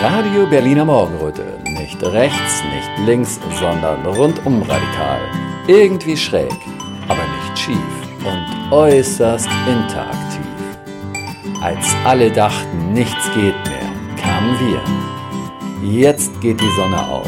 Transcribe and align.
Radio 0.00 0.46
Berliner 0.46 0.84
Morgenröte. 0.84 1.42
Nicht 1.64 2.00
rechts, 2.04 2.62
nicht 2.72 3.04
links, 3.04 3.40
sondern 3.58 4.06
rundum 4.06 4.62
radikal. 4.62 5.18
Irgendwie 5.66 6.16
schräg, 6.16 6.52
aber 7.08 7.18
nicht 7.18 7.58
schief 7.58 7.76
und 8.24 8.72
äußerst 8.72 9.48
interaktiv. 9.66 10.46
Als 11.60 11.84
alle 12.04 12.30
dachten, 12.30 12.92
nichts 12.92 13.24
geht 13.34 13.56
mehr, 13.66 13.90
kamen 14.22 14.56
wir. 14.60 15.90
Jetzt 15.90 16.40
geht 16.40 16.60
die 16.60 16.76
Sonne 16.76 17.04
auf 17.04 17.26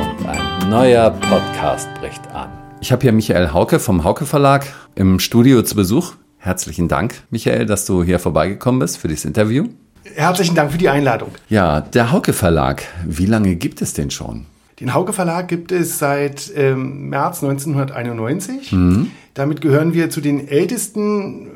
und 0.00 0.26
ein 0.26 0.70
neuer 0.70 1.10
Podcast 1.10 1.88
bricht 2.00 2.26
an. 2.32 2.50
Ich 2.80 2.90
habe 2.90 3.02
hier 3.02 3.12
Michael 3.12 3.52
Hauke 3.52 3.78
vom 3.78 4.02
Hauke 4.02 4.26
Verlag 4.26 4.66
im 4.96 5.20
Studio 5.20 5.62
zu 5.62 5.76
Besuch. 5.76 6.14
Herzlichen 6.38 6.88
Dank, 6.88 7.22
Michael, 7.30 7.66
dass 7.66 7.86
du 7.86 8.02
hier 8.02 8.18
vorbeigekommen 8.18 8.80
bist 8.80 8.98
für 8.98 9.06
dieses 9.06 9.24
Interview. 9.24 9.68
Herzlichen 10.14 10.54
Dank 10.54 10.72
für 10.72 10.78
die 10.78 10.88
Einladung. 10.88 11.30
Ja, 11.48 11.80
der 11.80 12.12
Hauke 12.12 12.32
Verlag, 12.32 12.82
wie 13.06 13.26
lange 13.26 13.56
gibt 13.56 13.82
es 13.82 13.92
den 13.92 14.10
schon? 14.10 14.46
Den 14.80 14.94
Hauke 14.94 15.12
Verlag 15.12 15.48
gibt 15.48 15.72
es 15.72 15.98
seit 15.98 16.52
ähm, 16.54 17.08
März 17.08 17.42
1991. 17.42 18.72
Mhm. 18.72 19.10
Damit 19.34 19.60
gehören 19.60 19.92
wir 19.92 20.08
zu 20.10 20.20
den 20.20 20.46
ältesten 20.46 21.48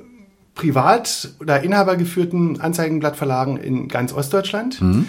privat- 0.55 1.31
oder 1.41 1.63
inhabergeführten 1.63 2.61
Anzeigenblattverlagen 2.61 3.57
in 3.57 3.89
ganz 3.89 4.13
Ostdeutschland. 4.13 4.81
Mhm. 4.81 5.09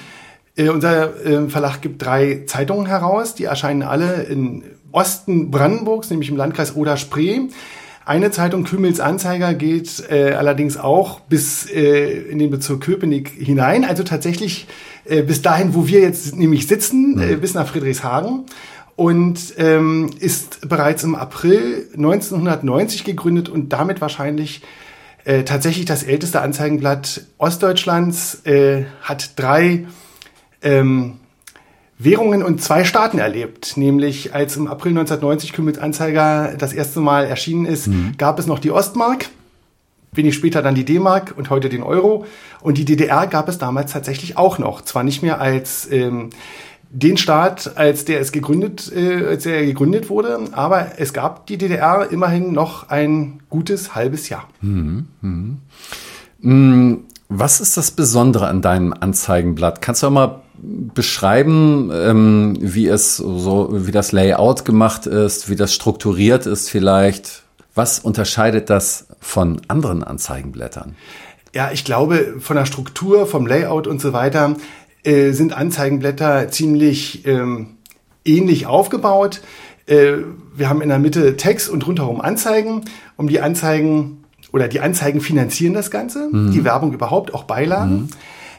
Äh, 0.55 0.69
unser 0.69 1.25
äh, 1.25 1.49
Verlag 1.49 1.81
gibt 1.81 2.03
drei 2.05 2.43
Zeitungen 2.45 2.85
heraus. 2.85 3.33
Die 3.35 3.45
erscheinen 3.45 3.81
alle 3.81 4.23
im 4.23 4.63
Osten 4.91 5.49
Brandenburgs, 5.49 6.11
nämlich 6.11 6.29
im 6.29 6.37
Landkreis 6.37 6.75
Oder-Spree. 6.75 7.41
Eine 8.05 8.31
Zeitung, 8.31 8.65
Kümmels 8.65 8.99
Anzeiger, 8.99 9.53
geht 9.53 10.03
äh, 10.09 10.33
allerdings 10.33 10.77
auch 10.77 11.21
bis 11.21 11.69
äh, 11.69 12.11
in 12.29 12.37
den 12.37 12.49
Bezirk 12.49 12.81
Köpenick 12.81 13.29
hinein. 13.29 13.85
Also 13.85 14.03
tatsächlich 14.03 14.67
äh, 15.05 15.21
bis 15.21 15.41
dahin, 15.41 15.73
wo 15.73 15.87
wir 15.87 16.01
jetzt 16.01 16.35
nämlich 16.35 16.67
sitzen, 16.67 17.17
äh, 17.19 17.35
mhm. 17.35 17.41
bis 17.41 17.53
nach 17.53 17.67
Friedrichshagen. 17.67 18.45
Und 18.95 19.55
ähm, 19.57 20.11
ist 20.19 20.69
bereits 20.69 21.03
im 21.03 21.15
April 21.15 21.87
1990 21.95 23.03
gegründet 23.03 23.49
und 23.49 23.73
damit 23.73 24.01
wahrscheinlich 24.01 24.61
äh, 25.23 25.43
tatsächlich 25.43 25.85
das 25.85 26.03
älteste 26.03 26.41
Anzeigenblatt 26.41 27.21
Ostdeutschlands. 27.37 28.45
Äh, 28.45 28.83
hat 29.01 29.39
drei 29.39 29.87
ähm, 30.61 31.19
Währungen 31.97 32.43
und 32.43 32.61
zwei 32.61 32.83
Staaten 32.83 33.19
erlebt. 33.19 33.77
Nämlich 33.77 34.33
als 34.33 34.57
im 34.57 34.67
April 34.67 34.91
1990 34.91 35.53
Kümmels 35.53 35.77
Anzeiger 35.77 36.55
das 36.57 36.73
erste 36.73 36.99
Mal 36.99 37.25
erschienen 37.25 37.65
ist, 37.65 37.87
mhm. 37.87 38.13
gab 38.17 38.39
es 38.39 38.47
noch 38.47 38.59
die 38.59 38.71
Ostmark, 38.71 39.29
wenig 40.11 40.35
später 40.35 40.61
dann 40.61 40.75
die 40.75 40.85
D-Mark 40.85 41.33
und 41.37 41.49
heute 41.49 41.69
den 41.69 41.83
Euro. 41.83 42.25
Und 42.61 42.77
die 42.77 42.85
DDR 42.85 43.27
gab 43.27 43.47
es 43.47 43.57
damals 43.57 43.91
tatsächlich 43.93 44.37
auch 44.37 44.57
noch. 44.57 44.81
Zwar 44.81 45.03
nicht 45.03 45.21
mehr 45.21 45.39
als 45.39 45.89
ähm, 45.91 46.29
den 46.93 47.17
Staat, 47.17 47.75
als 47.75 48.05
der 48.05 48.21
es 48.21 48.31
gegründet, 48.31 48.91
äh, 48.95 49.25
als 49.25 49.45
er 49.45 49.65
gegründet 49.65 50.09
wurde, 50.09 50.39
aber 50.51 50.99
es 50.99 51.11
gab 51.11 51.47
die 51.47 51.57
DDR 51.57 52.07
immerhin 52.11 52.51
noch 52.51 52.89
ein 52.89 53.41
gutes 53.49 53.95
halbes 53.95 54.29
Jahr. 54.29 54.47
Mhm. 54.61 55.07
Mhm. 55.21 55.57
Mm, 56.39 56.97
was 57.29 57.61
ist 57.61 57.77
das 57.77 57.91
Besondere 57.91 58.47
an 58.47 58.61
deinem 58.61 58.93
Anzeigenblatt? 58.93 59.81
Kannst 59.81 60.03
du 60.03 60.09
mal 60.11 60.42
beschreiben, 60.93 61.91
ähm, 61.93 62.57
wie 62.59 62.87
es 62.87 63.17
so, 63.17 63.69
wie 63.71 63.91
das 63.91 64.11
Layout 64.11 64.65
gemacht 64.65 65.05
ist, 65.05 65.49
wie 65.49 65.55
das 65.55 65.73
strukturiert 65.73 66.45
ist 66.45 66.69
vielleicht? 66.69 67.43
Was 67.75 67.99
unterscheidet 67.99 68.69
das 68.69 69.07
von 69.19 69.61
anderen 69.67 70.03
Anzeigenblättern? 70.03 70.95
Ja, 71.53 71.71
ich 71.71 71.83
glaube, 71.83 72.35
von 72.39 72.55
der 72.55 72.65
Struktur, 72.65 73.25
vom 73.25 73.45
Layout 73.45 73.87
und 73.87 74.01
so 74.01 74.13
weiter 74.13 74.55
äh, 75.03 75.31
sind 75.31 75.53
Anzeigenblätter 75.53 76.49
ziemlich 76.49 77.25
ähm, 77.27 77.77
ähnlich 78.25 78.65
aufgebaut. 78.65 79.41
Äh, 79.85 80.13
wir 80.55 80.69
haben 80.69 80.81
in 80.81 80.89
der 80.89 80.99
Mitte 80.99 81.35
Text 81.35 81.69
und 81.69 81.85
rundherum 81.85 82.21
Anzeigen. 82.21 82.85
Um 83.17 83.27
die 83.27 83.41
Anzeigen 83.41 84.23
oder 84.51 84.67
die 84.67 84.79
Anzeigen 84.79 85.19
finanzieren 85.19 85.73
das 85.73 85.91
Ganze, 85.91 86.29
mhm. 86.31 86.51
die 86.51 86.63
Werbung 86.63 86.93
überhaupt, 86.93 87.33
auch 87.33 87.43
Beilagen. 87.43 87.93
Mhm. 87.93 88.09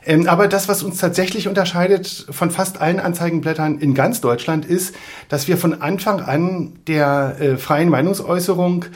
Ähm, 0.07 0.27
aber 0.29 0.49
das, 0.49 0.69
was 0.69 0.83
uns 0.83 0.99
tatsächlich 0.99 1.49
unterscheidet 1.49 2.27
von 2.31 2.51
fast 2.51 2.81
allen 2.81 3.01
Anzeigenblättern 3.01 3.79
in 3.79 3.95
ganz 3.95 4.21
Deutschland, 4.21 4.65
ist, 4.65 4.95
dass 5.29 5.49
wir 5.49 5.57
von 5.57 5.81
Anfang 5.81 6.21
an 6.21 6.75
der 6.87 7.37
äh, 7.41 7.57
freien 7.57 7.89
Meinungsäußerung 7.89 8.87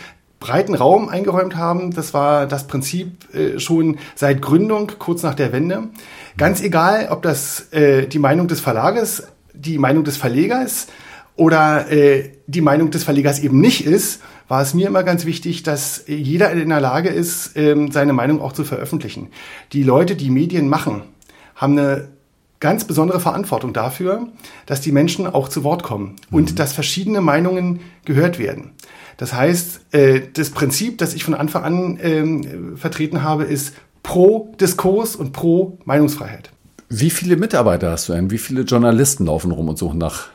breiten 0.40 0.74
Raum 0.74 1.08
eingeräumt 1.08 1.56
haben. 1.56 1.92
Das 1.92 2.14
war 2.14 2.46
das 2.46 2.66
Prinzip 2.66 3.34
äh, 3.34 3.58
schon 3.58 3.98
seit 4.14 4.40
Gründung, 4.40 4.92
kurz 4.98 5.22
nach 5.22 5.34
der 5.34 5.52
Wende. 5.52 5.88
Ganz 6.36 6.60
egal, 6.60 7.08
ob 7.10 7.22
das 7.22 7.72
äh, 7.72 8.06
die 8.06 8.20
Meinung 8.20 8.46
des 8.46 8.60
Verlages, 8.60 9.24
die 9.52 9.78
Meinung 9.78 10.04
des 10.04 10.16
Verlegers 10.16 10.86
oder 11.38 11.90
äh, 11.90 12.32
die 12.48 12.60
Meinung 12.60 12.90
des 12.90 13.04
Verlegers 13.04 13.38
eben 13.38 13.60
nicht 13.60 13.86
ist, 13.86 14.20
war 14.48 14.60
es 14.60 14.74
mir 14.74 14.88
immer 14.88 15.04
ganz 15.04 15.24
wichtig, 15.24 15.62
dass 15.62 16.02
jeder 16.08 16.50
in 16.50 16.68
der 16.68 16.80
Lage 16.80 17.10
ist, 17.10 17.52
ähm, 17.54 17.92
seine 17.92 18.12
Meinung 18.12 18.40
auch 18.40 18.52
zu 18.52 18.64
veröffentlichen. 18.64 19.28
Die 19.72 19.84
Leute, 19.84 20.16
die 20.16 20.30
Medien 20.30 20.68
machen, 20.68 21.02
haben 21.54 21.78
eine 21.78 22.08
ganz 22.58 22.84
besondere 22.84 23.20
Verantwortung 23.20 23.72
dafür, 23.72 24.26
dass 24.66 24.80
die 24.80 24.90
Menschen 24.90 25.28
auch 25.28 25.48
zu 25.48 25.62
Wort 25.62 25.84
kommen 25.84 26.16
und 26.32 26.50
mhm. 26.50 26.56
dass 26.56 26.72
verschiedene 26.72 27.20
Meinungen 27.20 27.80
gehört 28.04 28.40
werden. 28.40 28.72
Das 29.16 29.32
heißt, 29.32 29.94
äh, 29.94 30.22
das 30.32 30.50
Prinzip, 30.50 30.98
das 30.98 31.14
ich 31.14 31.22
von 31.22 31.34
Anfang 31.34 31.62
an 31.62 31.98
ähm, 32.02 32.76
vertreten 32.76 33.22
habe, 33.22 33.44
ist 33.44 33.74
pro 34.02 34.52
Diskurs 34.60 35.14
und 35.14 35.32
pro 35.32 35.78
Meinungsfreiheit. 35.84 36.50
Wie 36.88 37.10
viele 37.10 37.36
Mitarbeiter 37.36 37.92
hast 37.92 38.08
du 38.08 38.12
denn? 38.14 38.32
Wie 38.32 38.38
viele 38.38 38.62
Journalisten 38.62 39.26
laufen 39.26 39.52
rum 39.52 39.68
und 39.68 39.78
suchen 39.78 39.98
nach 39.98 40.30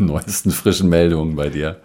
neuesten 0.06 0.50
frischen 0.50 0.88
Meldungen 0.88 1.36
bei 1.36 1.48
dir? 1.48 1.80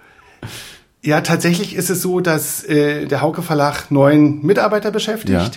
Ja, 1.02 1.22
tatsächlich 1.22 1.76
ist 1.76 1.90
es 1.90 2.02
so, 2.02 2.20
dass 2.20 2.64
äh, 2.64 3.06
der 3.06 3.22
Hauke 3.22 3.44
Verlag 3.44 3.92
neun 3.92 4.44
Mitarbeiter 4.44 4.90
beschäftigt. 4.90 5.32
Ja. 5.32 5.52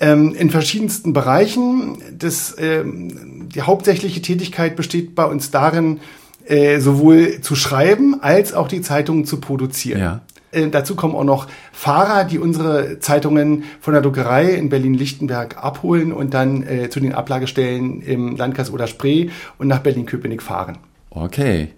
Ähm, 0.00 0.34
in 0.36 0.50
verschiedensten 0.50 1.12
Bereichen. 1.12 1.98
Das, 2.16 2.54
ähm, 2.58 3.48
die 3.52 3.62
hauptsächliche 3.62 4.22
Tätigkeit 4.22 4.76
besteht 4.76 5.16
bei 5.16 5.24
uns 5.24 5.50
darin, 5.50 5.98
äh, 6.46 6.78
sowohl 6.78 7.40
zu 7.40 7.56
schreiben 7.56 8.22
als 8.22 8.54
auch 8.54 8.68
die 8.68 8.80
Zeitungen 8.80 9.24
zu 9.24 9.40
produzieren. 9.40 10.00
Ja. 10.00 10.20
Äh, 10.52 10.68
dazu 10.68 10.94
kommen 10.94 11.16
auch 11.16 11.24
noch 11.24 11.48
Fahrer, 11.72 12.24
die 12.24 12.38
unsere 12.38 13.00
Zeitungen 13.00 13.64
von 13.80 13.94
der 13.94 14.02
Druckerei 14.02 14.52
in 14.52 14.68
Berlin-Lichtenberg 14.68 15.62
abholen 15.62 16.12
und 16.12 16.34
dann 16.34 16.62
äh, 16.62 16.88
zu 16.88 17.00
den 17.00 17.12
Ablagestellen 17.12 18.00
im 18.00 18.36
Landkreis 18.36 18.70
Oder-Spree 18.70 19.30
und 19.58 19.66
nach 19.66 19.80
Berlin-Köpenick 19.80 20.42
fahren. 20.42 20.78
Okay. 21.10 21.68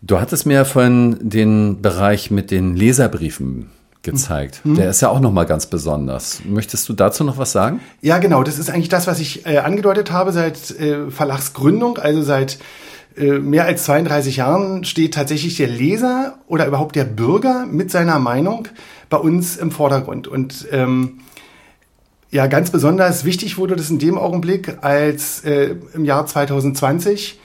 Du 0.00 0.20
hattest 0.20 0.46
mir 0.46 0.64
von 0.64 1.18
den 1.20 1.82
Bereich 1.82 2.30
mit 2.30 2.50
den 2.50 2.76
Leserbriefen 2.76 3.70
gezeigt. 4.02 4.60
Mhm. 4.64 4.76
Der 4.76 4.90
ist 4.90 5.00
ja 5.00 5.08
auch 5.08 5.20
noch 5.20 5.32
mal 5.32 5.44
ganz 5.44 5.66
besonders. 5.66 6.40
Möchtest 6.44 6.88
du 6.88 6.92
dazu 6.92 7.24
noch 7.24 7.36
was 7.36 7.52
sagen? 7.52 7.80
Ja, 8.00 8.18
genau. 8.18 8.42
Das 8.42 8.58
ist 8.58 8.70
eigentlich 8.70 8.88
das, 8.88 9.06
was 9.06 9.18
ich 9.18 9.44
äh, 9.46 9.58
angedeutet 9.58 10.12
habe 10.12 10.32
seit 10.32 10.70
äh, 10.78 11.10
Verlagsgründung, 11.10 11.98
also 11.98 12.22
seit 12.22 12.58
äh, 13.16 13.38
mehr 13.38 13.64
als 13.64 13.84
32 13.84 14.36
Jahren 14.36 14.84
steht 14.84 15.14
tatsächlich 15.14 15.56
der 15.56 15.68
Leser 15.68 16.38
oder 16.46 16.66
überhaupt 16.66 16.94
der 16.94 17.04
Bürger 17.04 17.66
mit 17.66 17.90
seiner 17.90 18.18
Meinung 18.18 18.68
bei 19.10 19.16
uns 19.16 19.56
im 19.56 19.72
Vordergrund. 19.72 20.28
Und 20.28 20.68
ähm, 20.70 21.18
ja, 22.30 22.46
ganz 22.46 22.70
besonders 22.70 23.24
wichtig 23.24 23.58
wurde 23.58 23.74
das 23.74 23.90
in 23.90 23.98
dem 23.98 24.18
Augenblick, 24.18 24.78
als 24.82 25.42
äh, 25.44 25.74
im 25.94 26.04
Jahr 26.04 26.26
2020 26.26 27.38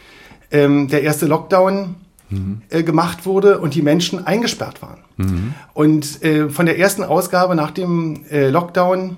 ähm, 0.53 0.87
der 0.87 1.03
erste 1.03 1.25
Lockdown 1.25 1.95
mhm. 2.29 2.61
äh, 2.69 2.83
gemacht 2.83 3.25
wurde 3.25 3.59
und 3.59 3.75
die 3.75 3.81
Menschen 3.81 4.25
eingesperrt 4.25 4.81
waren. 4.81 4.99
Mhm. 5.17 5.53
Und 5.73 6.23
äh, 6.23 6.49
von 6.49 6.65
der 6.65 6.79
ersten 6.79 7.03
Ausgabe 7.03 7.55
nach 7.55 7.71
dem 7.71 8.23
äh, 8.31 8.49
Lockdown 8.49 9.17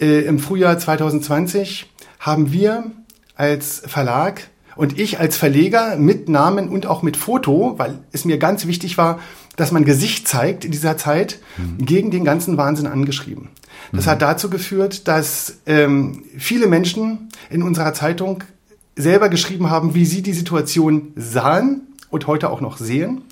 äh, 0.00 0.22
im 0.22 0.38
Frühjahr 0.38 0.78
2020 0.78 1.90
haben 2.18 2.52
wir 2.52 2.84
als 3.34 3.82
Verlag 3.86 4.48
und 4.76 4.98
ich 4.98 5.20
als 5.20 5.36
Verleger 5.36 5.96
mit 5.96 6.28
Namen 6.28 6.68
und 6.68 6.86
auch 6.86 7.02
mit 7.02 7.16
Foto, 7.16 7.74
weil 7.76 7.98
es 8.12 8.24
mir 8.24 8.38
ganz 8.38 8.66
wichtig 8.66 8.96
war, 8.96 9.18
dass 9.56 9.70
man 9.70 9.84
Gesicht 9.84 10.26
zeigt 10.26 10.64
in 10.64 10.70
dieser 10.70 10.96
Zeit, 10.96 11.40
mhm. 11.58 11.84
gegen 11.84 12.10
den 12.10 12.24
ganzen 12.24 12.56
Wahnsinn 12.56 12.86
angeschrieben. 12.86 13.48
Das 13.92 14.06
mhm. 14.06 14.10
hat 14.10 14.22
dazu 14.22 14.48
geführt, 14.48 15.08
dass 15.08 15.58
ähm, 15.66 16.24
viele 16.38 16.66
Menschen 16.66 17.28
in 17.50 17.62
unserer 17.62 17.92
Zeitung 17.92 18.44
selber 18.96 19.28
geschrieben 19.28 19.70
haben, 19.70 19.94
wie 19.94 20.04
sie 20.04 20.22
die 20.22 20.32
Situation 20.32 21.12
sahen 21.16 21.88
und 22.10 22.26
heute 22.26 22.50
auch 22.50 22.60
noch 22.60 22.76
sehen. 22.76 23.22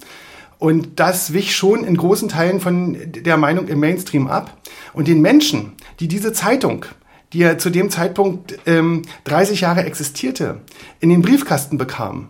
Und 0.59 1.01
das 1.01 1.33
wich 1.33 1.57
schon 1.57 1.85
in 1.85 1.97
großen 1.97 2.29
Teilen 2.29 2.61
von 2.61 2.97
der 3.07 3.37
Meinung 3.37 3.69
im 3.69 3.81
Mainstream 3.81 4.29
ab. 4.29 4.59
Und 4.93 5.09
den 5.09 5.21
Menschen, 5.21 5.73
die 6.01 6.09
diese 6.09 6.33
Zeitung, 6.33 6.85
die 7.33 7.39
ja 7.39 7.57
zu 7.57 7.71
dem 7.71 7.91
Zeitpunkt 7.91 8.59
ähm, 8.67 9.03
30 9.25 9.62
Jahre 9.62 9.85
existierte, 9.85 10.61
in 11.01 11.09
den 11.09 11.23
Briefkasten 11.23 11.79
bekamen, 11.79 12.29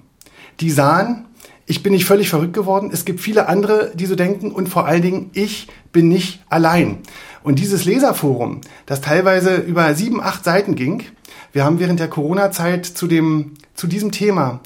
die 0.60 0.70
sahen, 0.70 1.26
ich 1.66 1.82
bin 1.82 1.92
nicht 1.92 2.04
völlig 2.04 2.28
verrückt 2.28 2.52
geworden, 2.52 2.90
es 2.92 3.04
gibt 3.04 3.20
viele 3.20 3.48
andere, 3.48 3.92
die 3.94 4.06
so 4.06 4.16
denken 4.16 4.50
und 4.50 4.68
vor 4.68 4.86
allen 4.86 5.02
Dingen, 5.02 5.30
ich 5.32 5.68
bin 5.92 6.08
nicht 6.08 6.40
allein. 6.48 6.98
Und 7.42 7.58
dieses 7.58 7.84
Leserforum, 7.84 8.60
das 8.86 9.00
teilweise 9.00 9.56
über 9.56 9.94
sieben, 9.94 10.20
acht 10.20 10.44
Seiten 10.44 10.74
ging, 10.74 11.04
Wir 11.52 11.64
haben 11.64 11.80
während 11.80 12.00
der 12.00 12.08
Corona-Zeit 12.08 12.86
zu 12.86 13.06
dem, 13.06 13.54
zu 13.74 13.86
diesem 13.86 14.12
Thema 14.12 14.60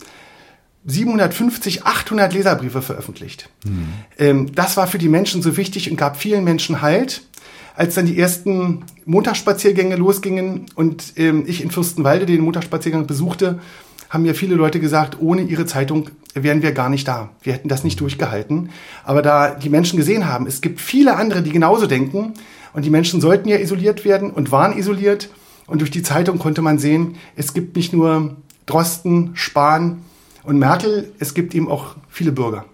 750, 0.87 1.85
800 1.85 2.35
Leserbriefe 2.35 2.83
veröffentlicht. 2.83 3.49
Mhm. 4.19 4.55
Das 4.55 4.77
war 4.77 4.87
für 4.87 4.99
die 4.99 5.09
Menschen 5.09 5.41
so 5.41 5.57
wichtig 5.57 5.91
und 5.91 5.97
gab 5.97 6.17
vielen 6.17 6.45
Menschen 6.45 6.83
Halt. 6.83 7.23
Als 7.77 7.95
dann 7.95 8.07
die 8.07 8.19
ersten 8.19 8.85
Montagsspaziergänge 9.05 9.97
losgingen 9.97 10.67
und 10.77 11.15
ähm, 11.17 11.43
ich 11.47 11.61
in 11.61 11.73
Fürstenwalde 11.73 12.25
den 12.25 12.43
Montagsspaziergang 12.43 13.07
besuchte, 13.07 13.59
haben 14.11 14.23
mir 14.23 14.37
viele 14.37 14.55
Leute 14.55 14.79
gesagt, 14.79 15.17
ohne 15.21 15.43
ihre 15.43 15.67
Zeitung 15.67 16.11
wären 16.35 16.63
wir 16.63 16.71
gar 16.71 16.89
nicht 16.89 17.09
da. 17.09 17.31
Wir 17.43 17.53
hätten 17.53 17.69
das 17.69 17.83
nicht 17.83 18.01
durchgehalten. 18.01 18.71
Aber 19.03 19.23
da 19.23 19.55
die 19.55 19.71
Menschen 19.71 19.97
gesehen 19.97 20.29
haben, 20.29 20.47
es 20.47 20.61
gibt 20.61 20.81
viele 20.81 21.17
andere, 21.17 21.43
die 21.43 21.51
genauso 21.51 21.89
denken 21.89 22.35
und 22.75 22.85
die 22.85 22.91
Menschen 22.91 23.21
sollten 23.21 23.49
ja 23.49 23.57
isoliert 23.57 24.05
werden 24.05 24.31
und 24.31 24.53
waren 24.53 24.79
isoliert. 24.79 25.31
Und 25.67 25.81
durch 25.81 25.91
die 25.91 26.03
Zeitung 26.03 26.39
konnte 26.39 26.63
man 26.63 26.79
sehen, 26.79 27.17
es 27.37 27.55
gibt 27.55 27.77
nicht 27.77 27.93
nur 27.93 28.37
Drosten, 28.67 29.31
Spahn, 29.35 30.03
und 30.45 30.59
Merkel, 30.59 31.11
es 31.19 31.35
gibt 31.35 31.55
ihm 31.55 31.69
auch 31.69 31.97
viele 32.09 32.33
Bürger. 32.33 32.67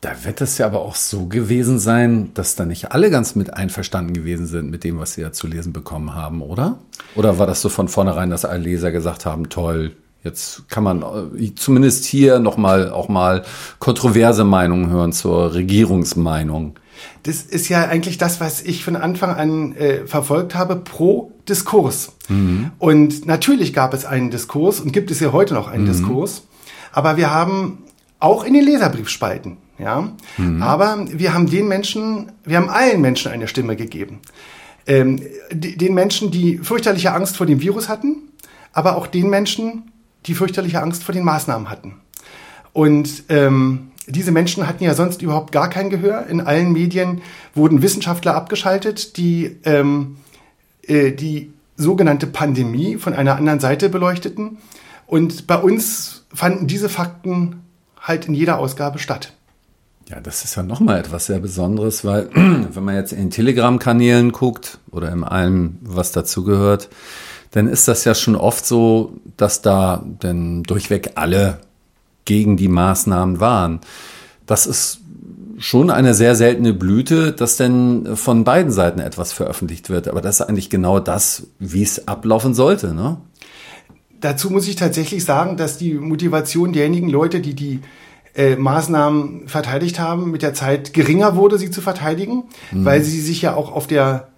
Da 0.00 0.10
wird 0.24 0.40
es 0.40 0.58
ja 0.58 0.66
aber 0.66 0.80
auch 0.80 0.94
so 0.94 1.26
gewesen 1.26 1.78
sein, 1.78 2.30
dass 2.34 2.54
da 2.54 2.64
nicht 2.64 2.92
alle 2.92 3.10
ganz 3.10 3.34
mit 3.34 3.54
einverstanden 3.54 4.12
gewesen 4.12 4.46
sind 4.46 4.70
mit 4.70 4.84
dem, 4.84 5.00
was 5.00 5.14
sie 5.14 5.22
ja 5.22 5.32
zu 5.32 5.48
lesen 5.48 5.72
bekommen 5.72 6.14
haben, 6.14 6.40
oder? 6.40 6.78
Oder 7.16 7.38
war 7.38 7.48
das 7.48 7.60
so 7.60 7.68
von 7.68 7.88
vornherein, 7.88 8.30
dass 8.30 8.44
alle 8.44 8.62
Leser 8.62 8.92
gesagt 8.92 9.26
haben, 9.26 9.48
toll, 9.48 9.96
jetzt 10.22 10.68
kann 10.68 10.84
man 10.84 11.02
äh, 11.36 11.52
zumindest 11.56 12.04
hier 12.04 12.38
nochmal 12.38 12.90
auch 12.90 13.08
mal 13.08 13.44
kontroverse 13.80 14.44
Meinungen 14.44 14.88
hören 14.90 15.12
zur 15.12 15.54
Regierungsmeinung? 15.54 16.78
Das 17.22 17.42
ist 17.42 17.68
ja 17.68 17.84
eigentlich 17.86 18.18
das, 18.18 18.40
was 18.40 18.62
ich 18.62 18.84
von 18.84 18.96
Anfang 18.96 19.30
an 19.30 19.76
äh, 19.76 20.06
verfolgt 20.06 20.54
habe, 20.54 20.76
pro 20.76 21.32
Diskurs. 21.48 22.12
Mhm. 22.28 22.70
Und 22.78 23.26
natürlich 23.26 23.72
gab 23.72 23.94
es 23.94 24.04
einen 24.04 24.30
Diskurs 24.30 24.80
und 24.80 24.92
gibt 24.92 25.10
es 25.10 25.20
ja 25.20 25.32
heute 25.32 25.54
noch 25.54 25.68
einen 25.68 25.84
mhm. 25.84 25.88
Diskurs. 25.88 26.42
Aber 26.92 27.16
wir 27.16 27.32
haben 27.32 27.84
auch 28.18 28.44
in 28.44 28.54
den 28.54 28.64
Leserbriefspalten, 28.64 29.58
ja. 29.78 30.12
Mhm. 30.36 30.62
Aber 30.62 31.04
wir 31.10 31.34
haben 31.34 31.48
den 31.48 31.68
Menschen, 31.68 32.32
wir 32.44 32.56
haben 32.56 32.68
allen 32.68 33.00
Menschen 33.00 33.30
eine 33.30 33.48
Stimme 33.48 33.76
gegeben. 33.76 34.20
Ähm, 34.86 35.20
den 35.52 35.94
Menschen, 35.94 36.30
die 36.30 36.58
fürchterliche 36.58 37.12
Angst 37.12 37.36
vor 37.36 37.46
dem 37.46 37.60
Virus 37.60 37.88
hatten, 37.88 38.22
aber 38.72 38.96
auch 38.96 39.06
den 39.06 39.28
Menschen, 39.28 39.92
die 40.26 40.34
fürchterliche 40.34 40.82
Angst 40.82 41.04
vor 41.04 41.12
den 41.12 41.24
Maßnahmen 41.24 41.70
hatten. 41.70 41.96
Und 42.72 43.24
ähm, 43.28 43.87
diese 44.08 44.32
Menschen 44.32 44.66
hatten 44.66 44.84
ja 44.84 44.94
sonst 44.94 45.22
überhaupt 45.22 45.52
gar 45.52 45.68
kein 45.68 45.90
Gehör. 45.90 46.26
In 46.26 46.40
allen 46.40 46.72
Medien 46.72 47.20
wurden 47.54 47.82
Wissenschaftler 47.82 48.34
abgeschaltet, 48.34 49.16
die 49.16 49.56
ähm, 49.64 50.16
äh, 50.82 51.12
die 51.12 51.52
sogenannte 51.76 52.26
Pandemie 52.26 52.96
von 52.96 53.14
einer 53.14 53.36
anderen 53.36 53.60
Seite 53.60 53.88
beleuchteten. 53.88 54.58
Und 55.06 55.46
bei 55.46 55.56
uns 55.56 56.24
fanden 56.34 56.66
diese 56.66 56.88
Fakten 56.88 57.62
halt 58.00 58.26
in 58.26 58.34
jeder 58.34 58.58
Ausgabe 58.58 58.98
statt. 58.98 59.32
Ja, 60.08 60.20
das 60.20 60.44
ist 60.44 60.56
ja 60.56 60.62
nochmal 60.62 60.98
etwas 60.98 61.26
sehr 61.26 61.38
Besonderes, 61.38 62.04
weil 62.04 62.30
wenn 62.34 62.84
man 62.84 62.94
jetzt 62.94 63.12
in 63.12 63.30
Telegram-Kanälen 63.30 64.32
guckt 64.32 64.78
oder 64.90 65.12
in 65.12 65.22
allem, 65.22 65.78
was 65.82 66.12
dazugehört, 66.12 66.88
dann 67.50 67.68
ist 67.68 67.88
das 67.88 68.04
ja 68.04 68.14
schon 68.14 68.36
oft 68.36 68.66
so, 68.66 69.12
dass 69.36 69.62
da 69.62 70.02
dann 70.20 70.62
durchweg 70.62 71.12
alle 71.14 71.60
gegen 72.28 72.58
die 72.58 72.68
Maßnahmen 72.68 73.40
waren. 73.40 73.80
Das 74.44 74.66
ist 74.66 75.00
schon 75.56 75.90
eine 75.90 76.12
sehr 76.12 76.36
seltene 76.36 76.74
Blüte, 76.74 77.32
dass 77.32 77.56
denn 77.56 78.16
von 78.16 78.44
beiden 78.44 78.70
Seiten 78.70 79.00
etwas 79.00 79.32
veröffentlicht 79.32 79.88
wird. 79.88 80.08
Aber 80.08 80.20
das 80.20 80.38
ist 80.38 80.46
eigentlich 80.46 80.68
genau 80.68 81.00
das, 81.00 81.46
wie 81.58 81.82
es 81.82 82.06
ablaufen 82.06 82.52
sollte. 82.52 82.92
Ne? 82.92 83.16
Dazu 84.20 84.50
muss 84.50 84.68
ich 84.68 84.76
tatsächlich 84.76 85.24
sagen, 85.24 85.56
dass 85.56 85.78
die 85.78 85.94
Motivation 85.94 86.74
derjenigen 86.74 87.08
Leute, 87.08 87.40
die 87.40 87.54
die 87.54 87.80
äh, 88.34 88.56
Maßnahmen 88.56 89.48
verteidigt 89.48 89.98
haben, 89.98 90.30
mit 90.30 90.42
der 90.42 90.52
Zeit 90.52 90.92
geringer 90.92 91.34
wurde, 91.34 91.56
sie 91.56 91.70
zu 91.70 91.80
verteidigen, 91.80 92.44
mhm. 92.72 92.84
weil 92.84 93.02
sie 93.02 93.22
sich 93.22 93.40
ja 93.40 93.54
auch 93.54 93.72
auf 93.72 93.86
der, 93.86 94.28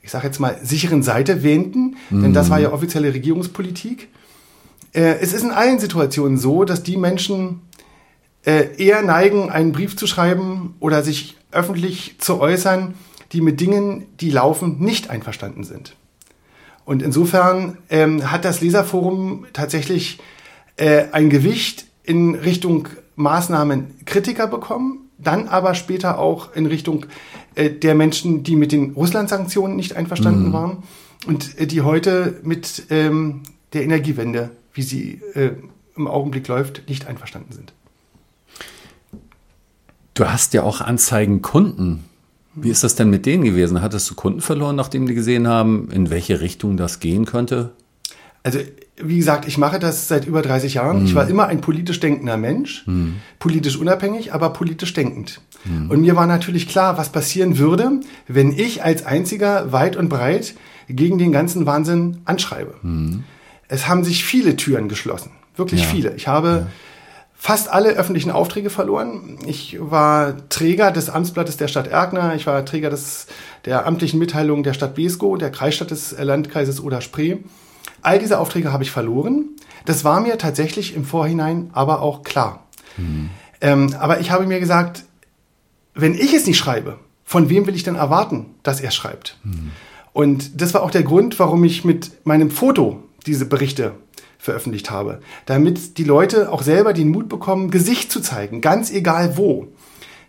ich 0.00 0.12
sage 0.12 0.28
jetzt 0.28 0.38
mal, 0.38 0.56
sicheren 0.62 1.02
Seite 1.02 1.42
wähnten. 1.42 1.96
Mhm. 2.08 2.22
Denn 2.22 2.32
das 2.34 2.50
war 2.50 2.60
ja 2.60 2.72
offizielle 2.72 3.12
Regierungspolitik. 3.12 4.10
Äh, 4.96 5.18
es 5.20 5.32
ist 5.32 5.42
in 5.42 5.50
allen 5.52 5.78
Situationen 5.78 6.38
so, 6.38 6.64
dass 6.64 6.82
die 6.82 6.96
Menschen 6.96 7.60
äh, 8.44 8.82
eher 8.82 9.02
neigen, 9.02 9.50
einen 9.50 9.72
Brief 9.72 9.96
zu 9.96 10.06
schreiben 10.06 10.74
oder 10.80 11.02
sich 11.02 11.36
öffentlich 11.52 12.16
zu 12.18 12.40
äußern, 12.40 12.94
die 13.32 13.40
mit 13.40 13.60
Dingen, 13.60 14.06
die 14.20 14.30
laufen, 14.30 14.78
nicht 14.80 15.10
einverstanden 15.10 15.64
sind. 15.64 15.96
Und 16.84 17.02
insofern 17.02 17.78
ähm, 17.90 18.30
hat 18.30 18.44
das 18.44 18.60
Leserforum 18.60 19.46
tatsächlich 19.52 20.18
äh, 20.76 21.06
ein 21.12 21.28
Gewicht 21.30 21.86
in 22.04 22.36
Richtung 22.36 22.88
Maßnahmenkritiker 23.16 24.46
bekommen, 24.46 25.10
dann 25.18 25.48
aber 25.48 25.74
später 25.74 26.18
auch 26.18 26.54
in 26.54 26.66
Richtung 26.66 27.06
äh, 27.56 27.70
der 27.70 27.94
Menschen, 27.94 28.44
die 28.44 28.54
mit 28.54 28.70
den 28.70 28.92
Russland-Sanktionen 28.92 29.74
nicht 29.74 29.96
einverstanden 29.96 30.48
mhm. 30.48 30.52
waren 30.52 30.82
und 31.26 31.58
äh, 31.58 31.66
die 31.66 31.82
heute 31.82 32.38
mit 32.44 32.84
ähm, 32.90 33.42
der 33.72 33.82
Energiewende 33.82 34.50
wie 34.76 34.82
sie 34.82 35.20
äh, 35.34 35.52
im 35.96 36.06
Augenblick 36.06 36.46
läuft, 36.48 36.88
nicht 36.88 37.06
einverstanden 37.06 37.52
sind. 37.52 37.72
Du 40.14 40.26
hast 40.26 40.54
ja 40.54 40.62
auch 40.62 40.80
Anzeigenkunden. 40.80 42.04
Wie 42.54 42.70
ist 42.70 42.84
das 42.84 42.94
denn 42.94 43.10
mit 43.10 43.26
denen 43.26 43.44
gewesen? 43.44 43.82
Hattest 43.82 44.08
du 44.08 44.14
Kunden 44.14 44.40
verloren, 44.40 44.76
nachdem 44.76 45.06
die 45.06 45.14
gesehen 45.14 45.46
haben, 45.46 45.90
in 45.90 46.10
welche 46.10 46.40
Richtung 46.40 46.76
das 46.76 47.00
gehen 47.00 47.26
könnte? 47.26 47.72
Also, 48.42 48.60
wie 48.96 49.16
gesagt, 49.16 49.46
ich 49.46 49.58
mache 49.58 49.78
das 49.78 50.08
seit 50.08 50.26
über 50.26 50.40
30 50.40 50.74
Jahren. 50.74 51.00
Mhm. 51.00 51.06
Ich 51.06 51.14
war 51.14 51.28
immer 51.28 51.48
ein 51.48 51.60
politisch 51.60 52.00
denkender 52.00 52.36
Mensch, 52.38 52.86
mhm. 52.86 53.16
politisch 53.38 53.76
unabhängig, 53.76 54.32
aber 54.32 54.50
politisch 54.50 54.94
denkend. 54.94 55.40
Mhm. 55.64 55.90
Und 55.90 56.00
mir 56.00 56.16
war 56.16 56.26
natürlich 56.26 56.68
klar, 56.68 56.96
was 56.96 57.10
passieren 57.10 57.58
würde, 57.58 58.00
wenn 58.26 58.52
ich 58.52 58.82
als 58.82 59.04
einziger 59.04 59.72
weit 59.72 59.96
und 59.96 60.08
breit 60.08 60.54
gegen 60.88 61.18
den 61.18 61.32
ganzen 61.32 61.66
Wahnsinn 61.66 62.18
anschreibe. 62.24 62.74
Es 63.68 63.88
haben 63.88 64.04
sich 64.04 64.24
viele 64.24 64.56
Türen 64.56 64.88
geschlossen. 64.88 65.32
Wirklich 65.56 65.82
ja. 65.82 65.88
viele. 65.88 66.14
Ich 66.14 66.28
habe 66.28 66.48
ja. 66.48 66.66
fast 67.34 67.68
alle 67.68 67.90
öffentlichen 67.90 68.30
Aufträge 68.30 68.70
verloren. 68.70 69.38
Ich 69.46 69.76
war 69.80 70.48
Träger 70.48 70.90
des 70.92 71.08
Amtsblattes 71.08 71.56
der 71.56 71.68
Stadt 71.68 71.88
Erkner. 71.88 72.34
Ich 72.34 72.46
war 72.46 72.64
Träger 72.64 72.90
des, 72.90 73.26
der 73.64 73.86
amtlichen 73.86 74.18
Mitteilung 74.18 74.62
der 74.62 74.74
Stadt 74.74 74.94
Besko, 74.94 75.36
der 75.36 75.50
Kreisstadt 75.50 75.90
des 75.90 76.14
Landkreises 76.18 76.80
Oder-Spree. 76.80 77.38
All 78.02 78.18
diese 78.18 78.38
Aufträge 78.38 78.72
habe 78.72 78.84
ich 78.84 78.90
verloren. 78.90 79.46
Das 79.84 80.04
war 80.04 80.20
mir 80.20 80.38
tatsächlich 80.38 80.94
im 80.94 81.04
Vorhinein 81.04 81.70
aber 81.72 82.02
auch 82.02 82.22
klar. 82.22 82.66
Mhm. 82.96 83.30
Ähm, 83.60 83.94
aber 83.98 84.20
ich 84.20 84.30
habe 84.30 84.46
mir 84.46 84.60
gesagt, 84.60 85.04
wenn 85.94 86.14
ich 86.14 86.34
es 86.34 86.46
nicht 86.46 86.58
schreibe, 86.58 86.98
von 87.24 87.48
wem 87.48 87.66
will 87.66 87.74
ich 87.74 87.82
denn 87.82 87.96
erwarten, 87.96 88.54
dass 88.62 88.80
er 88.80 88.90
schreibt? 88.90 89.38
Mhm. 89.42 89.72
Und 90.12 90.60
das 90.60 90.74
war 90.74 90.82
auch 90.82 90.90
der 90.90 91.02
Grund, 91.02 91.38
warum 91.38 91.64
ich 91.64 91.84
mit 91.84 92.24
meinem 92.24 92.50
Foto 92.50 93.02
diese 93.26 93.46
Berichte 93.46 93.94
veröffentlicht 94.38 94.90
habe, 94.90 95.20
damit 95.46 95.98
die 95.98 96.04
Leute 96.04 96.52
auch 96.52 96.62
selber 96.62 96.92
den 96.92 97.08
Mut 97.08 97.28
bekommen, 97.28 97.70
Gesicht 97.70 98.12
zu 98.12 98.20
zeigen, 98.20 98.60
ganz 98.60 98.90
egal 98.90 99.36
wo. 99.36 99.68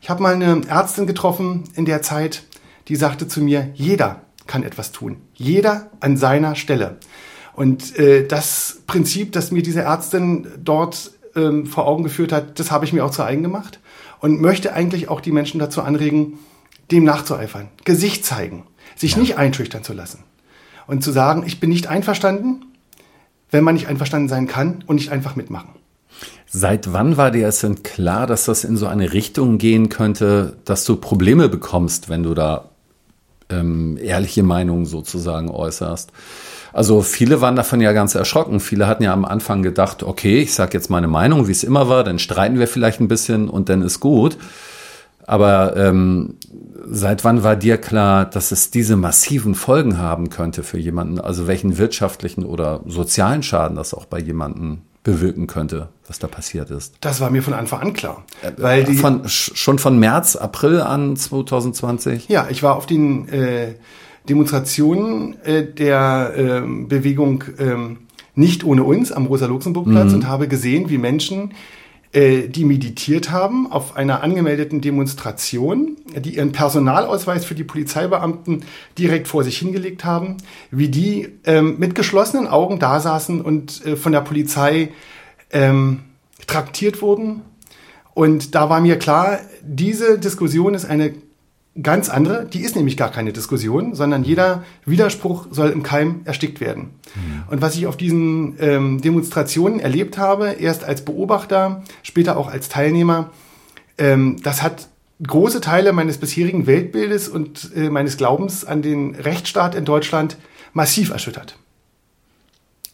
Ich 0.01 0.09
habe 0.09 0.23
mal 0.23 0.33
eine 0.33 0.61
Ärztin 0.67 1.07
getroffen 1.07 1.63
in 1.75 1.85
der 1.85 2.01
Zeit, 2.01 2.43
die 2.87 2.95
sagte 2.95 3.27
zu 3.27 3.41
mir, 3.41 3.69
jeder 3.73 4.21
kann 4.45 4.63
etwas 4.63 4.91
tun, 4.91 5.17
jeder 5.33 5.89
an 5.99 6.17
seiner 6.17 6.55
Stelle. 6.55 6.97
Und 7.53 7.97
äh, 7.97 8.25
das 8.25 8.81
Prinzip, 8.87 9.31
das 9.33 9.51
mir 9.51 9.63
diese 9.63 9.81
Ärztin 9.81 10.47
dort 10.63 11.11
ähm, 11.35 11.65
vor 11.65 11.87
Augen 11.87 12.03
geführt 12.03 12.31
hat, 12.31 12.59
das 12.59 12.71
habe 12.71 12.85
ich 12.85 12.93
mir 12.93 13.03
auch 13.03 13.11
zu 13.11 13.23
eigen 13.23 13.43
gemacht 13.43 13.79
und 14.19 14.41
möchte 14.41 14.73
eigentlich 14.73 15.09
auch 15.09 15.21
die 15.21 15.31
Menschen 15.31 15.59
dazu 15.59 15.81
anregen, 15.81 16.39
dem 16.91 17.03
nachzueifern, 17.03 17.67
Gesicht 17.83 18.25
zeigen, 18.25 18.63
sich 18.95 19.13
ja. 19.13 19.19
nicht 19.19 19.37
einschüchtern 19.37 19.83
zu 19.83 19.93
lassen 19.93 20.23
und 20.85 21.03
zu 21.03 21.11
sagen, 21.11 21.43
ich 21.45 21.59
bin 21.59 21.69
nicht 21.69 21.87
einverstanden, 21.87 22.66
wenn 23.51 23.63
man 23.63 23.75
nicht 23.75 23.87
einverstanden 23.87 24.29
sein 24.29 24.47
kann 24.47 24.83
und 24.87 24.97
nicht 24.97 25.11
einfach 25.11 25.35
mitmachen. 25.35 25.69
Seit 26.49 26.93
wann 26.93 27.17
war 27.17 27.31
dir 27.31 27.47
es 27.47 27.59
denn 27.59 27.83
klar, 27.83 28.25
dass 28.25 28.45
das 28.45 28.63
in 28.63 28.77
so 28.77 28.87
eine 28.87 29.13
Richtung 29.13 29.57
gehen 29.57 29.89
könnte, 29.89 30.55
dass 30.63 30.85
du 30.85 30.95
Probleme 30.95 31.49
bekommst, 31.49 32.09
wenn 32.09 32.23
du 32.23 32.33
da 32.33 32.69
ähm, 33.49 33.97
ehrliche 34.01 34.43
Meinungen 34.43 34.85
sozusagen 34.85 35.49
äußerst? 35.49 36.11
Also 36.71 37.01
viele 37.01 37.41
waren 37.41 37.55
davon 37.55 37.81
ja 37.81 37.91
ganz 37.91 38.15
erschrocken. 38.15 38.59
Viele 38.59 38.87
hatten 38.87 39.03
ja 39.03 39.11
am 39.11 39.25
Anfang 39.25 39.61
gedacht, 39.61 40.03
okay, 40.03 40.39
ich 40.39 40.53
sage 40.53 40.73
jetzt 40.73 40.89
meine 40.89 41.07
Meinung, 41.07 41.47
wie 41.47 41.51
es 41.51 41.63
immer 41.63 41.89
war, 41.89 42.03
dann 42.03 42.19
streiten 42.19 42.59
wir 42.59 42.67
vielleicht 42.67 43.01
ein 43.01 43.07
bisschen 43.07 43.49
und 43.49 43.67
dann 43.69 43.81
ist 43.81 43.99
gut. 43.99 44.37
Aber 45.25 45.75
ähm, 45.75 46.35
seit 46.89 47.23
wann 47.23 47.43
war 47.43 47.55
dir 47.55 47.77
klar, 47.77 48.25
dass 48.25 48.51
es 48.51 48.71
diese 48.71 48.95
massiven 48.95 49.55
Folgen 49.55 49.97
haben 49.97 50.29
könnte 50.29 50.63
für 50.63 50.77
jemanden? 50.77 51.19
Also 51.19 51.47
welchen 51.47 51.77
wirtschaftlichen 51.77 52.45
oder 52.45 52.81
sozialen 52.85 53.43
Schaden 53.43 53.75
das 53.75 53.93
auch 53.93 54.05
bei 54.05 54.19
jemandem 54.19 54.79
bewirken 55.03 55.47
könnte, 55.47 55.89
was 56.07 56.19
da 56.19 56.27
passiert 56.27 56.69
ist? 56.69 56.95
Das 57.01 57.21
war 57.21 57.29
mir 57.29 57.41
von 57.41 57.53
Anfang 57.53 57.81
an 57.81 57.93
klar. 57.93 58.23
Äh, 58.41 58.51
weil 58.57 58.83
die, 58.83 58.95
von, 58.95 59.21
schon 59.27 59.79
von 59.79 59.97
März, 59.99 60.35
April 60.35 60.81
an 60.81 61.15
2020? 61.15 62.27
Ja, 62.27 62.47
ich 62.49 62.63
war 62.63 62.75
auf 62.75 62.85
den 62.85 63.29
äh, 63.29 63.75
Demonstrationen 64.27 65.41
äh, 65.43 65.65
der 65.65 66.33
äh, 66.35 66.61
Bewegung 66.61 67.43
ähm, 67.57 67.99
nicht 68.35 68.63
ohne 68.63 68.83
uns 68.83 69.11
am 69.11 69.25
Rosa-Luxemburg-Platz 69.25 70.09
mhm. 70.09 70.15
und 70.15 70.27
habe 70.27 70.47
gesehen, 70.47 70.89
wie 70.89 70.97
Menschen, 70.97 71.53
die 72.13 72.63
meditiert 72.63 73.31
haben 73.31 73.71
auf 73.71 73.95
einer 73.95 74.23
angemeldeten 74.23 74.81
Demonstration, 74.81 75.97
die 76.17 76.37
ihren 76.37 76.51
Personalausweis 76.51 77.45
für 77.45 77.53
die 77.53 77.65
Polizeibeamten 77.65 78.63
direkt 78.97 79.27
vor 79.27 79.43
sich 79.43 79.57
hingelegt 79.57 80.05
haben, 80.05 80.37
wie 80.71 80.87
die 80.87 81.27
ähm, 81.43 81.75
mit 81.79 81.95
geschlossenen 81.95 82.47
Augen 82.47 82.79
da 82.79 82.99
saßen 82.99 83.41
und 83.41 83.85
äh, 83.85 83.95
von 83.95 84.13
der 84.13 84.21
Polizei 84.21 84.89
ähm, 85.51 85.99
traktiert 86.47 87.01
wurden. 87.01 87.41
Und 88.13 88.55
da 88.55 88.69
war 88.69 88.79
mir 88.79 88.97
klar, 88.97 89.39
diese 89.61 90.17
Diskussion 90.17 90.73
ist 90.73 90.85
eine 90.85 91.13
ganz 91.81 92.09
andere. 92.09 92.45
Die 92.45 92.61
ist 92.61 92.75
nämlich 92.75 92.97
gar 92.97 93.11
keine 93.11 93.33
Diskussion, 93.33 93.95
sondern 93.95 94.23
jeder 94.23 94.63
Widerspruch 94.85 95.47
soll 95.51 95.69
im 95.69 95.83
Keim 95.83 96.21
erstickt 96.25 96.59
werden. 96.59 96.91
Mhm. 97.15 97.43
Und 97.51 97.61
was 97.61 97.75
ich 97.75 97.87
auf 97.87 97.97
diesen 97.97 98.55
ähm, 98.59 99.01
Demonstrationen 99.01 99.79
erlebt 99.79 100.17
habe, 100.17 100.51
erst 100.59 100.83
als 100.83 101.03
Beobachter, 101.03 101.83
später 102.03 102.37
auch 102.37 102.49
als 102.49 102.69
Teilnehmer, 102.69 103.31
ähm, 103.97 104.37
das 104.43 104.61
hat 104.61 104.87
große 105.25 105.61
Teile 105.61 105.93
meines 105.93 106.17
bisherigen 106.17 106.67
Weltbildes 106.67 107.27
und 107.27 107.71
äh, 107.75 107.89
meines 107.89 108.17
Glaubens 108.17 108.65
an 108.65 108.81
den 108.81 109.15
Rechtsstaat 109.15 109.75
in 109.75 109.85
Deutschland 109.85 110.37
massiv 110.73 111.11
erschüttert. 111.11 111.57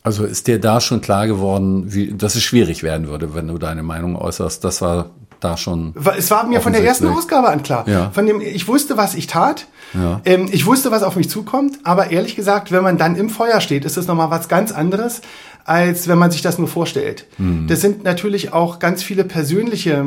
Also 0.03 0.25
ist 0.25 0.47
dir 0.47 0.59
da 0.59 0.81
schon 0.81 0.99
klar 0.99 1.27
geworden, 1.27 1.93
wie, 1.93 2.13
dass 2.13 2.35
es 2.35 2.43
schwierig 2.43 2.83
werden 2.83 3.07
würde, 3.07 3.33
wenn 3.33 3.47
du 3.47 3.57
deine 3.57 3.83
Meinung 3.83 4.17
äußerst? 4.17 4.61
Das 4.63 4.81
war 4.81 5.11
da 5.43 5.57
schon. 5.57 5.93
Es 6.17 6.31
war 6.31 6.45
mir 6.45 6.61
von 6.61 6.73
der 6.73 6.83
ersten 6.83 7.07
Ausgabe 7.07 7.49
an 7.49 7.63
klar. 7.63 7.87
Ja. 7.87 8.11
Von 8.11 8.25
dem, 8.25 8.41
ich 8.41 8.67
wusste, 8.67 8.97
was 8.97 9.15
ich 9.15 9.27
tat. 9.27 9.67
Ja. 9.93 10.21
Ähm, 10.25 10.49
ich 10.51 10.65
wusste, 10.65 10.91
was 10.91 11.03
auf 11.03 11.15
mich 11.15 11.29
zukommt. 11.29 11.79
Aber 11.83 12.11
ehrlich 12.11 12.35
gesagt, 12.35 12.71
wenn 12.71 12.83
man 12.83 12.97
dann 12.97 13.15
im 13.15 13.29
Feuer 13.29 13.61
steht, 13.61 13.85
ist 13.85 13.97
das 13.97 14.07
nochmal 14.07 14.31
was 14.31 14.47
ganz 14.47 14.71
anderes, 14.71 15.21
als 15.65 16.07
wenn 16.07 16.17
man 16.17 16.31
sich 16.31 16.41
das 16.41 16.57
nur 16.57 16.67
vorstellt. 16.67 17.25
Mhm. 17.37 17.67
Das 17.67 17.81
sind 17.81 18.03
natürlich 18.03 18.53
auch 18.53 18.79
ganz 18.79 19.03
viele 19.03 19.23
persönliche 19.23 20.05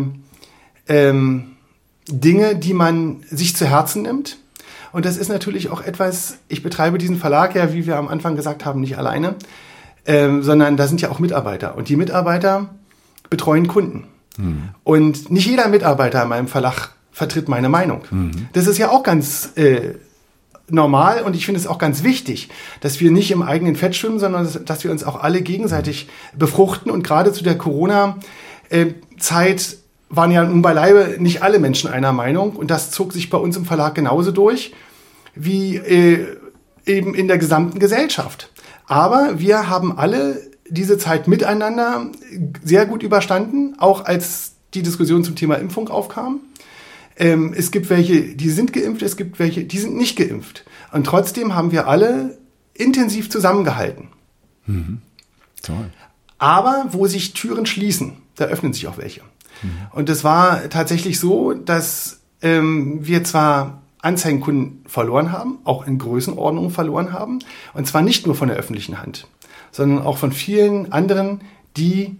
ähm, 0.88 1.56
Dinge, 2.08 2.56
die 2.56 2.74
man 2.74 3.22
sich 3.30 3.56
zu 3.56 3.66
Herzen 3.66 4.02
nimmt. 4.02 4.38
Und 4.92 5.04
das 5.04 5.16
ist 5.16 5.28
natürlich 5.28 5.70
auch 5.70 5.82
etwas, 5.82 6.38
ich 6.48 6.62
betreibe 6.62 6.98
diesen 6.98 7.18
Verlag 7.18 7.54
ja, 7.54 7.72
wie 7.72 7.86
wir 7.86 7.96
am 7.96 8.08
Anfang 8.08 8.36
gesagt 8.36 8.64
haben, 8.64 8.80
nicht 8.80 8.96
alleine, 8.96 9.34
ähm, 10.06 10.42
sondern 10.42 10.76
da 10.76 10.86
sind 10.86 11.00
ja 11.00 11.10
auch 11.10 11.18
Mitarbeiter. 11.18 11.76
Und 11.76 11.88
die 11.88 11.96
Mitarbeiter 11.96 12.70
betreuen 13.28 13.66
Kunden. 13.66 14.04
Mhm. 14.38 14.70
Und 14.84 15.30
nicht 15.30 15.46
jeder 15.46 15.68
Mitarbeiter 15.68 16.22
in 16.22 16.28
meinem 16.28 16.48
Verlag 16.48 16.90
vertritt 17.12 17.48
meine 17.48 17.68
Meinung. 17.68 18.02
Mhm. 18.10 18.48
Das 18.52 18.66
ist 18.66 18.78
ja 18.78 18.90
auch 18.90 19.02
ganz 19.02 19.50
äh, 19.56 19.94
normal 20.68 21.22
und 21.22 21.34
ich 21.36 21.46
finde 21.46 21.60
es 21.60 21.66
auch 21.66 21.78
ganz 21.78 22.02
wichtig, 22.02 22.50
dass 22.80 23.00
wir 23.00 23.10
nicht 23.10 23.30
im 23.30 23.42
eigenen 23.42 23.76
Fett 23.76 23.96
schwimmen, 23.96 24.18
sondern 24.18 24.48
dass 24.64 24.84
wir 24.84 24.90
uns 24.90 25.04
auch 25.04 25.22
alle 25.22 25.42
gegenseitig 25.42 26.08
befruchten. 26.36 26.90
Und 26.90 27.04
gerade 27.04 27.32
zu 27.32 27.44
der 27.44 27.56
Corona-Zeit 27.56 28.18
waren 30.08 30.30
ja 30.30 30.44
nun 30.44 30.62
beileibe 30.62 31.16
nicht 31.18 31.42
alle 31.42 31.58
Menschen 31.58 31.90
einer 31.90 32.12
Meinung 32.12 32.54
und 32.54 32.70
das 32.70 32.92
zog 32.92 33.12
sich 33.12 33.28
bei 33.28 33.38
uns 33.38 33.56
im 33.56 33.64
Verlag 33.64 33.94
genauso 33.94 34.30
durch 34.30 34.72
wie 35.34 35.76
äh, 35.76 36.26
eben 36.86 37.14
in 37.14 37.28
der 37.28 37.38
gesamten 37.38 37.78
Gesellschaft. 37.78 38.50
Aber 38.86 39.38
wir 39.38 39.68
haben 39.68 39.98
alle 39.98 40.40
diese 40.68 40.98
Zeit 40.98 41.28
miteinander 41.28 42.10
sehr 42.62 42.86
gut 42.86 43.02
überstanden, 43.02 43.76
auch 43.78 44.04
als 44.04 44.54
die 44.74 44.82
Diskussion 44.82 45.24
zum 45.24 45.36
Thema 45.36 45.56
Impfung 45.56 45.88
aufkam. 45.88 46.40
Ähm, 47.16 47.54
es 47.56 47.70
gibt 47.70 47.88
welche, 47.88 48.34
die 48.34 48.50
sind 48.50 48.72
geimpft, 48.72 49.02
es 49.02 49.16
gibt 49.16 49.38
welche, 49.38 49.64
die 49.64 49.78
sind 49.78 49.96
nicht 49.96 50.16
geimpft. 50.16 50.64
Und 50.92 51.04
trotzdem 51.04 51.54
haben 51.54 51.72
wir 51.72 51.88
alle 51.88 52.38
intensiv 52.74 53.30
zusammengehalten. 53.30 54.08
Mhm. 54.66 55.00
Toll. 55.62 55.90
Aber 56.38 56.86
wo 56.90 57.06
sich 57.06 57.32
Türen 57.32 57.64
schließen, 57.64 58.18
da 58.34 58.44
öffnen 58.44 58.74
sich 58.74 58.86
auch 58.86 58.98
welche. 58.98 59.22
Mhm. 59.62 59.70
Und 59.92 60.10
es 60.10 60.24
war 60.24 60.68
tatsächlich 60.68 61.18
so, 61.18 61.54
dass 61.54 62.20
ähm, 62.42 62.98
wir 63.00 63.24
zwar 63.24 63.82
Anzeigenkunden 63.98 64.84
verloren 64.86 65.32
haben, 65.32 65.58
auch 65.64 65.86
in 65.86 65.98
Größenordnung 65.98 66.70
verloren 66.70 67.12
haben, 67.12 67.38
und 67.72 67.86
zwar 67.86 68.02
nicht 68.02 68.26
nur 68.26 68.36
von 68.36 68.48
der 68.48 68.58
öffentlichen 68.58 69.00
Hand 69.00 69.26
sondern 69.76 70.00
auch 70.06 70.16
von 70.16 70.32
vielen 70.32 70.90
anderen, 70.90 71.42
die 71.76 72.16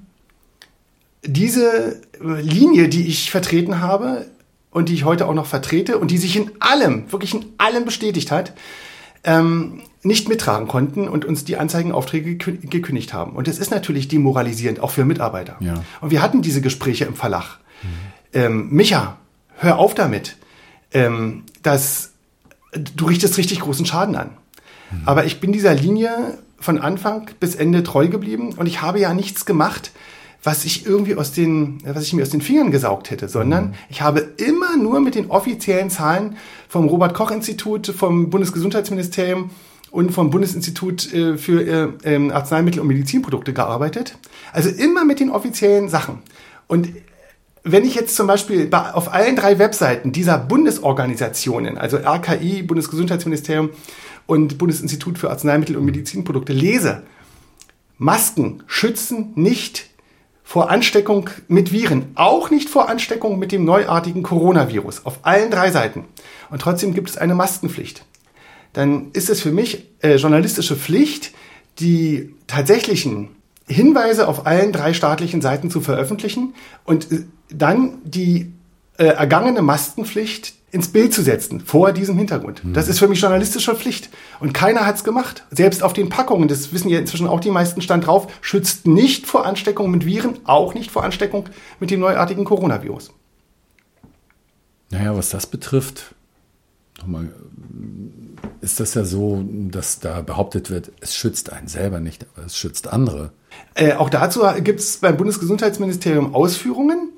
diese 1.25 2.03
Linie, 2.21 2.91
die 2.91 3.07
ich 3.07 3.31
vertreten 3.31 3.81
habe 3.81 4.27
und 4.71 4.91
die 4.91 4.95
ich 4.95 5.05
heute 5.05 5.27
auch 5.27 5.33
noch 5.33 5.47
vertrete 5.47 5.97
und 5.97 6.11
die 6.11 6.19
sich 6.19 6.37
in 6.37 6.51
allem, 6.61 7.11
wirklich 7.11 7.33
in 7.33 7.47
allem 7.57 7.87
bestätigt 7.87 8.31
hat, 8.31 8.53
ähm, 9.25 9.81
nicht 10.03 10.29
mittragen 10.29 10.69
konnten 10.69 11.09
und 11.09 11.25
uns 11.25 11.47
die 11.47 11.57
Anzeigenaufträge 11.57 12.37
gekündigt 12.37 13.15
haben. 13.15 13.33
Und 13.33 13.49
das 13.49 13.59
ist 13.59 13.71
natürlich 13.71 14.07
demoralisierend, 14.07 14.79
auch 14.81 14.91
für 14.91 15.07
Mitarbeiter. 15.07 15.57
Ja. 15.61 15.83
Und 16.03 16.11
wir 16.11 16.21
hatten 16.21 16.43
diese 16.43 16.61
Gespräche 16.61 17.07
im 17.07 17.15
Verlag. 17.15 17.59
Mhm. 17.83 17.89
Ähm, 18.35 18.69
Micha, 18.71 19.17
hör 19.57 19.79
auf 19.79 19.95
damit. 19.95 20.37
Ähm, 20.93 21.45
dass 21.63 22.13
du 22.73 23.07
richtest 23.07 23.39
richtig 23.39 23.61
großen 23.61 23.87
Schaden 23.87 24.15
an. 24.15 24.31
Mhm. 24.91 25.03
Aber 25.05 25.25
ich 25.25 25.41
bin 25.41 25.53
dieser 25.53 25.75
Linie 25.75 26.39
von 26.59 26.79
Anfang 26.79 27.31
bis 27.41 27.55
Ende 27.55 27.83
treu 27.83 28.09
geblieben 28.09 28.55
und 28.57 28.67
ich 28.67 28.83
habe 28.83 28.99
ja 28.99 29.15
nichts 29.15 29.47
gemacht, 29.47 29.91
was 30.43 30.65
ich 30.65 30.87
irgendwie 30.87 31.17
aus 31.17 31.33
den, 31.33 31.79
was 31.85 32.05
ich 32.05 32.13
mir 32.13 32.23
aus 32.23 32.31
den 32.31 32.41
Fingern 32.41 32.71
gesaugt 32.71 33.11
hätte, 33.11 33.29
sondern 33.29 33.67
mhm. 33.67 33.75
ich 33.89 34.03
habe 34.03 34.21
immer 34.37 34.77
nur 34.77 35.01
mit 35.01 35.15
den 35.15 35.31
offiziellen 35.31 35.91
Zahlen 35.91 36.37
vom 36.69 36.87
Robert 36.87 37.15
Koch 37.15 37.31
Institut, 37.31 37.89
vom 37.89 38.31
Bundesgesundheitsministerium 38.31 39.51
und 39.91 40.11
vom 40.13 40.31
Bundesinstitut 40.31 41.13
äh, 41.13 41.37
für 41.37 41.63
äh, 41.63 41.89
ähm, 42.05 42.31
Arzneimittel 42.31 42.81
und 42.81 42.89
Medizinprodukte 42.89 43.53
gearbeitet. 43.53 44.19
Also 44.53 44.69
immer 44.69 45.05
mit 45.05 45.21
den 45.21 45.31
offiziellen 45.31 45.89
Sachen. 45.89 46.19
Und 46.67 46.89
wenn 47.63 47.85
ich 47.85 47.97
jetzt 47.97 48.15
zum 48.15 48.29
Beispiel 48.29 48.69
auf 48.73 49.13
allen 49.13 49.35
drei 49.35 49.59
Webseiten 49.59 50.13
dieser 50.13 50.39
Bundesorganisationen, 50.39 51.79
also 51.79 51.97
RKI, 51.97 52.63
Bundesgesundheitsministerium 52.63 53.71
und 54.27 54.59
Bundesinstitut 54.59 55.19
für 55.19 55.31
Arzneimittel 55.31 55.77
und 55.77 55.85
Medizinprodukte 55.85 56.53
lese, 56.53 57.03
Masken 57.99 58.63
schützen 58.67 59.33
nicht 59.35 59.91
vor 60.43 60.71
Ansteckung 60.71 61.31
mit 61.49 61.73
Viren, 61.73 62.13
auch 62.15 62.51
nicht 62.51 62.69
vor 62.69 62.89
Ansteckung 62.89 63.39
mit 63.39 63.51
dem 63.53 63.65
neuartigen 63.65 64.23
Coronavirus, 64.23 65.05
auf 65.05 65.21
allen 65.23 65.51
drei 65.51 65.71
Seiten. 65.71 66.05
Und 66.51 66.63
trotzdem 66.63 66.95
gibt 66.95 67.11
es 67.11 67.17
eine 67.17 67.35
Maskenpflicht. 67.35 68.05
Dann 68.73 69.11
ist 69.13 69.31
es 69.31 69.41
für 69.41 69.51
mich 69.51 69.89
äh, 70.03 70.17
journalistische 70.17 70.77
Pflicht, 70.77 71.33
die 71.81 72.35
tatsächlichen 72.47 73.31
Hinweise 73.67 74.29
auf 74.29 74.47
allen 74.47 74.71
drei 74.71 74.93
staatlichen 74.93 75.41
Seiten 75.41 75.71
zu 75.71 75.81
veröffentlichen 75.81 76.55
und 76.85 77.11
äh, 77.11 77.25
dann 77.49 77.99
die 78.05 78.53
äh, 78.99 79.07
ergangene 79.07 79.63
Maskenpflicht 79.63 80.55
ins 80.77 80.89
Bild 80.89 81.13
zu 81.13 81.23
setzen, 81.23 81.61
vor 81.61 81.93
diesem 81.93 82.17
Hintergrund. 82.17 82.65
Mhm. 82.65 82.75
Das 82.75 82.87
ist 82.87 82.99
für 82.99 83.09
mich 83.09 83.21
journalistische 83.21 83.75
Pflicht. 83.75 84.11
Und 84.39 84.53
keiner 84.53 84.87
hat 84.87 84.97
es 84.97 85.05
gemacht. 85.05 85.45
Selbst 85.51 85.83
auf 85.83 85.93
den 85.93 86.09
Packungen, 86.09 86.47
das 86.47 86.73
wissen 86.73 86.89
ja 86.89 87.01
inzwischen 87.01 87.27
auch 87.27 87.41
die 87.41 87.51
meisten, 87.51 87.81
stand 87.81 88.07
drauf, 88.07 88.29
schützt 88.43 88.87
nicht 88.87 89.27
vor 89.27 89.47
Ansteckung 89.47 89.91
mit 89.91 90.07
Viren, 90.07 90.39
auch 90.45 90.75
nicht 90.75 90.91
vor 90.91 91.03
Ansteckung 91.03 91.49
mit 91.81 91.91
dem 91.91 92.01
neuartigen 92.01 92.45
Coronavirus. 92.45 93.11
Naja, 94.91 95.17
was 95.17 95.31
das 95.31 95.47
betrifft, 95.47 96.15
nochmal, 96.99 97.31
ist 98.61 98.79
das 98.79 98.95
ja 98.95 99.05
so, 99.05 99.45
dass 99.49 99.99
da 99.99 100.21
behauptet 100.21 100.71
wird, 100.71 100.93
es 101.01 101.17
schützt 101.17 101.53
einen 101.53 101.69
selber 101.69 101.99
nicht, 101.99 102.27
aber 102.37 102.47
es 102.47 102.57
schützt 102.57 102.87
andere. 102.87 103.33
Äh, 103.75 103.95
auch 103.95 104.11
dazu 104.11 104.43
gibt 104.63 104.81
es 104.81 104.99
beim 104.99 105.17
Bundesgesundheitsministerium 105.17 106.35
Ausführungen. 106.35 107.11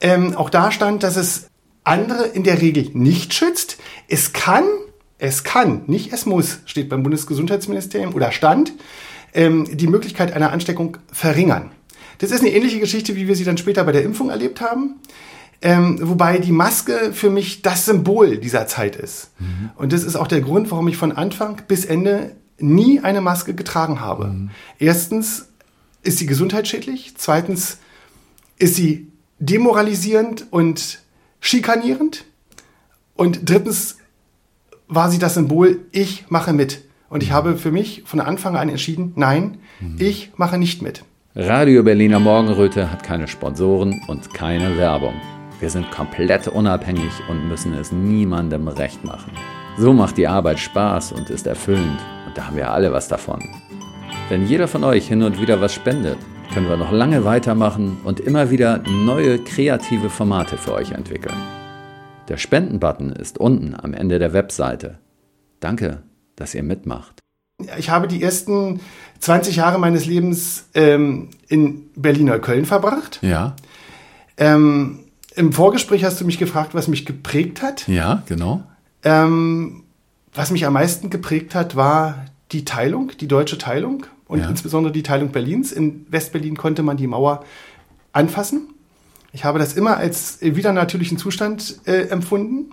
Ähm, 0.00 0.34
auch 0.36 0.50
da 0.50 0.70
stand, 0.70 1.02
dass 1.02 1.16
es 1.16 1.49
andere 1.90 2.26
in 2.26 2.44
der 2.44 2.60
Regel 2.60 2.90
nicht 2.92 3.34
schützt. 3.34 3.78
Es 4.08 4.32
kann, 4.32 4.64
es 5.18 5.44
kann, 5.44 5.82
nicht 5.86 6.12
es 6.12 6.26
muss, 6.26 6.60
steht 6.66 6.88
beim 6.88 7.02
Bundesgesundheitsministerium 7.02 8.14
oder 8.14 8.32
stand, 8.32 8.72
ähm, 9.34 9.66
die 9.70 9.86
Möglichkeit 9.86 10.32
einer 10.32 10.52
Ansteckung 10.52 10.96
verringern. 11.12 11.70
Das 12.18 12.30
ist 12.30 12.40
eine 12.40 12.50
ähnliche 12.50 12.80
Geschichte, 12.80 13.16
wie 13.16 13.28
wir 13.28 13.34
sie 13.34 13.44
dann 13.44 13.58
später 13.58 13.84
bei 13.84 13.92
der 13.92 14.04
Impfung 14.04 14.30
erlebt 14.30 14.60
haben. 14.60 14.96
Ähm, 15.62 15.98
wobei 16.00 16.38
die 16.38 16.52
Maske 16.52 17.12
für 17.12 17.28
mich 17.28 17.60
das 17.60 17.84
Symbol 17.84 18.38
dieser 18.38 18.66
Zeit 18.66 18.96
ist. 18.96 19.30
Mhm. 19.38 19.70
Und 19.76 19.92
das 19.92 20.04
ist 20.04 20.16
auch 20.16 20.26
der 20.26 20.40
Grund, 20.40 20.70
warum 20.70 20.88
ich 20.88 20.96
von 20.96 21.12
Anfang 21.12 21.60
bis 21.68 21.84
Ende 21.84 22.34
nie 22.58 23.00
eine 23.00 23.20
Maske 23.20 23.54
getragen 23.54 24.00
habe. 24.00 24.26
Mhm. 24.26 24.50
Erstens 24.78 25.48
ist 26.02 26.18
sie 26.18 26.26
gesundheitsschädlich. 26.26 27.14
Zweitens 27.18 27.78
ist 28.58 28.74
sie 28.74 29.08
demoralisierend 29.38 30.46
und 30.50 31.00
schikanierend. 31.40 32.24
Und 33.16 33.48
drittens 33.48 33.98
war 34.88 35.10
sie 35.10 35.18
das 35.18 35.34
Symbol, 35.34 35.80
ich 35.92 36.26
mache 36.30 36.52
mit. 36.52 36.82
Und 37.08 37.22
ich 37.22 37.32
habe 37.32 37.56
für 37.56 37.72
mich 37.72 38.02
von 38.06 38.20
Anfang 38.20 38.56
an 38.56 38.68
entschieden, 38.68 39.12
nein, 39.16 39.58
mhm. 39.80 39.96
ich 39.98 40.32
mache 40.36 40.58
nicht 40.58 40.82
mit. 40.82 41.04
Radio 41.34 41.82
Berliner 41.82 42.20
Morgenröte 42.20 42.90
hat 42.90 43.02
keine 43.02 43.28
Sponsoren 43.28 44.00
und 44.08 44.32
keine 44.34 44.76
Werbung. 44.76 45.14
Wir 45.60 45.70
sind 45.70 45.90
komplett 45.90 46.48
unabhängig 46.48 47.12
und 47.28 47.48
müssen 47.48 47.74
es 47.74 47.92
niemandem 47.92 48.66
recht 48.68 49.04
machen. 49.04 49.32
So 49.76 49.92
macht 49.92 50.16
die 50.16 50.26
Arbeit 50.26 50.58
Spaß 50.58 51.12
und 51.12 51.30
ist 51.30 51.46
erfüllend 51.46 52.00
und 52.26 52.36
da 52.36 52.46
haben 52.46 52.56
wir 52.56 52.70
alle 52.70 52.92
was 52.92 53.08
davon. 53.08 53.40
Wenn 54.28 54.46
jeder 54.46 54.68
von 54.68 54.84
euch 54.84 55.06
hin 55.06 55.22
und 55.22 55.40
wieder 55.40 55.60
was 55.60 55.74
spendet, 55.74 56.18
können 56.52 56.68
wir 56.68 56.76
noch 56.76 56.90
lange 56.90 57.24
weitermachen 57.24 57.98
und 58.02 58.18
immer 58.18 58.50
wieder 58.50 58.78
neue 58.78 59.38
kreative 59.38 60.10
Formate 60.10 60.56
für 60.56 60.72
euch 60.72 60.90
entwickeln. 60.90 61.36
Der 62.28 62.38
Spenden-Button 62.38 63.12
ist 63.12 63.38
unten 63.38 63.74
am 63.80 63.94
Ende 63.94 64.18
der 64.18 64.32
Webseite. 64.32 64.98
Danke, 65.60 66.02
dass 66.34 66.54
ihr 66.54 66.64
mitmacht. 66.64 67.20
Ich 67.78 67.90
habe 67.90 68.08
die 68.08 68.22
ersten 68.22 68.80
20 69.20 69.56
Jahre 69.56 69.78
meines 69.78 70.06
Lebens 70.06 70.64
ähm, 70.74 71.28
in 71.48 71.88
Berlin-Neukölln 71.94 72.64
verbracht. 72.64 73.20
Ja. 73.22 73.54
Ähm, 74.36 75.00
Im 75.36 75.52
Vorgespräch 75.52 76.04
hast 76.04 76.20
du 76.20 76.24
mich 76.24 76.38
gefragt, 76.38 76.74
was 76.74 76.88
mich 76.88 77.06
geprägt 77.06 77.62
hat. 77.62 77.86
Ja, 77.86 78.22
genau. 78.26 78.62
Ähm, 79.04 79.84
was 80.34 80.50
mich 80.50 80.66
am 80.66 80.72
meisten 80.72 81.10
geprägt 81.10 81.54
hat, 81.54 81.76
war 81.76 82.26
die 82.50 82.64
Teilung, 82.64 83.12
die 83.20 83.28
deutsche 83.28 83.58
Teilung 83.58 84.06
und 84.30 84.40
Ja. 84.40 84.48
insbesondere 84.48 84.92
die 84.92 85.02
Teilung 85.02 85.30
Berlins. 85.30 85.72
In 85.72 86.06
Westberlin 86.08 86.56
konnte 86.56 86.82
man 86.82 86.96
die 86.96 87.06
Mauer 87.06 87.44
anfassen. 88.12 88.68
Ich 89.32 89.44
habe 89.44 89.58
das 89.58 89.74
immer 89.74 89.96
als 89.96 90.40
äh, 90.42 90.56
wieder 90.56 90.72
natürlichen 90.72 91.18
Zustand 91.18 91.80
äh, 91.84 92.08
empfunden. 92.08 92.70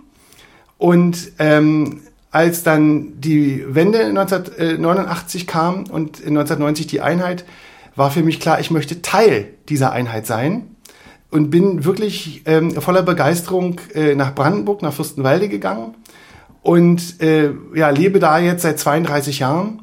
Und 0.78 1.32
ähm, 1.38 2.00
als 2.30 2.62
dann 2.62 3.20
die 3.20 3.64
Wende 3.68 4.04
1989 4.06 5.46
kam 5.46 5.84
und 5.84 6.20
in 6.20 6.36
1990 6.38 6.86
die 6.86 7.00
Einheit, 7.00 7.44
war 7.96 8.10
für 8.12 8.22
mich 8.22 8.38
klar, 8.38 8.60
ich 8.60 8.70
möchte 8.70 9.02
Teil 9.02 9.48
dieser 9.68 9.90
Einheit 9.90 10.26
sein 10.26 10.76
und 11.30 11.50
bin 11.50 11.84
wirklich 11.84 12.42
ähm, 12.46 12.70
voller 12.80 13.02
Begeisterung 13.02 13.80
äh, 13.94 14.14
nach 14.14 14.34
Brandenburg, 14.36 14.82
nach 14.82 14.92
Fürstenwalde 14.92 15.48
gegangen 15.48 15.94
und 16.62 17.20
äh, 17.20 17.50
ja, 17.74 17.90
lebe 17.90 18.20
da 18.20 18.38
jetzt 18.38 18.62
seit 18.62 18.78
32 18.78 19.40
Jahren. 19.40 19.82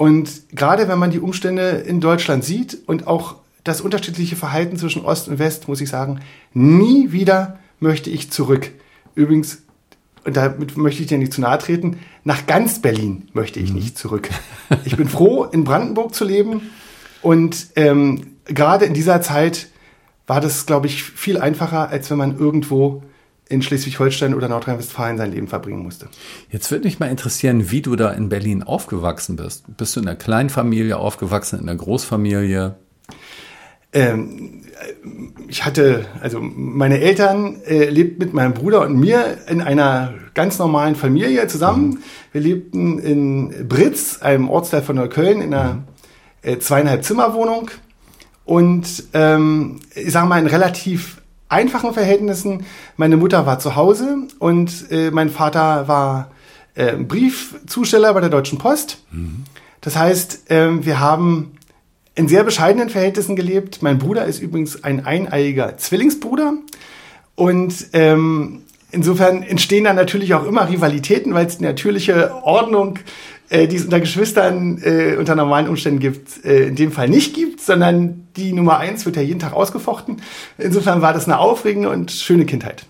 Und 0.00 0.48
gerade 0.52 0.88
wenn 0.88 0.98
man 0.98 1.10
die 1.10 1.20
Umstände 1.20 1.72
in 1.72 2.00
Deutschland 2.00 2.42
sieht 2.42 2.78
und 2.86 3.06
auch 3.06 3.34
das 3.64 3.82
unterschiedliche 3.82 4.34
Verhalten 4.34 4.78
zwischen 4.78 5.04
Ost 5.04 5.28
und 5.28 5.38
West, 5.38 5.68
muss 5.68 5.82
ich 5.82 5.90
sagen, 5.90 6.20
nie 6.54 7.12
wieder 7.12 7.58
möchte 7.80 8.08
ich 8.08 8.30
zurück. 8.30 8.70
Übrigens, 9.14 9.58
und 10.24 10.38
damit 10.38 10.74
möchte 10.78 11.02
ich 11.02 11.08
dir 11.08 11.18
nicht 11.18 11.34
zu 11.34 11.42
nahe 11.42 11.58
treten, 11.58 11.98
nach 12.24 12.46
ganz 12.46 12.80
Berlin 12.80 13.28
möchte 13.34 13.60
ich 13.60 13.74
nicht 13.74 13.98
zurück. 13.98 14.30
Ich 14.86 14.96
bin 14.96 15.06
froh, 15.06 15.44
in 15.44 15.64
Brandenburg 15.64 16.14
zu 16.14 16.24
leben. 16.24 16.70
Und 17.20 17.66
ähm, 17.76 18.38
gerade 18.46 18.86
in 18.86 18.94
dieser 18.94 19.20
Zeit 19.20 19.68
war 20.26 20.40
das, 20.40 20.64
glaube 20.64 20.86
ich, 20.86 21.02
viel 21.02 21.36
einfacher, 21.36 21.90
als 21.90 22.10
wenn 22.10 22.16
man 22.16 22.38
irgendwo 22.38 23.02
in 23.50 23.62
Schleswig-Holstein 23.62 24.32
oder 24.32 24.48
Nordrhein-Westfalen 24.48 25.18
sein 25.18 25.32
Leben 25.32 25.48
verbringen 25.48 25.82
musste. 25.82 26.08
Jetzt 26.50 26.70
würde 26.70 26.84
mich 26.84 27.00
mal 27.00 27.10
interessieren, 27.10 27.70
wie 27.70 27.82
du 27.82 27.96
da 27.96 28.10
in 28.12 28.28
Berlin 28.28 28.62
aufgewachsen 28.62 29.36
bist. 29.36 29.64
Bist 29.76 29.96
du 29.96 30.00
in 30.00 30.08
einer 30.08 30.16
Kleinfamilie 30.16 30.96
aufgewachsen, 30.96 31.58
in 31.58 31.68
einer 31.68 31.76
Großfamilie? 31.76 32.76
Ähm, 33.92 34.62
ich 35.48 35.64
hatte, 35.64 36.06
also 36.22 36.40
meine 36.40 37.00
Eltern 37.00 37.60
äh, 37.66 37.90
lebten 37.90 38.24
mit 38.24 38.32
meinem 38.32 38.54
Bruder 38.54 38.82
und 38.82 38.96
mir 38.98 39.38
in 39.48 39.60
einer 39.60 40.14
ganz 40.34 40.60
normalen 40.60 40.94
Familie 40.94 41.48
zusammen. 41.48 42.04
Wir 42.30 42.40
lebten 42.40 43.00
in 43.00 43.68
Britz, 43.68 44.22
einem 44.22 44.48
Ortsteil 44.48 44.82
von 44.82 44.94
Neukölln, 44.94 45.40
in 45.40 45.52
einer 45.52 45.82
äh, 46.42 46.58
zweieinhalb 46.58 47.02
Zimmerwohnung 47.02 47.68
und 48.44 49.04
ähm, 49.12 49.80
ich 49.94 50.12
sage 50.12 50.28
mal 50.28 50.40
in 50.40 50.46
relativ 50.46 51.19
einfachen 51.50 51.92
Verhältnissen. 51.92 52.64
Meine 52.96 53.18
Mutter 53.18 53.44
war 53.44 53.58
zu 53.58 53.76
Hause 53.76 54.16
und 54.38 54.86
äh, 54.90 55.10
mein 55.10 55.28
Vater 55.28 55.86
war 55.88 56.30
äh, 56.74 56.96
Briefzusteller 56.96 58.14
bei 58.14 58.20
der 58.20 58.30
Deutschen 58.30 58.58
Post. 58.58 59.02
Das 59.82 59.96
heißt, 59.96 60.44
ähm, 60.48 60.86
wir 60.86 61.00
haben 61.00 61.52
in 62.14 62.28
sehr 62.28 62.44
bescheidenen 62.44 62.88
Verhältnissen 62.88 63.36
gelebt. 63.36 63.82
Mein 63.82 63.98
Bruder 63.98 64.24
ist 64.24 64.40
übrigens 64.40 64.84
ein 64.84 65.04
eineiiger 65.04 65.76
Zwillingsbruder. 65.76 66.54
Und 67.34 67.88
ähm, 67.92 68.62
insofern 68.90 69.42
entstehen 69.42 69.84
dann 69.84 69.96
natürlich 69.96 70.34
auch 70.34 70.44
immer 70.44 70.68
Rivalitäten, 70.68 71.34
weil 71.34 71.46
es 71.46 71.58
die 71.58 71.64
natürliche 71.64 72.34
Ordnung, 72.42 72.98
äh, 73.50 73.66
die 73.66 73.76
es 73.76 73.84
unter 73.84 74.00
Geschwistern 74.00 74.80
äh, 74.82 75.16
unter 75.16 75.34
normalen 75.34 75.68
Umständen 75.68 75.98
gibt, 75.98 76.44
äh, 76.44 76.68
in 76.68 76.76
dem 76.76 76.92
Fall 76.92 77.08
nicht 77.08 77.34
gibt, 77.34 77.60
sondern 77.60 78.28
die 78.36 78.52
Nummer 78.52 78.78
eins 78.78 79.04
wird 79.04 79.16
ja 79.16 79.22
jeden 79.22 79.40
Tag 79.40 79.52
ausgefochten. 79.52 80.22
Insofern 80.56 81.02
war 81.02 81.12
das 81.12 81.26
eine 81.26 81.38
aufregende 81.38 81.90
und 81.90 82.12
schöne 82.12 82.46
Kindheit. 82.46 82.86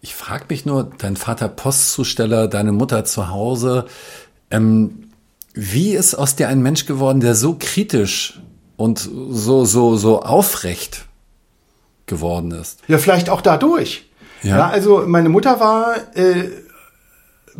Ich 0.00 0.14
frage 0.14 0.44
mich 0.48 0.64
nur, 0.64 0.90
dein 0.98 1.16
Vater 1.16 1.48
Postzusteller, 1.48 2.46
deine 2.46 2.72
Mutter 2.72 3.04
zu 3.04 3.28
Hause, 3.28 3.86
ähm, 4.50 5.08
wie 5.52 5.96
ist 5.96 6.14
aus 6.14 6.36
dir 6.36 6.48
ein 6.48 6.62
Mensch 6.62 6.86
geworden, 6.86 7.18
der 7.18 7.34
so 7.34 7.56
kritisch 7.58 8.40
und 8.76 8.98
so, 9.00 9.64
so, 9.64 9.96
so 9.96 10.22
aufrecht 10.22 11.06
geworden 12.06 12.52
ist? 12.52 12.80
Ja, 12.86 12.98
vielleicht 12.98 13.28
auch 13.28 13.40
dadurch. 13.40 14.08
Ja. 14.44 14.58
Ja, 14.58 14.68
also 14.68 15.02
meine 15.04 15.28
Mutter 15.28 15.58
war 15.58 15.96
äh, 16.14 16.48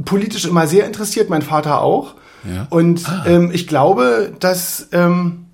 politisch 0.04 0.44
immer 0.44 0.66
sehr 0.66 0.86
interessiert, 0.86 1.30
mein 1.30 1.42
Vater 1.42 1.80
auch. 1.82 2.14
Ja. 2.48 2.66
Und 2.70 3.08
Ah. 3.08 3.24
ähm, 3.26 3.50
ich 3.52 3.66
glaube, 3.66 4.32
dass 4.38 4.88
ähm, 4.92 5.44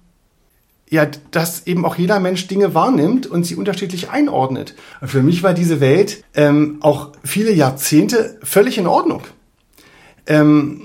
ja, 0.91 1.07
dass 1.31 1.67
eben 1.67 1.85
auch 1.85 1.97
jeder 1.97 2.21
Mensch 2.21 2.47
Dinge 2.47 2.75
wahrnimmt 2.75 3.27
und 3.27 3.45
sie 3.45 3.57
unterschiedlich 3.57 4.11
einordnet. 4.11 4.75
Und 5.01 5.09
für 5.09 5.23
mich 5.23 5.43
war 5.43 5.53
diese 5.55 5.81
Welt 5.81 6.23
ähm, 6.35 6.77
auch 6.81 7.11
viele 7.25 7.53
Jahrzehnte 7.53 8.39
völlig 8.45 8.79
in 8.79 8.87
Ordnung. 8.87 9.23
Ähm, 10.27 10.83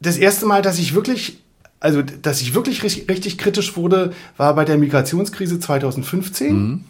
das 0.00 0.16
erste 0.16 0.46
Mal, 0.46 0.62
dass 0.62 0.78
ich 0.78 0.94
wirklich, 0.94 1.42
also 1.80 2.02
dass 2.02 2.40
ich 2.40 2.54
wirklich 2.54 2.82
richtig, 2.84 3.08
richtig 3.08 3.36
kritisch 3.38 3.76
wurde, 3.76 4.12
war 4.36 4.54
bei 4.54 4.64
der 4.64 4.78
Migrationskrise 4.78 5.58
2015. 5.58 6.84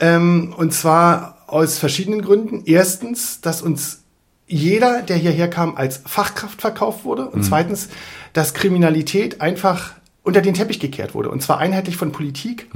Ähm, 0.00 0.54
und 0.56 0.72
zwar 0.72 1.44
aus 1.46 1.78
verschiedenen 1.78 2.22
Gründen. 2.22 2.62
Erstens, 2.64 3.40
dass 3.40 3.62
uns 3.62 3.99
jeder, 4.50 5.02
der 5.02 5.16
hierher 5.16 5.48
kam, 5.48 5.76
als 5.76 6.02
Fachkraft 6.04 6.60
verkauft 6.60 7.04
wurde. 7.04 7.28
Und 7.28 7.44
zweitens, 7.44 7.88
dass 8.32 8.52
Kriminalität 8.52 9.40
einfach 9.40 9.92
unter 10.22 10.42
den 10.42 10.54
Teppich 10.54 10.80
gekehrt 10.80 11.14
wurde. 11.14 11.30
Und 11.30 11.40
zwar 11.40 11.58
einheitlich 11.58 11.96
von 11.96 12.12
Politik, 12.12 12.68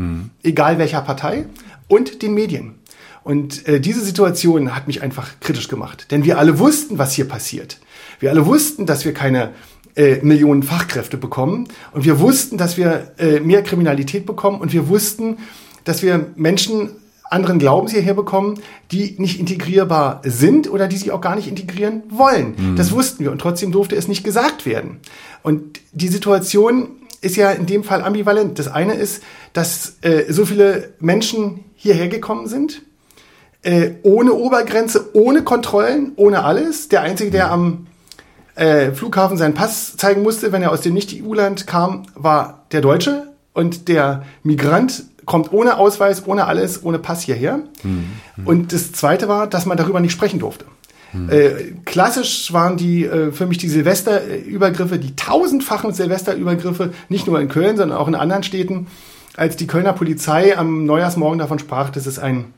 egal 0.42 0.78
welcher 0.78 1.02
Partei, 1.02 1.46
und 1.88 2.22
den 2.22 2.32
Medien. 2.34 2.76
Und 3.24 3.66
äh, 3.66 3.80
diese 3.80 4.02
Situation 4.02 4.74
hat 4.74 4.87
mich 4.87 5.02
einfach 5.02 5.40
kritisch 5.40 5.68
gemacht. 5.68 6.10
Denn 6.10 6.24
wir 6.24 6.38
alle 6.38 6.58
wussten, 6.58 6.98
was 6.98 7.12
hier 7.12 7.26
passiert. 7.26 7.78
Wir 8.20 8.30
alle 8.30 8.46
wussten, 8.46 8.87
dass 8.87 9.04
wir 9.04 9.12
keine 9.12 9.50
äh, 9.96 10.18
Millionen 10.22 10.62
Fachkräfte 10.62 11.16
bekommen. 11.16 11.68
Und 11.92 12.04
wir 12.04 12.20
wussten, 12.20 12.56
dass 12.58 12.76
wir 12.76 13.12
äh, 13.18 13.40
mehr 13.40 13.62
Kriminalität 13.62 14.26
bekommen. 14.26 14.60
Und 14.60 14.72
wir 14.72 14.88
wussten, 14.88 15.38
dass 15.84 16.02
wir 16.02 16.26
Menschen 16.37 16.90
anderen 17.35 17.59
Glaubens 17.59 17.92
hierher 17.92 18.14
bekommen, 18.14 18.61
die 18.90 19.16
nicht 19.18 19.38
integrierbar 19.38 20.23
sind 20.25 20.70
oder 20.70 20.88
die 20.88 20.97
sich 20.97 21.11
auch 21.11 21.20
gar 21.20 21.37
nicht 21.37 21.49
integrieren 21.49 22.03
wollen. 22.09 22.55
Das 22.77 22.92
wussten 22.92 23.25
wir 23.25 23.33
und 23.33 23.40
trotzdem 23.40 23.73
durfte 23.73 23.97
es 23.97 24.09
nicht 24.09 24.25
gesagt 24.25 24.64
werden. 24.64 25.01
Und 25.42 25.81
die 25.92 26.09
Situation 26.09 26.88
ist 27.20 27.37
ja 27.37 27.51
in 27.51 27.66
dem 27.66 27.85
Fall 27.85 28.03
ambivalent. 28.03 28.59
Das 28.59 28.68
eine 28.68 28.94
ist, 28.94 29.23
dass 29.53 29.97
äh, 30.03 30.33
so 30.33 30.47
viele 30.47 30.92
Menschen 31.01 31.64
hierher 31.75 32.09
gekommen 32.09 32.47
sind, 32.47 32.83
äh, 33.62 33.92
ohne 34.03 34.35
Obergrenze, 34.35 35.11
ohne 35.14 35.42
Kontrollen, 35.42 36.12
ohne 36.16 36.44
alles. 36.44 36.88
Der 36.88 37.01
Einzige, 37.01 37.31
der 37.31 37.51
am 37.51 37.87
äh, 38.55 38.92
Flughafen 38.92 39.37
seinen 39.37 39.55
Pass 39.55 39.97
zeigen 39.97 40.23
musste, 40.23 40.53
wenn 40.53 40.62
er 40.62 40.70
aus 40.70 40.83
dem 40.83 40.94
Nicht-EU-Land 40.94 41.66
kam, 41.66 42.05
war 42.14 42.66
der 42.73 42.83
Deutsche. 42.83 43.29
Und 43.55 43.88
der 43.88 44.25
Migrant 44.42 45.05
kommt 45.24 45.52
ohne 45.52 45.78
Ausweis, 45.78 46.26
ohne 46.26 46.46
alles, 46.46 46.84
ohne 46.84 46.98
Pass 46.98 47.22
hierher. 47.22 47.60
Und 48.44 48.72
das 48.72 48.92
Zweite 48.92 49.28
war, 49.28 49.46
dass 49.46 49.66
man 49.66 49.76
darüber 49.76 50.00
nicht 50.00 50.12
sprechen 50.12 50.38
durfte. 50.38 50.64
Äh, 51.28 51.74
klassisch 51.84 52.52
waren 52.52 52.76
die 52.76 53.04
äh, 53.04 53.30
für 53.30 53.46
mich 53.46 53.58
die 53.58 53.68
Silvesterübergriffe, 53.68 54.98
die 54.98 55.14
tausendfachen 55.14 55.92
Silvesterübergriffe, 55.92 56.92
nicht 57.08 57.26
nur 57.28 57.40
in 57.40 57.48
Köln, 57.48 57.76
sondern 57.76 57.96
auch 57.96 58.08
in 58.08 58.16
anderen 58.16 58.42
Städten, 58.42 58.88
als 59.37 59.56
die 59.56 59.68
Kölner 59.68 59.92
Polizei 59.92 60.58
am 60.58 60.87
Neujahrsmorgen 60.87 61.38
davon 61.38 61.58
sprach, 61.58 61.90
dass 61.90 62.06
es 62.06 62.18
ein 62.18 62.52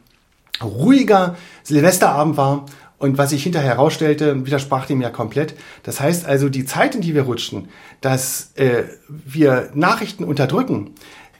ruhiger 0.62 1.36
Silvesterabend 1.64 2.36
war. 2.36 2.66
Und 2.98 3.18
was 3.18 3.28
sich 3.28 3.42
hinterher 3.42 3.72
herausstellte, 3.72 4.46
widersprach 4.46 4.86
dem 4.86 5.02
ja 5.02 5.10
komplett. 5.10 5.54
Das 5.82 6.00
heißt 6.00 6.24
also, 6.24 6.48
die 6.48 6.64
Zeit, 6.64 6.94
in 6.94 7.02
die 7.02 7.14
wir 7.14 7.24
rutschen, 7.24 7.68
dass 8.00 8.52
äh, 8.54 8.84
wir 9.06 9.68
Nachrichten 9.74 10.24
unterdrücken 10.24 10.92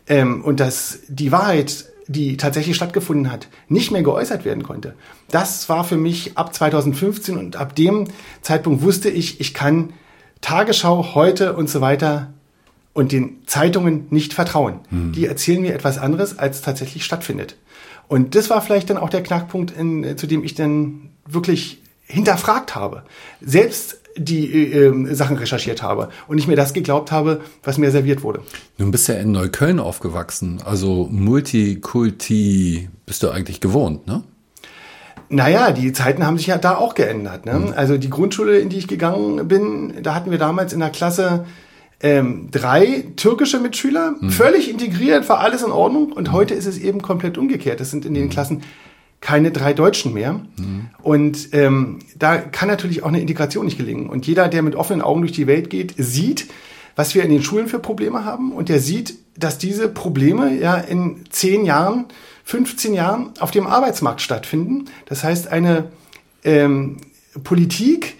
ähm, 0.09 0.43
und 0.43 0.61
dass 0.61 1.01
die 1.09 1.33
Wahrheit, 1.33 1.87
die 2.07 2.37
tatsächlich 2.37 2.77
stattgefunden 2.77 3.31
hat, 3.31 3.49
nicht 3.69 3.91
mehr 3.91 4.03
geäußert 4.03 4.45
werden 4.45 4.63
konnte. 4.63 4.95
Das 5.31 5.69
war 5.69 5.85
für 5.85 5.97
mich 5.97 6.37
ab 6.37 6.55
2015 6.55 7.37
und 7.37 7.57
ab 7.57 7.75
dem 7.75 8.09
Zeitpunkt 8.43 8.83
wusste 8.83 9.09
ich, 9.09 9.41
ich 9.41 9.55
kann 9.55 9.93
Tagesschau 10.41 11.15
heute 11.15 11.55
und 11.55 11.69
so 11.69 11.81
weiter 11.81 12.33
und 12.93 13.13
den 13.13 13.43
Zeitungen 13.47 14.07
nicht 14.11 14.33
vertrauen. 14.33 14.81
Die 15.13 15.27
erzählen 15.27 15.61
mir 15.61 15.75
etwas 15.75 15.99
anderes, 15.99 16.39
als 16.39 16.63
tatsächlich 16.63 17.05
stattfindet. 17.05 17.57
Und 18.09 18.35
das 18.35 18.49
war 18.49 18.63
vielleicht 18.63 18.89
dann 18.89 18.97
auch 18.97 19.11
der 19.11 19.23
Knackpunkt, 19.23 19.77
in, 19.77 20.17
zu 20.17 20.27
dem 20.27 20.45
ich 20.45 20.55
dann 20.55 21.11
wirklich 21.27 21.83
hinterfragt 22.07 22.75
habe. 22.75 23.03
Selbst 23.41 23.99
die 24.17 24.73
äh, 24.73 25.15
Sachen 25.15 25.37
recherchiert 25.37 25.83
habe 25.83 26.09
und 26.27 26.37
nicht 26.37 26.47
mehr 26.47 26.57
das 26.57 26.73
geglaubt 26.73 27.13
habe, 27.13 27.41
was 27.63 27.79
mir 27.79 27.91
serviert 27.91 28.23
wurde. 28.23 28.41
Nun 28.79 28.91
bist 28.91 29.09
du 29.09 29.13
ja 29.13 29.19
in 29.19 29.33
Neukölln 29.33 29.79
aufgewachsen, 29.81 30.61
also 30.65 31.09
Multikulti 31.11 32.89
bist 33.05 33.23
du 33.23 33.31
eigentlich 33.31 33.61
gewohnt, 33.61 34.07
ne? 34.07 34.23
Naja, 35.29 35.73
die 35.73 35.93
Zeiten 35.93 36.25
haben 36.25 36.39
sich 36.39 36.47
ja 36.47 36.59
da 36.59 36.77
auch 36.77 36.95
geändert. 36.95 37.47
Ne? 37.47 37.55
Mhm. 37.55 37.73
Also 37.75 37.99
die 37.99 38.11
Grundschule, 38.11 38.59
in 38.59 38.69
die 38.69 38.79
ich 38.79 38.87
gegangen 38.87 39.49
bin, 39.49 39.95
da 40.03 40.15
hatten 40.15 40.31
wir 40.31 40.39
damals 40.39 40.73
in 40.73 40.79
der 40.79 40.91
Klasse 40.91 41.47
ähm, 42.01 42.49
drei 42.53 43.05
türkische 43.17 43.59
Mitschüler, 43.59 44.15
mhm. 44.21 44.31
völlig 44.31 44.71
integriert, 44.71 45.29
war 45.29 45.41
alles 45.41 45.63
in 45.63 45.73
Ordnung. 45.73 46.13
Und 46.13 46.29
mhm. 46.29 46.33
heute 46.33 46.55
ist 46.55 46.67
es 46.67 46.79
eben 46.79 47.03
komplett 47.03 47.39
umgekehrt. 47.39 47.81
Es 47.81 47.91
sind 47.91 48.05
in 48.05 48.15
den 48.15 48.25
mhm. 48.25 48.31
Klassen 48.31 48.63
keine 49.21 49.51
drei 49.51 49.73
Deutschen 49.73 50.15
mehr. 50.15 50.35
Mhm. 50.57 50.91
Und 51.03 51.49
ähm, 51.53 52.01
da 52.19 52.37
kann 52.39 52.69
natürlich 52.69 53.03
auch 53.03 53.09
eine 53.09 53.21
Integration 53.21 53.65
nicht 53.65 53.79
gelingen. 53.79 54.09
Und 54.09 54.27
jeder, 54.27 54.49
der 54.49 54.63
mit 54.63 54.75
offenen 54.75 55.03
Augen 55.03 55.23
durch 55.23 55.33
die 55.33 55.47
Welt 55.47 55.71
geht, 55.71 55.95
sieht, 55.97 56.49
was 56.97 57.15
wir 57.15 57.23
in 57.23 57.31
den 57.31 57.43
Schulen 57.43 57.69
für 57.69 57.79
Probleme 57.79 58.25
haben. 58.25 58.53
Und 58.53 58.69
der 58.69 58.81
sieht, 58.81 59.15
dass 59.37 59.59
diese 59.59 59.89
Probleme 59.89 60.55
ja 60.55 60.77
in 60.77 61.25
zehn 61.31 61.65
Jahren, 61.65 62.07
15 62.45 62.95
Jahren 62.95 63.31
auf 63.41 63.51
dem 63.51 63.67
Arbeitsmarkt 63.67 64.21
stattfinden. 64.21 64.87
Das 65.07 65.25
heißt, 65.25 65.49
eine 65.49 65.91
ähm, 66.45 66.99
Politik 67.43 68.15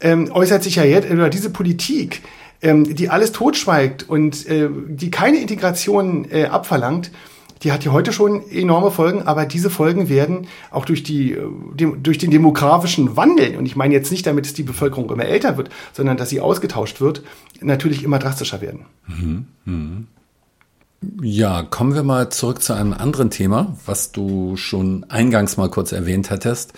ähm, 0.00 0.30
äußert 0.32 0.62
sich 0.62 0.76
ja 0.76 0.84
jetzt, 0.84 1.10
oder 1.10 1.28
diese 1.28 1.50
Politik, 1.50 2.22
ähm, 2.62 2.94
die 2.94 3.08
alles 3.08 3.32
totschweigt 3.32 4.08
und 4.08 4.46
äh, 4.46 4.68
die 4.88 5.10
keine 5.10 5.38
Integration 5.38 6.26
äh, 6.30 6.46
abverlangt, 6.46 7.10
die 7.62 7.72
hat 7.72 7.84
ja 7.84 7.92
heute 7.92 8.12
schon 8.12 8.48
enorme 8.50 8.90
Folgen, 8.90 9.22
aber 9.22 9.46
diese 9.46 9.70
Folgen 9.70 10.08
werden 10.08 10.46
auch 10.70 10.84
durch, 10.84 11.02
die, 11.02 11.32
äh, 11.32 11.48
dem, 11.74 12.02
durch 12.02 12.18
den 12.18 12.30
demografischen 12.30 13.16
Wandel, 13.16 13.56
und 13.56 13.66
ich 13.66 13.76
meine 13.76 13.94
jetzt 13.94 14.10
nicht 14.10 14.26
damit, 14.26 14.46
dass 14.46 14.54
die 14.54 14.62
Bevölkerung 14.62 15.10
immer 15.10 15.24
älter 15.24 15.56
wird, 15.56 15.70
sondern 15.92 16.16
dass 16.16 16.30
sie 16.30 16.40
ausgetauscht 16.40 17.00
wird, 17.00 17.22
natürlich 17.60 18.04
immer 18.04 18.18
drastischer 18.18 18.60
werden. 18.60 18.86
Mhm. 19.06 19.46
Mhm. 19.64 20.06
Ja, 21.22 21.62
kommen 21.62 21.94
wir 21.94 22.02
mal 22.02 22.30
zurück 22.30 22.62
zu 22.62 22.72
einem 22.72 22.92
anderen 22.92 23.30
Thema, 23.30 23.76
was 23.86 24.10
du 24.10 24.56
schon 24.56 25.04
eingangs 25.08 25.56
mal 25.56 25.70
kurz 25.70 25.92
erwähnt 25.92 26.30
hattest. 26.30 26.72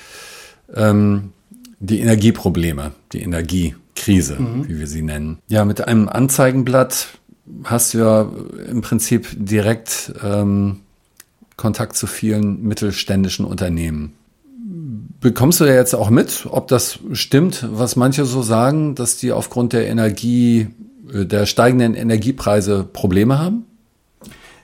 Ähm, 0.75 1.33
die 1.79 2.01
Energieprobleme, 2.01 2.93
die 3.12 3.23
Energiekrise, 3.23 4.38
mhm. 4.38 4.69
wie 4.69 4.79
wir 4.79 4.87
sie 4.87 5.01
nennen. 5.01 5.38
Ja, 5.49 5.64
mit 5.64 5.87
einem 5.87 6.09
Anzeigenblatt 6.09 7.19
hast 7.65 7.95
du 7.95 7.99
ja 7.99 8.31
im 8.69 8.81
Prinzip 8.81 9.29
direkt 9.37 10.13
ähm, 10.23 10.81
Kontakt 11.57 11.97
zu 11.97 12.07
vielen 12.07 12.63
mittelständischen 12.63 13.45
Unternehmen. 13.45 14.15
Bekommst 15.21 15.61
du 15.61 15.67
ja 15.67 15.75
jetzt 15.75 15.95
auch 15.95 16.09
mit, 16.09 16.47
ob 16.51 16.69
das 16.69 17.01
stimmt, 17.13 17.67
was 17.71 17.97
manche 17.97 18.25
so 18.25 18.41
sagen, 18.41 18.95
dass 18.95 19.19
die 19.19 19.33
aufgrund 19.33 19.75
der 19.75 19.87
Energie, 19.87 20.69
äh, 21.13 21.27
der 21.27 21.45
steigenden 21.45 21.95
Energiepreise 21.95 22.89
Probleme 22.91 23.39
haben? 23.39 23.67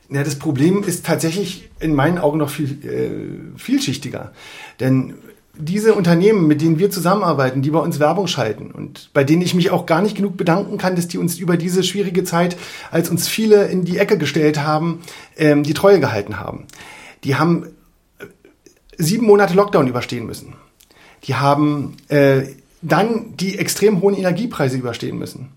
Ja, 0.08 0.22
das 0.22 0.36
Problem 0.36 0.84
ist 0.84 1.04
tatsächlich 1.04 1.68
in 1.80 1.94
meinen 1.94 2.18
Augen 2.18 2.38
noch 2.38 2.48
viel 2.48 2.78
äh, 2.86 3.58
vielschichtiger. 3.58 4.32
Denn 4.80 5.14
diese 5.58 5.94
Unternehmen, 5.94 6.46
mit 6.46 6.60
denen 6.60 6.78
wir 6.78 6.90
zusammenarbeiten, 6.90 7.62
die 7.62 7.70
bei 7.70 7.78
uns 7.78 7.98
Werbung 7.98 8.26
schalten 8.26 8.70
und 8.70 9.10
bei 9.12 9.24
denen 9.24 9.42
ich 9.42 9.54
mich 9.54 9.70
auch 9.70 9.86
gar 9.86 10.02
nicht 10.02 10.16
genug 10.16 10.36
bedanken 10.36 10.78
kann, 10.78 10.96
dass 10.96 11.08
die 11.08 11.18
uns 11.18 11.38
über 11.38 11.56
diese 11.56 11.82
schwierige 11.82 12.24
Zeit, 12.24 12.56
als 12.90 13.10
uns 13.10 13.28
viele 13.28 13.66
in 13.66 13.84
die 13.84 13.98
Ecke 13.98 14.18
gestellt 14.18 14.60
haben, 14.60 15.02
ähm, 15.36 15.62
die 15.62 15.74
Treue 15.74 16.00
gehalten 16.00 16.38
haben. 16.38 16.66
Die 17.24 17.36
haben 17.36 17.66
äh, 18.18 18.24
sieben 18.98 19.26
Monate 19.26 19.54
Lockdown 19.54 19.88
überstehen 19.88 20.26
müssen. 20.26 20.54
Die 21.24 21.34
haben 21.34 21.96
äh, 22.08 22.42
dann 22.82 23.36
die 23.36 23.58
extrem 23.58 24.00
hohen 24.00 24.14
Energiepreise 24.14 24.76
überstehen 24.76 25.18
müssen. 25.18 25.48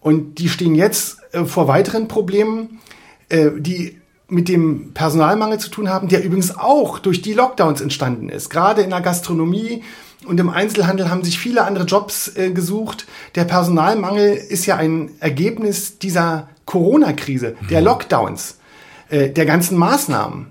Und 0.00 0.38
die 0.38 0.48
stehen 0.48 0.74
jetzt 0.74 1.18
äh, 1.32 1.44
vor 1.44 1.68
weiteren 1.68 2.08
Problemen, 2.08 2.80
äh, 3.28 3.50
die 3.58 3.98
mit 4.28 4.48
dem 4.48 4.92
Personalmangel 4.92 5.58
zu 5.58 5.70
tun 5.70 5.88
haben, 5.88 6.08
der 6.08 6.24
übrigens 6.24 6.56
auch 6.56 6.98
durch 6.98 7.22
die 7.22 7.32
Lockdowns 7.32 7.80
entstanden 7.80 8.28
ist. 8.28 8.50
Gerade 8.50 8.82
in 8.82 8.90
der 8.90 9.00
Gastronomie 9.00 9.82
und 10.26 10.40
im 10.40 10.50
Einzelhandel 10.50 11.10
haben 11.10 11.22
sich 11.22 11.38
viele 11.38 11.64
andere 11.64 11.84
Jobs 11.84 12.36
äh, 12.36 12.50
gesucht. 12.50 13.06
Der 13.34 13.44
Personalmangel 13.44 14.34
ist 14.34 14.66
ja 14.66 14.76
ein 14.76 15.10
Ergebnis 15.20 15.98
dieser 15.98 16.48
Corona-Krise, 16.64 17.54
der 17.70 17.80
mhm. 17.80 17.86
Lockdowns, 17.86 18.58
äh, 19.08 19.30
der 19.30 19.46
ganzen 19.46 19.78
Maßnahmen. 19.78 20.48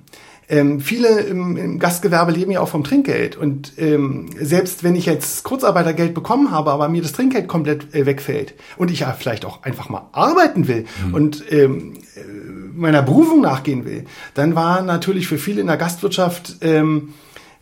Ähm, 0.48 0.80
viele 0.80 1.22
im, 1.22 1.58
im, 1.58 1.80
Gastgewerbe 1.80 2.32
leben 2.32 2.52
ja 2.52 2.60
auch 2.60 2.68
vom 2.68 2.84
Trinkgeld. 2.84 3.36
Und 3.36 3.74
ähm, 3.78 4.30
selbst 4.40 4.84
wenn 4.84 4.96
ich 4.96 5.08
jetzt 5.08 5.44
Kurzarbeitergeld 5.44 6.14
bekommen 6.14 6.52
habe, 6.52 6.72
aber 6.72 6.88
mir 6.88 7.02
das 7.02 7.14
Trinkgeld 7.14 7.48
komplett 7.48 7.96
äh, 7.96 8.06
wegfällt 8.06 8.54
und 8.78 8.92
ich 8.92 9.00
ja 9.00 9.16
vielleicht 9.18 9.44
auch 9.44 9.64
einfach 9.64 9.90
mal 9.90 10.08
arbeiten 10.12 10.68
will 10.68 10.86
mhm. 11.08 11.14
und 11.14 11.52
ähm, 11.52 11.94
äh, 12.16 12.22
meiner 12.76 13.02
Berufung 13.02 13.42
nachgehen 13.42 13.86
will, 13.86 14.06
dann 14.34 14.56
war 14.56 14.82
natürlich 14.82 15.28
für 15.28 15.38
viele 15.38 15.62
in 15.62 15.68
der 15.68 15.78
Gastwirtschaft 15.78 16.58
ähm, 16.62 17.14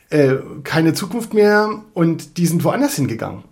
äh, 0.10 0.36
keine 0.64 0.94
Zukunft 0.94 1.34
mehr 1.34 1.82
und 1.94 2.38
die 2.38 2.46
sind 2.46 2.64
woanders 2.64 2.96
hingegangen. 2.96 3.44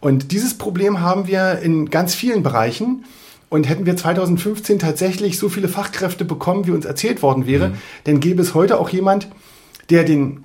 Und 0.00 0.32
dieses 0.32 0.58
Problem 0.58 1.00
haben 1.00 1.26
wir 1.26 1.60
in 1.60 1.88
ganz 1.88 2.14
vielen 2.14 2.42
Bereichen. 2.42 3.04
Und 3.50 3.68
hätten 3.68 3.86
wir 3.86 3.96
2015 3.96 4.80
tatsächlich 4.80 5.38
so 5.38 5.48
viele 5.48 5.68
Fachkräfte 5.68 6.24
bekommen, 6.24 6.66
wie 6.66 6.72
uns 6.72 6.84
erzählt 6.84 7.22
worden 7.22 7.46
wäre, 7.46 7.68
mhm. 7.68 7.74
dann 8.02 8.18
gäbe 8.20 8.42
es 8.42 8.52
heute 8.52 8.80
auch 8.80 8.88
jemand, 8.88 9.28
der 9.90 10.02
den, 10.02 10.42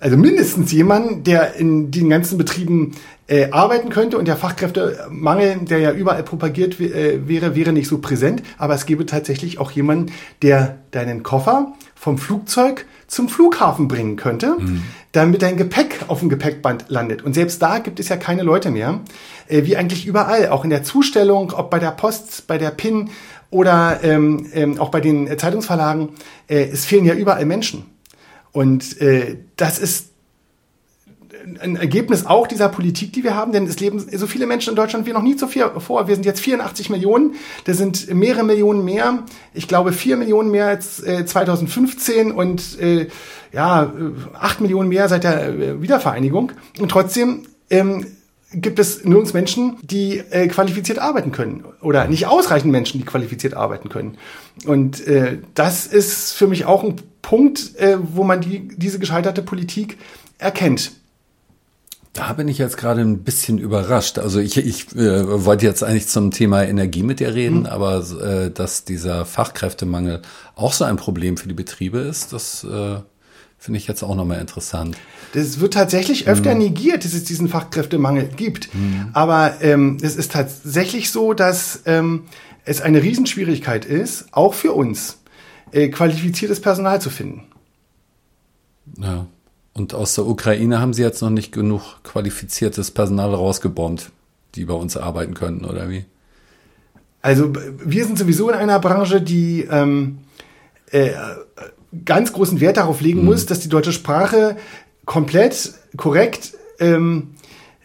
also 0.00 0.16
mindestens 0.16 0.72
jemand, 0.72 1.26
der 1.26 1.54
in 1.54 1.90
den 1.90 2.10
ganzen 2.10 2.36
Betrieben 2.36 2.92
äh, 3.26 3.50
arbeiten 3.50 3.88
könnte 3.88 4.18
und 4.18 4.28
der 4.28 4.36
Fachkräftemangel, 4.36 5.60
der 5.62 5.78
ja 5.78 5.92
überall 5.92 6.22
propagiert 6.22 6.78
äh, 6.80 7.26
wäre, 7.26 7.54
wäre 7.54 7.72
nicht 7.72 7.88
so 7.88 7.98
präsent. 7.98 8.42
Aber 8.58 8.74
es 8.74 8.86
gäbe 8.86 9.06
tatsächlich 9.06 9.58
auch 9.58 9.70
jemanden, 9.70 10.12
der 10.42 10.78
deinen 10.90 11.22
Koffer 11.22 11.72
vom 11.94 12.18
Flugzeug 12.18 12.84
zum 13.06 13.28
Flughafen 13.28 13.88
bringen 13.88 14.16
könnte, 14.16 14.56
mhm. 14.58 14.82
damit 15.12 15.42
dein 15.42 15.56
Gepäck 15.56 16.00
auf 16.08 16.20
dem 16.20 16.28
Gepäckband 16.28 16.86
landet. 16.88 17.22
Und 17.22 17.34
selbst 17.34 17.62
da 17.62 17.78
gibt 17.78 18.00
es 18.00 18.08
ja 18.08 18.16
keine 18.16 18.42
Leute 18.42 18.70
mehr, 18.70 19.00
äh, 19.48 19.64
wie 19.64 19.76
eigentlich 19.76 20.06
überall, 20.06 20.48
auch 20.48 20.64
in 20.64 20.70
der 20.70 20.82
Zustellung, 20.82 21.52
ob 21.52 21.70
bei 21.70 21.78
der 21.78 21.92
Post, 21.92 22.46
bei 22.46 22.58
der 22.58 22.70
PIN 22.70 23.10
oder 23.50 24.00
ähm, 24.02 24.46
ähm, 24.52 24.80
auch 24.80 24.90
bei 24.90 25.00
den 25.00 25.38
Zeitungsverlagen. 25.38 26.10
Äh, 26.48 26.68
es 26.72 26.84
fehlen 26.84 27.04
ja 27.04 27.14
überall 27.14 27.46
Menschen. 27.46 27.93
Und 28.54 29.00
äh, 29.00 29.36
das 29.56 29.80
ist 29.80 30.10
ein 31.60 31.76
Ergebnis 31.76 32.24
auch 32.24 32.46
dieser 32.46 32.68
Politik, 32.68 33.12
die 33.12 33.24
wir 33.24 33.34
haben, 33.34 33.52
denn 33.52 33.66
es 33.66 33.78
leben 33.80 33.98
so 33.98 34.26
viele 34.26 34.46
Menschen 34.46 34.70
in 34.70 34.76
Deutschland 34.76 35.06
wie 35.06 35.12
noch 35.12 35.22
nie 35.22 35.36
zuvor. 35.36 36.08
Wir 36.08 36.14
sind 36.14 36.24
jetzt 36.24 36.40
84 36.40 36.88
Millionen, 36.88 37.34
das 37.64 37.76
sind 37.76 38.14
mehrere 38.14 38.44
Millionen 38.44 38.84
mehr. 38.84 39.24
Ich 39.52 39.68
glaube 39.68 39.92
vier 39.92 40.16
Millionen 40.16 40.50
mehr 40.50 40.68
als 40.68 41.02
äh, 41.02 41.26
2015 41.26 42.30
und 42.30 42.80
äh, 42.80 43.08
ja, 43.52 43.92
acht 44.34 44.60
Millionen 44.60 44.88
mehr 44.88 45.08
seit 45.08 45.24
der 45.24 45.48
äh, 45.48 45.82
Wiedervereinigung. 45.82 46.52
Und 46.78 46.90
trotzdem 46.90 47.42
ähm, 47.70 48.06
gibt 48.52 48.78
es 48.78 49.04
nirgends 49.04 49.34
Menschen, 49.34 49.78
die 49.82 50.18
äh, 50.30 50.46
qualifiziert 50.46 51.00
arbeiten 51.00 51.32
können 51.32 51.64
oder 51.82 52.06
nicht 52.06 52.26
ausreichend 52.26 52.70
Menschen, 52.70 53.00
die 53.00 53.04
qualifiziert 53.04 53.54
arbeiten 53.54 53.88
können. 53.88 54.16
Und 54.64 55.06
äh, 55.06 55.38
das 55.54 55.86
ist 55.86 56.32
für 56.32 56.46
mich 56.46 56.64
auch 56.64 56.84
ein 56.84 56.96
Punkt, 57.24 57.74
äh, 57.78 57.96
wo 58.00 58.22
man 58.22 58.42
die, 58.42 58.68
diese 58.76 58.98
gescheiterte 58.98 59.42
Politik 59.42 59.96
erkennt. 60.36 60.92
Da 62.12 62.34
bin 62.34 62.46
ich 62.48 62.58
jetzt 62.58 62.76
gerade 62.76 63.00
ein 63.00 63.24
bisschen 63.24 63.56
überrascht. 63.58 64.18
Also 64.18 64.40
ich, 64.40 64.58
ich 64.58 64.94
äh, 64.94 65.44
wollte 65.44 65.64
jetzt 65.64 65.82
eigentlich 65.82 66.06
zum 66.06 66.30
Thema 66.30 66.62
Energie 66.62 67.02
mit 67.02 67.20
dir 67.20 67.34
reden, 67.34 67.60
mhm. 67.60 67.66
aber 67.66 68.04
äh, 68.20 68.50
dass 68.50 68.84
dieser 68.84 69.24
Fachkräftemangel 69.24 70.20
auch 70.54 70.74
so 70.74 70.84
ein 70.84 70.96
Problem 70.96 71.38
für 71.38 71.48
die 71.48 71.54
Betriebe 71.54 71.98
ist, 71.98 72.34
das 72.34 72.62
äh, 72.62 72.96
finde 73.58 73.78
ich 73.78 73.86
jetzt 73.86 74.02
auch 74.02 74.14
nochmal 74.14 74.40
interessant. 74.42 74.96
Das 75.32 75.58
wird 75.60 75.72
tatsächlich 75.72 76.28
öfter 76.28 76.54
mhm. 76.54 76.60
negiert, 76.60 77.06
dass 77.06 77.14
es 77.14 77.24
diesen 77.24 77.48
Fachkräftemangel 77.48 78.28
gibt. 78.36 78.72
Mhm. 78.74 79.08
Aber 79.14 79.62
ähm, 79.62 79.96
es 80.02 80.14
ist 80.14 80.32
tatsächlich 80.32 81.10
so, 81.10 81.32
dass 81.32 81.80
ähm, 81.86 82.24
es 82.66 82.82
eine 82.82 83.02
Riesenschwierigkeit 83.02 83.86
ist, 83.86 84.26
auch 84.30 84.52
für 84.52 84.72
uns, 84.72 85.16
äh, 85.72 85.88
qualifiziertes 85.88 86.60
Personal 86.60 87.00
zu 87.00 87.10
finden. 87.10 87.42
Ja. 88.98 89.26
Und 89.72 89.92
aus 89.92 90.14
der 90.14 90.26
Ukraine 90.26 90.80
haben 90.80 90.94
sie 90.94 91.02
jetzt 91.02 91.20
noch 91.20 91.30
nicht 91.30 91.50
genug 91.50 91.82
qualifiziertes 92.04 92.92
Personal 92.92 93.34
rausgebombt, 93.34 94.12
die 94.54 94.64
bei 94.66 94.74
uns 94.74 94.96
arbeiten 94.96 95.34
könnten, 95.34 95.64
oder 95.64 95.90
wie? 95.90 96.04
Also 97.22 97.52
wir 97.84 98.04
sind 98.04 98.18
sowieso 98.18 98.50
in 98.50 98.54
einer 98.54 98.78
Branche, 98.78 99.20
die 99.20 99.62
ähm, 99.62 100.18
äh, 100.90 101.10
ganz 102.04 102.32
großen 102.32 102.60
Wert 102.60 102.76
darauf 102.76 103.00
legen 103.00 103.20
mhm. 103.20 103.26
muss, 103.26 103.46
dass 103.46 103.60
die 103.60 103.68
deutsche 103.68 103.92
Sprache 103.92 104.56
komplett 105.06 105.72
korrekt 105.96 106.52
ähm, 106.78 107.34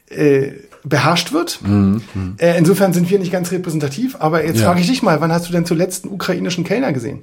äh, 0.09 0.51
beherrscht 0.83 1.31
wird. 1.31 1.59
Mhm. 1.61 2.01
mhm. 2.13 2.35
Äh, 2.37 2.57
insofern 2.57 2.93
sind 2.93 3.09
wir 3.09 3.19
nicht 3.19 3.31
ganz 3.31 3.51
repräsentativ. 3.51 4.17
Aber 4.19 4.45
jetzt 4.45 4.59
ja. 4.59 4.65
frage 4.65 4.81
ich 4.81 4.87
dich 4.87 5.01
mal, 5.01 5.21
wann 5.21 5.31
hast 5.31 5.47
du 5.47 5.51
denn 5.51 5.65
zuletzt 5.65 6.05
einen 6.05 6.13
ukrainischen 6.13 6.63
Kellner 6.63 6.93
gesehen? 6.93 7.21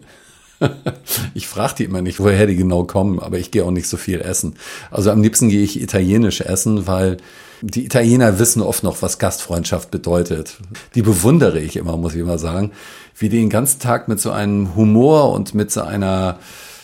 ich 1.34 1.46
frage 1.46 1.74
die 1.78 1.84
immer 1.84 2.02
nicht, 2.02 2.20
woher 2.20 2.46
die 2.46 2.56
genau 2.56 2.84
kommen, 2.84 3.20
aber 3.20 3.38
ich 3.38 3.50
gehe 3.50 3.64
auch 3.64 3.70
nicht 3.70 3.88
so 3.88 3.96
viel 3.96 4.20
essen. 4.20 4.54
Also 4.90 5.10
am 5.10 5.22
liebsten 5.22 5.48
gehe 5.48 5.62
ich 5.62 5.80
italienisch 5.80 6.40
essen, 6.40 6.86
weil 6.86 7.18
die 7.62 7.84
Italiener 7.84 8.38
wissen 8.38 8.62
oft 8.62 8.82
noch, 8.82 9.02
was 9.02 9.18
Gastfreundschaft 9.18 9.90
bedeutet. 9.90 10.58
Die 10.94 11.02
bewundere 11.02 11.58
ich 11.60 11.76
immer, 11.76 11.96
muss 11.96 12.14
ich 12.14 12.20
immer 12.20 12.38
sagen, 12.38 12.72
wie 13.18 13.28
die 13.28 13.38
den 13.38 13.50
ganzen 13.50 13.80
Tag 13.80 14.08
mit 14.08 14.20
so 14.20 14.30
einem 14.30 14.74
Humor 14.76 15.32
und 15.32 15.54
mit 15.54 15.70
so 15.70 15.82
einer 15.82 16.38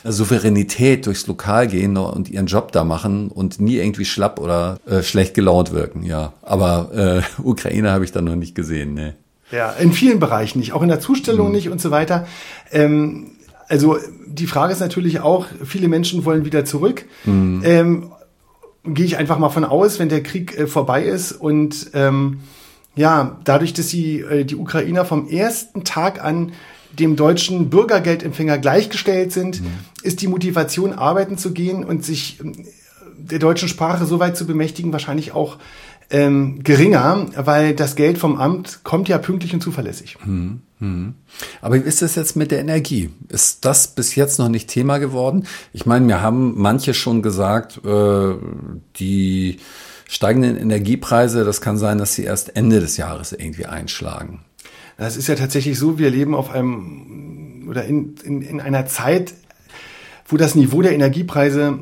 Souveränität 0.05 1.07
durchs 1.07 1.27
Lokal 1.27 1.69
gehen 1.69 1.97
und 1.97 2.29
ihren 2.29 2.47
Job 2.47 2.73
da 2.73 2.85
machen 2.85 3.29
und 3.29 3.61
nie 3.61 3.77
irgendwie 3.77 4.05
schlapp 4.05 4.41
oder 4.41 4.81
äh, 4.87 5.03
schlecht 5.03 5.35
gelaunt 5.35 5.73
wirken. 5.73 6.05
Ja, 6.05 6.33
aber 6.43 7.23
äh, 7.39 7.43
Ukraine 7.43 7.91
habe 7.91 8.05
ich 8.05 8.13
da 8.13 8.21
noch 8.21 8.35
nicht 8.35 8.55
gesehen. 8.55 8.95
Ne. 8.95 9.15
Ja, 9.53 9.71
in 9.73 9.93
vielen 9.93 10.19
Bereichen 10.19 10.59
nicht, 10.59 10.73
auch 10.73 10.83
in 10.83 10.89
der 10.89 11.01
Zustellung 11.01 11.49
mhm. 11.49 11.55
nicht 11.55 11.69
und 11.69 11.81
so 11.81 11.91
weiter. 11.91 12.27
Ähm, 12.73 13.33
also 13.73 13.97
die 14.27 14.47
Frage 14.47 14.75
ist 14.75 14.81
natürlich 14.81 15.21
auch, 15.21 15.47
viele 15.65 15.89
Menschen 15.89 16.27
wollen 16.27 16.45
wieder 16.45 16.67
zurück. 16.67 17.07
Mhm. 17.25 17.63
Ähm, 17.65 18.13
Gehe 18.85 19.07
ich 19.07 19.17
einfach 19.17 19.39
mal 19.39 19.49
von 19.49 19.65
aus, 19.65 19.99
wenn 20.01 20.09
der 20.09 20.25
Krieg 20.25 20.59
äh, 20.59 20.67
vorbei 20.67 21.05
ist 21.05 21.33
und 21.33 21.93
ähm, 21.95 22.41
ja, 22.97 23.39
dadurch, 23.45 23.73
dass 23.73 23.89
sie 23.89 24.19
äh, 24.19 24.45
die 24.45 24.57
Ukrainer 24.57 25.05
vom 25.05 25.29
ersten 25.29 25.85
Tag 25.85 26.23
an 26.23 26.53
dem 26.99 27.15
deutschen 27.15 27.71
Bürgergeldempfänger 27.71 28.59
gleichgestellt 28.59 29.33
sind, 29.33 29.63
mhm. 29.63 29.69
ist 30.03 30.21
die 30.21 30.27
Motivation, 30.27 30.93
arbeiten 30.93 31.39
zu 31.39 31.53
gehen 31.53 31.85
und 31.85 32.05
sich 32.05 32.41
äh, 32.41 32.53
der 33.17 33.39
deutschen 33.39 33.69
Sprache 33.69 34.05
so 34.05 34.19
weit 34.19 34.37
zu 34.37 34.47
bemächtigen, 34.47 34.93
wahrscheinlich 34.93 35.33
auch 35.33 35.59
ähm, 36.11 36.63
geringer, 36.63 37.27
weil 37.37 37.75
das 37.75 37.97
Geld 37.97 38.19
vom 38.19 38.37
Amt 38.37 38.81
kommt 38.85 39.09
ja 39.09 39.19
pünktlich 39.19 39.55
und 39.55 39.63
zuverlässig. 39.63 40.19
Hm, 40.23 40.61
hm. 40.79 41.15
Aber 41.61 41.77
wie 41.77 41.89
ist 41.89 42.03
es 42.03 42.15
jetzt 42.15 42.37
mit 42.37 42.51
der 42.51 42.61
Energie? 42.61 43.11
Ist 43.29 43.65
das 43.65 43.89
bis 43.89 44.15
jetzt 44.15 44.39
noch 44.39 44.49
nicht 44.49 44.69
Thema 44.69 44.99
geworden? 44.99 45.47
Ich 45.73 45.87
meine, 45.87 46.05
mir 46.05 46.21
haben 46.21 46.55
manche 46.57 46.95
schon 46.95 47.23
gesagt, 47.23 47.81
äh, 47.85 48.35
die 48.97 49.59
steigenden 50.09 50.57
Energiepreise, 50.59 51.45
das 51.45 51.61
kann 51.61 51.79
sein, 51.79 51.99
dass 51.99 52.15
sie 52.15 52.25
erst 52.25 52.55
Ende 52.57 52.81
des 52.81 52.99
Jahres 52.99 53.33
irgendwie 53.33 53.67
einschlagen. 53.67 54.41
Das 54.99 55.17
ist 55.17 55.27
ja 55.29 55.35
tatsächlich 55.35 55.79
so, 55.79 55.99
wir 55.99 56.11
leben 56.11 56.35
auf 56.35 56.51
einem 56.51 57.67
oder 57.69 57.85
in, 57.85 58.17
in, 58.23 58.43
in 58.43 58.61
einer 58.61 58.87
Zeit, 58.87 59.35
wo 60.27 60.37
das 60.37 60.55
Niveau 60.55 60.83
der 60.83 60.93
Energiepreise 60.93 61.79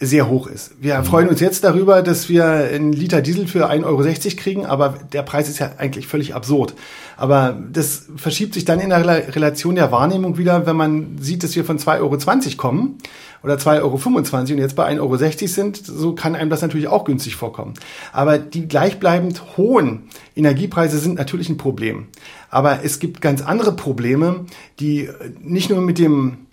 sehr 0.00 0.28
hoch 0.28 0.48
ist. 0.48 0.72
Wir 0.80 0.98
mhm. 0.98 1.04
freuen 1.04 1.28
uns 1.28 1.40
jetzt 1.40 1.62
darüber, 1.62 2.02
dass 2.02 2.28
wir 2.28 2.44
einen 2.44 2.92
Liter 2.92 3.22
Diesel 3.22 3.46
für 3.46 3.70
1,60 3.70 3.84
Euro 3.84 4.02
kriegen, 4.36 4.66
aber 4.66 4.94
der 5.12 5.22
Preis 5.22 5.48
ist 5.48 5.60
ja 5.60 5.72
eigentlich 5.78 6.08
völlig 6.08 6.34
absurd. 6.34 6.74
Aber 7.16 7.56
das 7.72 8.06
verschiebt 8.16 8.54
sich 8.54 8.64
dann 8.64 8.80
in 8.80 8.90
der 8.90 9.06
Relation 9.34 9.76
der 9.76 9.92
Wahrnehmung 9.92 10.36
wieder, 10.36 10.66
wenn 10.66 10.74
man 10.74 11.18
sieht, 11.20 11.44
dass 11.44 11.54
wir 11.54 11.64
von 11.64 11.78
2,20 11.78 12.00
Euro 12.00 12.56
kommen 12.56 12.98
oder 13.44 13.54
2,25 13.54 13.82
Euro 13.82 14.38
und 14.38 14.58
jetzt 14.58 14.74
bei 14.74 14.88
1,60 14.88 15.00
Euro 15.00 15.16
sind, 15.46 15.76
so 15.76 16.14
kann 16.14 16.34
einem 16.34 16.50
das 16.50 16.62
natürlich 16.62 16.88
auch 16.88 17.04
günstig 17.04 17.36
vorkommen. 17.36 17.74
Aber 18.12 18.38
die 18.38 18.66
gleichbleibend 18.66 19.56
hohen 19.56 20.08
Energiepreise 20.34 20.98
sind 20.98 21.14
natürlich 21.14 21.48
ein 21.50 21.56
Problem. 21.56 22.08
Aber 22.50 22.80
es 22.82 22.98
gibt 22.98 23.20
ganz 23.20 23.42
andere 23.42 23.76
Probleme, 23.76 24.46
die 24.80 25.08
nicht 25.40 25.70
nur 25.70 25.80
mit 25.80 25.98
dem 25.98 26.43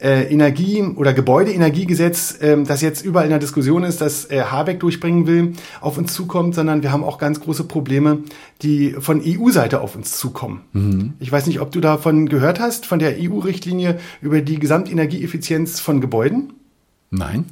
äh, 0.00 0.22
Energie- 0.32 0.82
oder 0.82 1.12
Gebäudeenergiegesetz, 1.12 2.40
äh, 2.40 2.62
das 2.62 2.80
jetzt 2.80 3.04
überall 3.04 3.26
in 3.26 3.30
der 3.30 3.38
Diskussion 3.38 3.84
ist, 3.84 4.00
das 4.00 4.30
äh, 4.30 4.42
Habeck 4.42 4.80
durchbringen 4.80 5.26
will, 5.26 5.52
auf 5.80 5.98
uns 5.98 6.14
zukommt, 6.14 6.54
sondern 6.54 6.82
wir 6.82 6.92
haben 6.92 7.04
auch 7.04 7.18
ganz 7.18 7.40
große 7.40 7.64
Probleme, 7.64 8.18
die 8.62 8.92
von 8.98 9.22
EU-Seite 9.24 9.80
auf 9.80 9.96
uns 9.96 10.16
zukommen. 10.16 10.62
Mhm. 10.72 11.12
Ich 11.20 11.30
weiß 11.30 11.46
nicht, 11.46 11.60
ob 11.60 11.70
du 11.72 11.80
davon 11.80 12.28
gehört 12.28 12.60
hast, 12.60 12.86
von 12.86 12.98
der 12.98 13.16
EU-Richtlinie 13.18 13.98
über 14.22 14.40
die 14.40 14.58
Gesamtenergieeffizienz 14.58 15.80
von 15.80 16.00
Gebäuden. 16.00 16.54
Nein. 17.10 17.46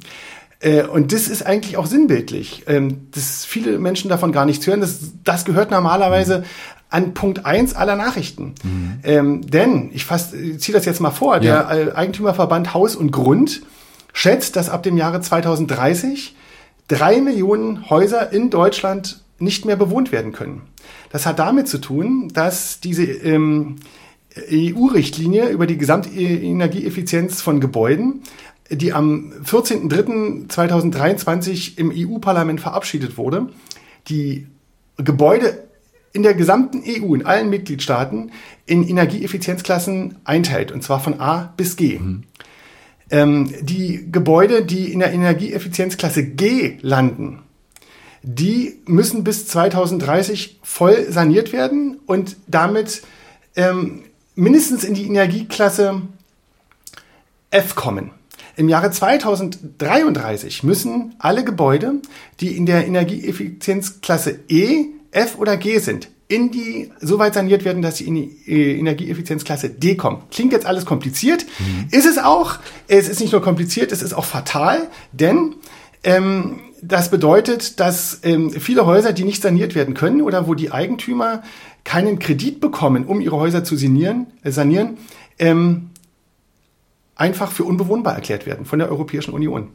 Äh, 0.61 0.83
und 0.83 1.13
das 1.13 1.27
ist 1.27 1.45
eigentlich 1.45 1.77
auch 1.77 1.85
sinnbildlich, 1.85 2.63
ähm, 2.67 3.07
dass 3.11 3.45
viele 3.45 3.79
Menschen 3.79 4.09
davon 4.09 4.31
gar 4.31 4.45
nichts 4.45 4.67
hören. 4.67 4.81
Das, 4.81 5.13
das 5.23 5.45
gehört 5.45 5.71
normalerweise 5.71 6.43
an 6.89 7.13
Punkt 7.13 7.45
eins 7.45 7.75
aller 7.75 7.95
Nachrichten. 7.95 8.55
Mhm. 8.63 8.99
Ähm, 9.03 9.41
denn, 9.41 9.91
ich, 9.93 10.07
ich 10.09 10.59
ziehe 10.59 10.75
das 10.75 10.85
jetzt 10.85 10.99
mal 10.99 11.11
vor, 11.11 11.41
ja. 11.41 11.73
der 11.73 11.97
Eigentümerverband 11.97 12.73
Haus 12.73 12.95
und 12.95 13.11
Grund 13.11 13.61
schätzt, 14.13 14.55
dass 14.55 14.69
ab 14.69 14.83
dem 14.83 14.97
Jahre 14.97 15.21
2030 15.21 16.35
drei 16.87 17.21
Millionen 17.21 17.89
Häuser 17.89 18.31
in 18.33 18.49
Deutschland 18.49 19.23
nicht 19.37 19.65
mehr 19.65 19.75
bewohnt 19.75 20.11
werden 20.11 20.33
können. 20.33 20.63
Das 21.11 21.25
hat 21.25 21.39
damit 21.39 21.67
zu 21.67 21.79
tun, 21.79 22.29
dass 22.33 22.79
diese 22.81 23.03
ähm, 23.03 23.77
EU-Richtlinie 24.51 25.49
über 25.49 25.67
die 25.67 25.77
Gesamtenergieeffizienz 25.77 27.41
von 27.41 27.61
Gebäuden, 27.61 28.23
die 28.69 28.93
am 28.93 29.33
14.03.2023 29.43 31.77
im 31.77 31.91
EU-Parlament 31.95 32.61
verabschiedet 32.61 33.17
wurde, 33.17 33.49
die 34.07 34.47
Gebäude 34.97 35.68
in 36.13 36.23
der 36.23 36.33
gesamten 36.33 36.83
EU, 36.85 37.13
in 37.13 37.25
allen 37.25 37.49
Mitgliedstaaten, 37.49 38.31
in 38.65 38.87
Energieeffizienzklassen 38.87 40.17
einteilt, 40.23 40.71
und 40.71 40.83
zwar 40.83 40.99
von 40.99 41.19
A 41.19 41.53
bis 41.55 41.75
G. 41.75 41.99
Mhm. 41.99 42.23
Ähm, 43.11 43.53
die 43.61 44.11
Gebäude, 44.11 44.63
die 44.63 44.91
in 44.91 44.99
der 44.99 45.11
Energieeffizienzklasse 45.11 46.23
G 46.23 46.77
landen, 46.81 47.39
die 48.21 48.79
müssen 48.85 49.23
bis 49.23 49.47
2030 49.47 50.59
voll 50.61 51.11
saniert 51.11 51.53
werden 51.53 51.99
und 52.05 52.35
damit 52.47 53.01
ähm, 53.55 54.03
mindestens 54.35 54.83
in 54.83 54.93
die 54.93 55.05
Energieklasse 55.05 56.01
F 57.51 57.75
kommen. 57.75 58.11
Im 58.55 58.67
Jahre 58.67 58.91
2033 58.91 60.63
müssen 60.63 61.15
alle 61.17 61.45
Gebäude, 61.45 62.01
die 62.41 62.57
in 62.57 62.65
der 62.65 62.85
Energieeffizienzklasse 62.85 64.39
E 64.49 64.87
F 65.11 65.37
oder 65.37 65.57
G 65.57 65.79
sind, 65.79 66.09
in 66.27 66.51
die 66.51 66.91
so 67.01 67.17
weit 67.19 67.33
saniert 67.33 67.65
werden, 67.65 67.81
dass 67.81 67.97
sie 67.97 68.05
in 68.05 68.15
die 68.15 68.37
äh, 68.47 68.79
Energieeffizienzklasse 68.79 69.69
D 69.69 69.95
kommen. 69.95 70.23
Klingt 70.31 70.53
jetzt 70.53 70.65
alles 70.65 70.85
kompliziert, 70.85 71.45
mhm. 71.59 71.87
ist 71.91 72.05
es 72.05 72.17
auch. 72.17 72.59
Es 72.87 73.09
ist 73.09 73.19
nicht 73.19 73.31
nur 73.31 73.41
kompliziert, 73.41 73.91
es 73.91 74.01
ist 74.01 74.13
auch 74.13 74.25
fatal, 74.25 74.87
denn 75.11 75.55
ähm, 76.03 76.59
das 76.81 77.11
bedeutet, 77.11 77.79
dass 77.79 78.19
ähm, 78.23 78.51
viele 78.51 78.85
Häuser, 78.85 79.11
die 79.11 79.23
nicht 79.23 79.41
saniert 79.41 79.75
werden 79.75 79.95
können 79.95 80.21
oder 80.21 80.47
wo 80.47 80.53
die 80.53 80.71
Eigentümer 80.71 81.43
keinen 81.83 82.19
Kredit 82.19 82.61
bekommen, 82.61 83.05
um 83.05 83.21
ihre 83.21 83.37
Häuser 83.37 83.63
zu 83.63 83.75
sanieren, 83.75 84.27
äh, 84.43 84.51
sanieren 84.51 84.97
ähm, 85.39 85.89
einfach 87.15 87.51
für 87.51 87.63
unbewohnbar 87.63 88.15
erklärt 88.15 88.45
werden 88.45 88.65
von 88.65 88.79
der 88.79 88.89
Europäischen 88.89 89.33
Union. 89.33 89.69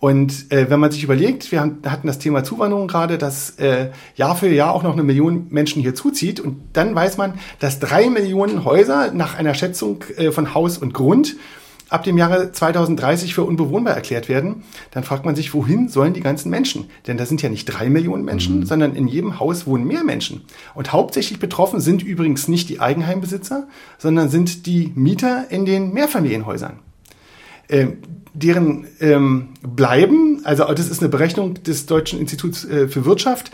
Und 0.00 0.50
äh, 0.50 0.70
wenn 0.70 0.80
man 0.80 0.90
sich 0.90 1.04
überlegt, 1.04 1.52
wir 1.52 1.60
haben, 1.60 1.82
hatten 1.86 2.06
das 2.06 2.18
Thema 2.18 2.42
Zuwanderung 2.42 2.88
gerade, 2.88 3.18
dass 3.18 3.50
äh, 3.58 3.90
Jahr 4.16 4.34
für 4.34 4.48
Jahr 4.48 4.74
auch 4.74 4.82
noch 4.82 4.94
eine 4.94 5.02
Million 5.02 5.46
Menschen 5.50 5.82
hier 5.82 5.94
zuzieht. 5.94 6.40
Und 6.40 6.56
dann 6.72 6.94
weiß 6.94 7.18
man, 7.18 7.34
dass 7.58 7.80
drei 7.80 8.08
Millionen 8.08 8.64
Häuser 8.64 9.12
nach 9.12 9.38
einer 9.38 9.52
Schätzung 9.52 10.02
äh, 10.16 10.30
von 10.32 10.54
Haus 10.54 10.78
und 10.78 10.94
Grund 10.94 11.36
ab 11.90 12.04
dem 12.04 12.16
Jahre 12.16 12.52
2030 12.52 13.34
für 13.34 13.42
unbewohnbar 13.42 13.94
erklärt 13.94 14.28
werden, 14.28 14.62
dann 14.92 15.04
fragt 15.04 15.24
man 15.24 15.34
sich, 15.34 15.52
wohin 15.52 15.88
sollen 15.88 16.14
die 16.14 16.20
ganzen 16.20 16.48
Menschen? 16.48 16.88
Denn 17.06 17.18
da 17.18 17.26
sind 17.26 17.42
ja 17.42 17.48
nicht 17.48 17.66
drei 17.66 17.90
Millionen 17.90 18.24
Menschen, 18.24 18.60
mhm. 18.60 18.64
sondern 18.64 18.94
in 18.94 19.08
jedem 19.08 19.38
Haus 19.38 19.66
wohnen 19.66 19.84
mehr 19.84 20.04
Menschen. 20.04 20.42
Und 20.74 20.92
hauptsächlich 20.92 21.40
betroffen 21.40 21.80
sind 21.80 22.02
übrigens 22.02 22.48
nicht 22.48 22.68
die 22.68 22.80
Eigenheimbesitzer, 22.80 23.66
sondern 23.98 24.30
sind 24.30 24.66
die 24.66 24.92
Mieter 24.94 25.46
in 25.50 25.66
den 25.66 25.92
Mehrfamilienhäusern. 25.92 26.78
Ähm, 27.68 27.98
deren 28.34 28.86
ähm, 29.00 29.48
Bleiben, 29.62 30.40
also 30.44 30.64
das 30.64 30.88
ist 30.88 31.00
eine 31.00 31.08
Berechnung 31.08 31.54
des 31.62 31.86
Deutschen 31.86 32.18
Instituts 32.18 32.64
äh, 32.64 32.88
für 32.88 33.04
Wirtschaft, 33.04 33.50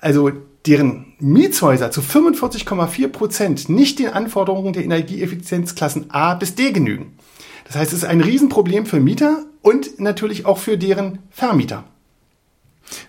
also 0.00 0.30
deren 0.66 1.14
Mietshäuser 1.18 1.90
zu 1.90 2.00
45,4 2.00 3.08
Prozent 3.08 3.68
nicht 3.68 3.98
den 3.98 4.08
Anforderungen 4.08 4.72
der 4.72 4.84
Energieeffizienzklassen 4.84 6.10
A 6.10 6.34
bis 6.34 6.54
D 6.54 6.72
genügen. 6.72 7.18
Das 7.66 7.76
heißt, 7.76 7.92
es 7.92 7.98
ist 7.98 8.04
ein 8.04 8.20
Riesenproblem 8.20 8.86
für 8.86 9.00
Mieter 9.00 9.44
und 9.62 10.00
natürlich 10.00 10.46
auch 10.46 10.58
für 10.58 10.76
deren 10.78 11.18
Vermieter. 11.30 11.84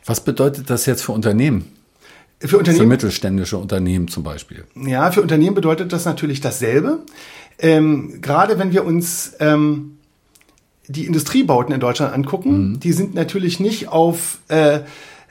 Was 0.06 0.22
bedeutet 0.24 0.70
das 0.70 0.86
jetzt 0.86 1.04
für 1.04 1.12
Unternehmen? 1.12 1.72
Für 2.40 2.58
Unternehmen? 2.58 2.84
Für 2.84 2.88
mittelständische 2.88 3.58
Unternehmen 3.58 4.08
zum 4.08 4.24
Beispiel. 4.24 4.66
Ja, 4.76 5.12
für 5.12 5.22
Unternehmen 5.22 5.56
bedeutet 5.56 5.92
das 5.94 6.06
natürlich 6.06 6.42
dasselbe. 6.42 7.00
Ähm, 7.60 8.22
gerade 8.22 8.60
wenn 8.60 8.74
wir 8.74 8.86
uns 8.86 9.34
ähm, 9.40 9.95
die 10.88 11.06
Industriebauten 11.06 11.74
in 11.74 11.80
Deutschland 11.80 12.14
angucken, 12.14 12.72
mhm. 12.72 12.80
die 12.80 12.92
sind 12.92 13.16
natürlich 13.16 13.60
nicht 13.60 13.88
auf 13.88 14.40
äh, 14.48 14.82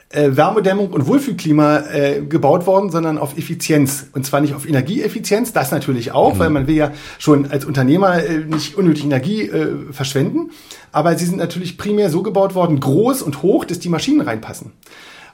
äh, 0.09 0.35
Wärmedämmung 0.37 0.91
und 0.91 1.07
Wohlfühlklima 1.07 1.79
äh, 1.91 2.21
gebaut 2.21 2.67
worden, 2.67 2.89
sondern 2.89 3.17
auf 3.17 3.37
Effizienz. 3.37 4.07
Und 4.13 4.25
zwar 4.25 4.39
nicht 4.39 4.53
auf 4.53 4.67
Energieeffizienz, 4.67 5.51
das 5.51 5.71
natürlich 5.71 6.11
auch, 6.11 6.35
mhm. 6.35 6.39
weil 6.39 6.49
man 6.51 6.67
will 6.67 6.75
ja 6.75 6.91
schon 7.17 7.51
als 7.51 7.65
Unternehmer 7.65 8.23
äh, 8.23 8.39
nicht 8.39 8.75
unnötig 8.77 9.03
Energie 9.03 9.41
äh, 9.41 9.91
verschwenden. 9.91 10.51
Aber 10.91 11.17
sie 11.17 11.25
sind 11.25 11.37
natürlich 11.37 11.77
primär 11.77 12.09
so 12.09 12.23
gebaut 12.23 12.55
worden, 12.55 12.79
groß 12.79 13.21
und 13.21 13.41
hoch, 13.41 13.65
dass 13.65 13.79
die 13.79 13.89
Maschinen 13.89 14.21
reinpassen. 14.21 14.71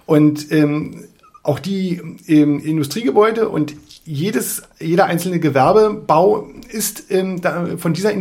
Und 0.05 0.51
ähm, 0.51 1.03
auch 1.43 1.59
die 1.59 2.01
ähm, 2.27 2.59
Industriegebäude 2.59 3.49
und 3.49 3.75
jedes, 4.03 4.63
jeder 4.79 5.05
einzelne 5.05 5.39
Gewerbebau 5.39 6.49
ist 6.69 7.11
ähm, 7.11 7.41
da, 7.41 7.77
von 7.77 7.93
dieser 7.93 8.11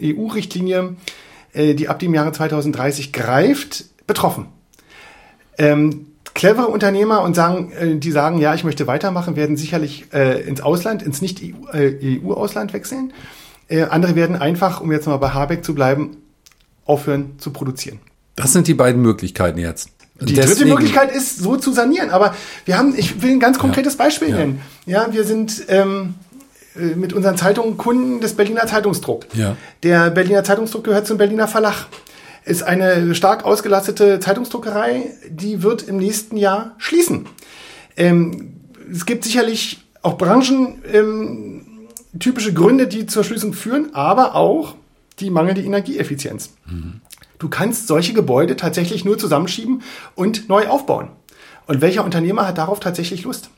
EU-Richtlinie, 0.00 0.96
äh, 1.52 1.74
die 1.74 1.88
ab 1.88 1.98
dem 1.98 2.14
Jahre 2.14 2.32
2030 2.32 3.12
greift, 3.12 3.86
betroffen. 4.06 4.46
Ähm, 5.58 6.06
clevere 6.34 6.68
Unternehmer 6.68 7.22
und 7.22 7.34
sagen, 7.34 7.72
äh, 7.72 7.96
die 7.96 8.10
sagen, 8.10 8.38
ja, 8.38 8.54
ich 8.54 8.64
möchte 8.64 8.86
weitermachen, 8.86 9.36
werden 9.36 9.56
sicherlich 9.56 10.12
äh, 10.12 10.40
ins 10.42 10.60
Ausland, 10.60 11.02
ins 11.02 11.20
Nicht-EU-Ausland 11.20 12.70
äh, 12.70 12.74
wechseln. 12.74 13.12
Äh, 13.68 13.82
andere 13.84 14.14
werden 14.14 14.36
einfach, 14.36 14.80
um 14.80 14.92
jetzt 14.92 15.06
mal 15.06 15.16
bei 15.16 15.30
Habeck 15.30 15.64
zu 15.64 15.74
bleiben, 15.74 16.16
aufhören 16.84 17.38
zu 17.38 17.52
produzieren. 17.52 17.98
Das 18.36 18.52
sind 18.52 18.66
die 18.66 18.74
beiden 18.74 19.02
Möglichkeiten 19.02 19.58
jetzt. 19.58 19.90
Die 20.24 20.34
Deswegen, 20.34 20.54
dritte 20.54 20.64
Möglichkeit 20.66 21.12
ist, 21.12 21.38
so 21.38 21.56
zu 21.56 21.72
sanieren. 21.72 22.10
Aber 22.10 22.34
wir 22.64 22.78
haben, 22.78 22.94
ich 22.96 23.22
will 23.22 23.32
ein 23.32 23.40
ganz 23.40 23.58
konkretes 23.58 23.94
ja, 23.94 24.04
Beispiel 24.04 24.30
nennen. 24.30 24.60
Ja, 24.86 25.12
wir 25.12 25.24
sind 25.24 25.64
ähm, 25.68 26.14
äh, 26.76 26.96
mit 26.96 27.12
unseren 27.12 27.36
Zeitungen 27.36 27.76
Kunden 27.76 28.20
des 28.20 28.34
Berliner 28.34 28.66
Zeitungsdruck. 28.66 29.26
Ja. 29.34 29.56
Der 29.82 30.10
Berliner 30.10 30.44
Zeitungsdruck 30.44 30.84
gehört 30.84 31.06
zum 31.06 31.18
Berliner 31.18 31.48
Verlag 31.48 31.86
ist 32.44 32.62
eine 32.62 33.14
stark 33.14 33.44
ausgelastete 33.44 34.18
Zeitungsdruckerei, 34.20 35.12
die 35.28 35.62
wird 35.62 35.82
im 35.82 35.96
nächsten 35.96 36.36
Jahr 36.36 36.74
schließen. 36.78 37.26
Ähm, 37.96 38.54
es 38.90 39.06
gibt 39.06 39.24
sicherlich 39.24 39.84
auch 40.02 40.18
Branchen 40.18 40.82
ähm, 40.92 41.88
typische 42.18 42.52
Gründe, 42.52 42.88
die 42.88 43.06
zur 43.06 43.24
Schließung 43.24 43.52
führen, 43.52 43.94
aber 43.94 44.34
auch 44.34 44.74
die 45.20 45.30
mangelnde 45.30 45.62
Energieeffizienz. 45.62 46.50
Mhm. 46.66 47.00
Du 47.42 47.48
kannst 47.48 47.88
solche 47.88 48.12
Gebäude 48.14 48.54
tatsächlich 48.54 49.04
nur 49.04 49.18
zusammenschieben 49.18 49.82
und 50.14 50.48
neu 50.48 50.68
aufbauen. 50.68 51.08
Und 51.66 51.80
welcher 51.80 52.04
Unternehmer 52.04 52.46
hat 52.46 52.56
darauf 52.56 52.78
tatsächlich 52.78 53.24
Lust? 53.24 53.50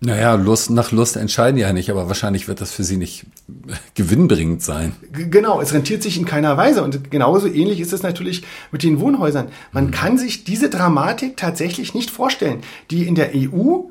Naja, 0.00 0.34
Lust, 0.34 0.68
nach 0.70 0.90
Lust 0.90 1.16
entscheiden 1.16 1.54
die 1.54 1.62
ja 1.62 1.72
nicht, 1.72 1.92
aber 1.92 2.08
wahrscheinlich 2.08 2.48
wird 2.48 2.60
das 2.60 2.72
für 2.72 2.82
sie 2.82 2.96
nicht 2.96 3.24
gewinnbringend 3.94 4.64
sein. 4.64 4.96
Genau, 5.12 5.60
es 5.60 5.72
rentiert 5.72 6.02
sich 6.02 6.18
in 6.18 6.24
keiner 6.24 6.56
Weise. 6.56 6.82
Und 6.82 7.08
genauso 7.12 7.46
ähnlich 7.46 7.78
ist 7.78 7.92
es 7.92 8.02
natürlich 8.02 8.42
mit 8.72 8.82
den 8.82 8.98
Wohnhäusern. 8.98 9.46
Man 9.70 9.86
mhm. 9.86 9.90
kann 9.92 10.18
sich 10.18 10.42
diese 10.42 10.68
Dramatik 10.68 11.36
tatsächlich 11.36 11.94
nicht 11.94 12.10
vorstellen, 12.10 12.62
die 12.90 13.06
in 13.06 13.14
der 13.14 13.30
EU 13.36 13.82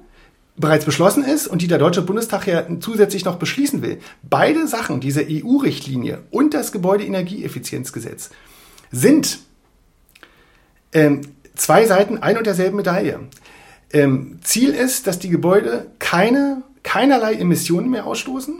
bereits 0.57 0.83
beschlossen 0.83 1.23
ist 1.23 1.47
und 1.47 1.61
die 1.61 1.67
der 1.67 1.77
Deutsche 1.77 2.01
Bundestag 2.01 2.45
ja 2.45 2.65
zusätzlich 2.81 3.23
noch 3.23 3.37
beschließen 3.37 3.81
will. 3.81 3.99
Beide 4.21 4.67
Sachen, 4.67 4.99
diese 4.99 5.25
EU-Richtlinie 5.25 6.23
und 6.29 6.53
das 6.53 6.73
Gebäudeenergieeffizienzgesetz, 6.73 8.31
sind 8.91 9.39
ähm, 10.93 11.21
zwei 11.55 11.85
Seiten 11.85 12.17
ein 12.17 12.37
und 12.37 12.45
derselben 12.45 12.77
Medaille. 12.77 13.19
Ähm, 13.93 14.39
Ziel 14.43 14.69
ist, 14.71 15.07
dass 15.07 15.19
die 15.19 15.29
Gebäude 15.29 15.87
keine, 15.99 16.63
keinerlei 16.83 17.33
Emissionen 17.33 17.89
mehr 17.89 18.05
ausstoßen. 18.05 18.55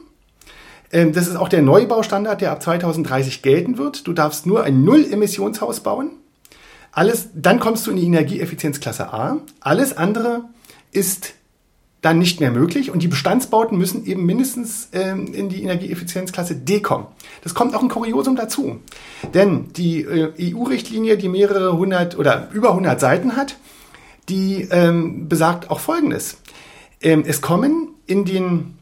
Ähm, 0.91 1.13
das 1.13 1.27
ist 1.27 1.35
auch 1.35 1.49
der 1.49 1.61
Neubaustandard, 1.61 2.41
der 2.41 2.51
ab 2.51 2.61
2030 2.61 3.41
gelten 3.41 3.77
wird. 3.77 4.07
Du 4.07 4.13
darfst 4.13 4.45
nur 4.45 4.63
ein 4.63 4.83
Null-Emissionshaus 4.83 5.81
bauen. 5.81 6.11
Alles, 6.91 7.29
dann 7.33 7.59
kommst 7.59 7.87
du 7.87 7.91
in 7.91 7.97
die 7.97 8.05
Energieeffizienzklasse 8.05 9.13
A. 9.13 9.37
Alles 9.61 9.95
andere 9.95 10.43
ist 10.91 11.33
dann 12.01 12.17
nicht 12.17 12.39
mehr 12.39 12.51
möglich 12.51 12.89
und 12.89 13.03
die 13.03 13.07
Bestandsbauten 13.07 13.77
müssen 13.77 14.05
eben 14.05 14.25
mindestens 14.25 14.89
ähm, 14.91 15.33
in 15.33 15.49
die 15.49 15.61
Energieeffizienzklasse 15.61 16.55
D 16.55 16.79
kommen. 16.79 17.05
Das 17.43 17.53
kommt 17.53 17.75
auch 17.75 17.83
ein 17.83 17.89
Kuriosum 17.89 18.35
dazu. 18.35 18.79
Denn 19.35 19.71
die 19.73 20.01
äh, 20.01 20.55
EU-Richtlinie, 20.55 21.17
die 21.17 21.29
mehrere 21.29 21.77
hundert 21.77 22.17
oder 22.17 22.49
über 22.53 22.69
100 22.69 22.99
Seiten 22.99 23.35
hat, 23.35 23.55
die 24.29 24.67
ähm, 24.71 25.29
besagt 25.29 25.69
auch 25.69 25.79
Folgendes. 25.79 26.37
Ähm, 27.01 27.23
es 27.25 27.41
kommen 27.41 27.89
in, 28.07 28.25
den, 28.25 28.77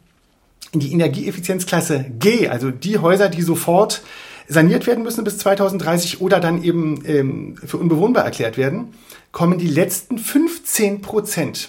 in 0.72 0.80
die 0.80 0.92
Energieeffizienzklasse 0.92 2.06
G, 2.18 2.48
also 2.48 2.70
die 2.70 2.98
Häuser, 2.98 3.28
die 3.28 3.42
sofort 3.42 4.02
saniert 4.48 4.86
werden 4.86 5.04
müssen 5.04 5.24
bis 5.24 5.38
2030 5.38 6.22
oder 6.22 6.40
dann 6.40 6.62
eben 6.62 7.02
ähm, 7.06 7.56
für 7.64 7.76
unbewohnbar 7.76 8.24
erklärt 8.24 8.56
werden, 8.56 8.94
kommen 9.30 9.58
die 9.58 9.68
letzten 9.68 10.18
15 10.18 11.02
Prozent 11.02 11.68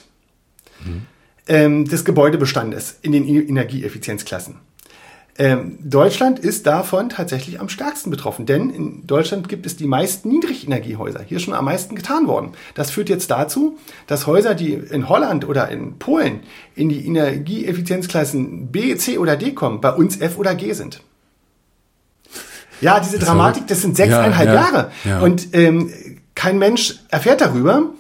mhm. 0.84 1.06
Ähm, 1.52 1.86
des 1.86 2.06
Gebäudebestandes 2.06 2.96
in 3.02 3.12
den 3.12 3.28
Energieeffizienzklassen. 3.28 4.56
Ähm, 5.38 5.78
Deutschland 5.82 6.40
ist 6.40 6.66
davon 6.66 7.10
tatsächlich 7.10 7.60
am 7.60 7.68
stärksten 7.68 8.10
betroffen, 8.10 8.46
denn 8.46 8.70
in 8.70 9.08
Deutschland 9.08 9.50
gibt 9.50 9.66
es 9.66 9.76
die 9.76 9.88
meisten 9.88 10.30
Niedrigenergiehäuser. 10.30 11.22
Hier 11.26 11.38
ist 11.38 11.44
schon 11.44 11.54
am 11.54 11.66
meisten 11.66 11.96
getan 11.96 12.28
worden. 12.28 12.52
Das 12.74 12.92
führt 12.92 13.10
jetzt 13.10 13.32
dazu, 13.32 13.78
dass 14.08 14.28
Häuser, 14.28 14.56
die 14.56 14.74
in 14.74 15.10
Holland 15.10 15.48
oder 15.48 15.70
in 15.70 16.00
Polen 16.00 16.42
in 16.76 16.90
die 16.90 17.06
Energieeffizienzklassen 17.06 18.68
B, 18.68 18.96
C 18.96 19.18
oder 19.18 19.36
D 19.36 19.52
kommen, 19.52 19.82
bei 19.82 19.92
uns 19.92 20.20
F 20.22 20.38
oder 20.38 20.56
G 20.56 20.72
sind. 20.74 21.02
Ja, 22.80 23.00
diese 23.00 23.20
Dramatik, 23.20 23.68
das 23.68 23.82
sind 23.82 23.98
sechseinhalb 23.98 24.48
ja, 24.48 24.54
ja, 24.54 24.62
Jahre. 24.62 24.92
Ja. 25.04 25.20
Und 25.20 25.50
ähm, 25.54 25.92
kein 26.34 26.60
Mensch 26.60 26.96
erfährt 27.10 27.42
darüber, 27.42 27.92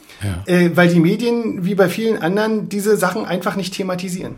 äh, 0.45 0.71
weil 0.75 0.89
die 0.89 0.99
Medien, 0.99 1.65
wie 1.65 1.75
bei 1.75 1.89
vielen 1.89 2.21
anderen, 2.21 2.69
diese 2.69 2.97
Sachen 2.97 3.25
einfach 3.25 3.55
nicht 3.55 3.73
thematisieren. 3.73 4.35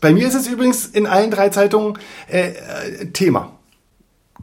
Bei 0.00 0.12
mir 0.12 0.28
ist 0.28 0.34
es 0.34 0.46
übrigens 0.46 0.86
in 0.86 1.06
allen 1.06 1.30
drei 1.30 1.48
Zeitungen 1.48 1.98
äh, 2.28 2.50
äh 2.50 3.06
Thema. 3.12 3.52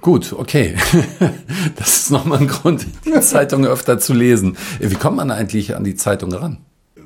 Gut, 0.02 0.34
okay. 0.34 0.76
Das 1.76 1.98
ist 1.98 2.12
nochmal 2.12 2.40
ein 2.40 2.48
Grund, 2.48 2.86
die 3.06 3.12
Zeitung 3.22 3.66
öfter 3.66 4.00
zu 4.00 4.14
lesen. 4.14 4.58
Wie 4.80 4.96
kommt 4.96 5.18
man 5.18 5.32
eigentlich 5.32 5.76
an 5.76 5.84
die 5.84 5.96
Zeitung 5.96 6.34
ran? 6.34 6.58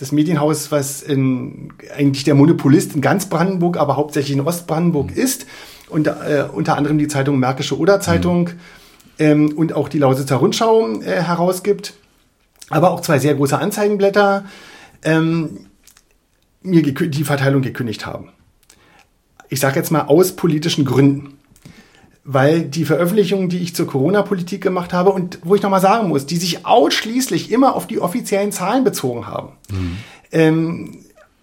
das 0.00 0.12
Medienhaus, 0.12 0.72
was 0.72 1.02
in, 1.02 1.74
eigentlich 1.94 2.24
der 2.24 2.34
Monopolist 2.34 2.94
in 2.94 3.02
ganz 3.02 3.26
Brandenburg, 3.26 3.76
aber 3.76 3.96
hauptsächlich 3.96 4.36
in 4.36 4.40
Ostbrandenburg 4.40 5.10
mhm. 5.10 5.22
ist. 5.22 5.46
Und 5.88 6.06
äh, 6.06 6.46
unter 6.50 6.76
anderem 6.76 6.98
die 6.98 7.08
Zeitung 7.08 7.38
Märkische 7.38 7.78
Oder 7.78 8.00
Zeitung 8.00 8.44
mhm. 8.44 8.50
ähm, 9.18 9.52
und 9.56 9.74
auch 9.74 9.88
die 9.88 9.98
Lausitzer 9.98 10.36
Rundschau 10.36 11.00
äh, 11.00 11.22
herausgibt. 11.22 11.94
Aber 12.70 12.92
auch 12.92 13.00
zwei 13.00 13.18
sehr 13.18 13.34
große 13.34 13.58
Anzeigenblätter 13.58 14.44
ähm, 15.02 15.66
mir 16.62 16.82
die 16.82 17.24
Verteilung 17.24 17.62
gekündigt 17.62 18.06
haben. 18.06 18.30
Ich 19.48 19.60
sage 19.60 19.76
jetzt 19.76 19.90
mal 19.90 20.02
aus 20.02 20.36
politischen 20.36 20.84
Gründen 20.84 21.39
weil 22.24 22.62
die 22.62 22.84
Veröffentlichungen, 22.84 23.48
die 23.48 23.58
ich 23.58 23.74
zur 23.74 23.86
Corona-Politik 23.86 24.62
gemacht 24.62 24.92
habe 24.92 25.10
und 25.10 25.38
wo 25.42 25.54
ich 25.54 25.62
nochmal 25.62 25.80
sagen 25.80 26.08
muss, 26.08 26.26
die 26.26 26.36
sich 26.36 26.66
ausschließlich 26.66 27.50
immer 27.50 27.74
auf 27.74 27.86
die 27.86 28.00
offiziellen 28.00 28.52
Zahlen 28.52 28.84
bezogen 28.84 29.26
haben, 29.26 29.52
mhm. 29.70 29.96
ähm, 30.32 30.98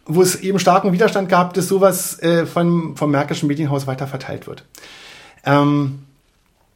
wo 0.06 0.22
es 0.22 0.36
eben 0.36 0.60
starken 0.60 0.94
Widerstand 0.94 1.30
gab, 1.30 1.54
dass 1.54 1.68
sowas 1.68 2.22
äh, 2.22 2.46
von, 2.46 2.96
vom 2.96 3.12
Märkischen 3.12 3.48
Medienhaus 3.48 3.88
weiter 3.88 4.08
verteilt 4.08 4.48
wird. 4.48 4.66
Ähm, 5.46 6.00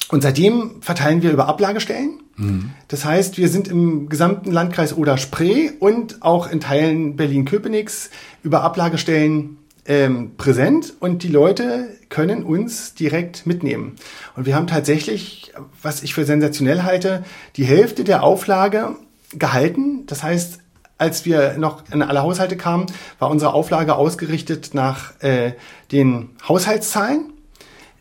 und 0.10 0.22
seitdem 0.22 0.82
verteilen 0.82 1.22
wir 1.22 1.32
über 1.32 1.48
Ablagestellen. 1.48 2.20
Mhm. 2.36 2.72
Das 2.88 3.06
heißt, 3.06 3.38
wir 3.38 3.48
sind 3.48 3.68
im 3.68 4.10
gesamten 4.10 4.52
Landkreis 4.52 4.98
Oder-Spree 4.98 5.72
und 5.80 6.22
auch 6.22 6.52
in 6.52 6.60
Teilen 6.60 7.16
Berlin-Köpenick's 7.16 8.10
über 8.44 8.64
Ablagestellen 8.64 9.58
ähm, 9.86 10.36
präsent 10.38 10.94
und 11.00 11.24
die 11.24 11.28
Leute 11.28 11.90
können 12.10 12.44
uns 12.44 12.94
direkt 12.94 13.46
mitnehmen. 13.46 13.96
Und 14.36 14.46
wir 14.46 14.56
haben 14.56 14.68
tatsächlich, 14.68 15.54
was 15.82 16.04
ich 16.04 16.14
für 16.14 16.26
sensationell 16.26 16.84
halte, 16.84 17.24
die 17.56 17.66
Hälfte 17.66 18.04
der 18.04 18.24
Auflage 18.24 18.96
gehalten. 19.34 20.06
Das 20.06 20.24
heißt, 20.24 20.60
als 20.98 21.26
wir 21.26 21.58
noch 21.58 21.84
in 21.92 22.04
alle 22.04 22.22
Haushalte 22.22 22.58
kamen, 22.58 22.86
war 23.18 23.32
unsere 23.32 23.54
Auflage 23.54 23.96
ausgerichtet 23.96 24.72
nach 24.74 25.20
äh, 25.22 25.54
den 25.92 26.30
Haushaltszahlen. 26.48 27.34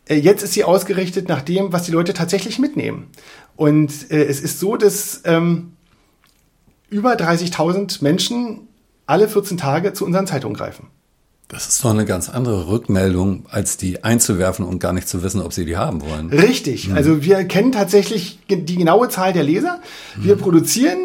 Äh, 0.07 0.17
jetzt 0.17 0.43
ist 0.43 0.53
sie 0.53 0.63
ausgerichtet 0.63 1.27
nach 1.27 1.41
dem, 1.41 1.73
was 1.73 1.83
die 1.83 1.91
Leute 1.91 2.13
tatsächlich 2.13 2.59
mitnehmen. 2.59 3.07
Und 3.55 4.11
äh, 4.11 4.23
es 4.25 4.39
ist 4.39 4.59
so, 4.59 4.77
dass 4.77 5.21
ähm, 5.25 5.73
über 6.89 7.13
30.000 7.13 8.03
Menschen 8.03 8.67
alle 9.07 9.27
14 9.27 9.57
Tage 9.57 9.93
zu 9.93 10.05
unseren 10.05 10.27
Zeitungen 10.27 10.55
greifen. 10.55 10.87
Das 11.51 11.67
ist 11.67 11.83
doch 11.83 11.89
eine 11.89 12.05
ganz 12.05 12.29
andere 12.29 12.69
Rückmeldung, 12.69 13.45
als 13.49 13.75
die 13.75 14.05
einzuwerfen 14.05 14.63
und 14.63 14.79
gar 14.79 14.93
nicht 14.93 15.09
zu 15.09 15.21
wissen, 15.21 15.41
ob 15.41 15.51
sie 15.51 15.65
die 15.65 15.75
haben 15.75 16.01
wollen. 16.01 16.29
Richtig. 16.29 16.87
Mhm. 16.87 16.95
Also 16.95 17.23
wir 17.23 17.43
kennen 17.43 17.73
tatsächlich 17.73 18.39
die 18.49 18.77
genaue 18.77 19.09
Zahl 19.09 19.33
der 19.33 19.43
Leser. 19.43 19.81
Wir 20.15 20.37
mhm. 20.37 20.39
produzieren 20.39 20.97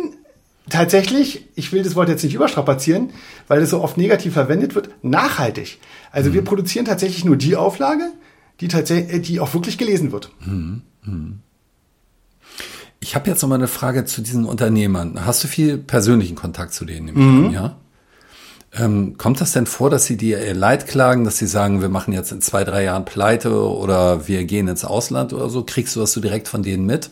tatsächlich, 0.68 1.48
ich 1.56 1.72
will 1.72 1.82
das 1.82 1.96
Wort 1.96 2.08
jetzt 2.08 2.22
nicht 2.22 2.34
überstrapazieren, 2.34 3.10
weil 3.48 3.58
das 3.58 3.70
so 3.70 3.82
oft 3.82 3.96
negativ 3.96 4.34
verwendet 4.34 4.76
wird, 4.76 4.90
nachhaltig. 5.02 5.78
Also 6.12 6.30
mhm. 6.30 6.34
wir 6.34 6.44
produzieren 6.44 6.84
tatsächlich 6.84 7.24
nur 7.24 7.34
die 7.34 7.56
Auflage, 7.56 8.12
die 8.60 8.68
tatsächlich, 8.68 9.22
die 9.22 9.40
auch 9.40 9.52
wirklich 9.52 9.78
gelesen 9.78 10.12
wird. 10.12 10.30
Mhm. 10.44 10.82
Ich 13.00 13.16
habe 13.16 13.28
jetzt 13.28 13.42
noch 13.42 13.48
mal 13.48 13.56
eine 13.56 13.66
Frage 13.66 14.04
zu 14.04 14.22
diesen 14.22 14.44
Unternehmern. 14.44 15.26
Hast 15.26 15.42
du 15.42 15.48
viel 15.48 15.76
persönlichen 15.76 16.36
Kontakt 16.36 16.72
zu 16.72 16.84
denen? 16.84 17.14
Mhm. 17.14 17.50
Ja. 17.50 17.78
Ähm, 18.78 19.16
kommt 19.16 19.40
das 19.40 19.52
denn 19.52 19.66
vor, 19.66 19.90
dass 19.90 20.04
sie 20.04 20.16
dir 20.16 20.44
ihr 20.44 20.54
Leid 20.54 20.86
klagen, 20.86 21.24
dass 21.24 21.38
sie 21.38 21.46
sagen, 21.46 21.80
wir 21.80 21.88
machen 21.88 22.12
jetzt 22.12 22.32
in 22.32 22.40
zwei, 22.40 22.64
drei 22.64 22.84
Jahren 22.84 23.04
Pleite 23.04 23.60
oder 23.60 24.28
wir 24.28 24.44
gehen 24.44 24.68
ins 24.68 24.84
Ausland 24.84 25.32
oder 25.32 25.48
so? 25.48 25.62
Kriegst 25.62 25.96
du 25.96 26.00
das 26.00 26.12
so 26.12 26.20
direkt 26.20 26.48
von 26.48 26.62
denen 26.62 26.84
mit? 26.84 27.10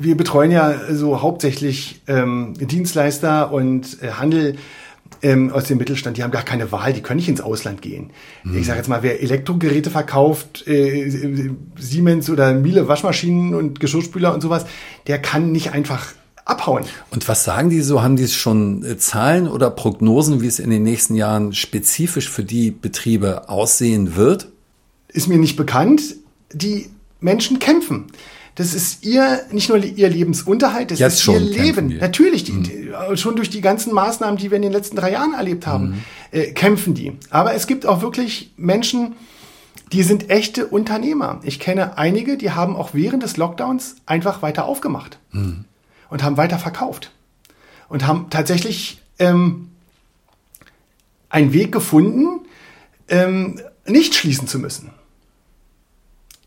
Wir 0.00 0.16
betreuen 0.16 0.50
ja 0.50 0.74
so 0.94 1.20
hauptsächlich 1.20 2.02
ähm, 2.06 2.54
Dienstleister 2.58 3.52
und 3.52 4.02
äh, 4.02 4.12
Handel 4.12 4.56
ähm, 5.22 5.50
aus 5.52 5.64
dem 5.64 5.78
Mittelstand, 5.78 6.16
die 6.16 6.22
haben 6.22 6.30
gar 6.30 6.44
keine 6.44 6.70
Wahl, 6.70 6.92
die 6.92 7.02
können 7.02 7.18
nicht 7.18 7.28
ins 7.28 7.40
Ausland 7.40 7.82
gehen. 7.82 8.10
Mhm. 8.44 8.58
Ich 8.58 8.66
sage 8.66 8.78
jetzt 8.78 8.88
mal, 8.88 9.02
wer 9.02 9.20
Elektrogeräte 9.20 9.90
verkauft, 9.90 10.66
äh, 10.66 11.50
Siemens 11.76 12.30
oder 12.30 12.54
Miele 12.54 12.88
Waschmaschinen 12.88 13.54
und 13.54 13.80
Geschirrspüler 13.80 14.32
und 14.32 14.40
sowas, 14.40 14.66
der 15.06 15.20
kann 15.20 15.50
nicht 15.50 15.72
einfach 15.72 16.12
abhauen. 16.48 16.84
Und 17.10 17.28
was 17.28 17.44
sagen 17.44 17.70
die 17.70 17.82
so? 17.82 18.02
Haben 18.02 18.16
die 18.16 18.26
schon 18.26 18.84
äh, 18.84 18.96
Zahlen 18.96 19.48
oder 19.48 19.70
Prognosen, 19.70 20.40
wie 20.40 20.46
es 20.46 20.58
in 20.58 20.70
den 20.70 20.82
nächsten 20.82 21.14
Jahren 21.14 21.52
spezifisch 21.52 22.28
für 22.28 22.42
die 22.42 22.70
Betriebe 22.70 23.48
aussehen 23.48 24.16
wird? 24.16 24.48
Ist 25.08 25.28
mir 25.28 25.38
nicht 25.38 25.56
bekannt. 25.56 26.16
Die 26.52 26.90
Menschen 27.20 27.58
kämpfen. 27.58 28.06
Das 28.54 28.74
ist 28.74 29.04
ihr, 29.04 29.42
nicht 29.52 29.68
nur 29.68 29.78
ihr 29.78 30.08
Lebensunterhalt, 30.08 30.90
das 30.90 30.98
Jetzt 30.98 31.20
ist 31.20 31.28
ihr 31.28 31.38
Leben. 31.38 31.96
Natürlich, 32.00 32.42
die, 32.42 32.52
mhm. 32.52 33.16
schon 33.16 33.36
durch 33.36 33.50
die 33.50 33.60
ganzen 33.60 33.94
Maßnahmen, 33.94 34.36
die 34.36 34.50
wir 34.50 34.56
in 34.56 34.62
den 34.62 34.72
letzten 34.72 34.96
drei 34.96 35.12
Jahren 35.12 35.34
erlebt 35.34 35.66
haben, 35.66 35.90
mhm. 35.90 35.94
äh, 36.32 36.46
kämpfen 36.52 36.94
die. 36.94 37.12
Aber 37.30 37.54
es 37.54 37.68
gibt 37.68 37.86
auch 37.86 38.02
wirklich 38.02 38.52
Menschen, 38.56 39.14
die 39.92 40.02
sind 40.02 40.30
echte 40.30 40.66
Unternehmer. 40.66 41.40
Ich 41.44 41.60
kenne 41.60 41.98
einige, 41.98 42.36
die 42.36 42.50
haben 42.50 42.74
auch 42.74 42.94
während 42.94 43.22
des 43.22 43.36
Lockdowns 43.36 43.96
einfach 44.06 44.42
weiter 44.42 44.64
aufgemacht. 44.64 45.18
Mhm 45.30 45.66
und 46.10 46.22
haben 46.22 46.36
weiter 46.36 46.58
verkauft. 46.58 47.10
Und 47.88 48.06
haben 48.06 48.28
tatsächlich 48.30 49.00
ähm, 49.18 49.70
einen 51.30 51.52
Weg 51.52 51.72
gefunden, 51.72 52.40
ähm, 53.08 53.60
nicht 53.86 54.14
schließen 54.14 54.46
zu 54.46 54.58
müssen. 54.58 54.90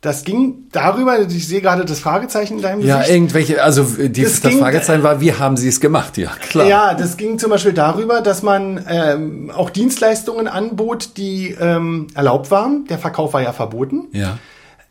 Das 0.02 0.24
ging 0.24 0.68
darüber, 0.72 1.20
ich 1.20 1.48
sehe 1.48 1.62
gerade 1.62 1.86
das 1.86 2.00
Fragezeichen 2.00 2.56
in 2.56 2.64
deinem 2.64 2.82
Gesicht. 2.82 3.08
Ja, 3.08 3.14
irgendwelche, 3.14 3.64
also 3.64 3.84
die, 3.84 4.24
das, 4.24 4.42
das 4.42 4.50
ging, 4.50 4.60
Fragezeichen 4.60 5.04
war, 5.04 5.22
wie 5.22 5.34
haben 5.34 5.58
sie 5.58 5.68
es 5.68 5.80
gemacht? 5.80 6.18
Ja, 6.18 6.32
klar. 6.50 6.66
Ja, 6.66 6.94
das 6.96 7.18
ging 7.18 7.38
zum 7.38 7.52
Beispiel 7.52 7.74
darüber, 7.74 8.22
dass 8.22 8.42
man 8.42 8.84
ähm, 8.90 9.52
auch 9.52 9.70
Dienstleistungen 9.70 10.48
anbot, 10.48 11.18
die 11.18 11.52
ähm, 11.52 12.08
erlaubt 12.16 12.50
waren. 12.50 12.86
Der 12.86 12.98
Verkauf 12.98 13.34
war 13.34 13.44
ja 13.44 13.54
verboten. 13.54 14.08
Ja. 14.12 14.40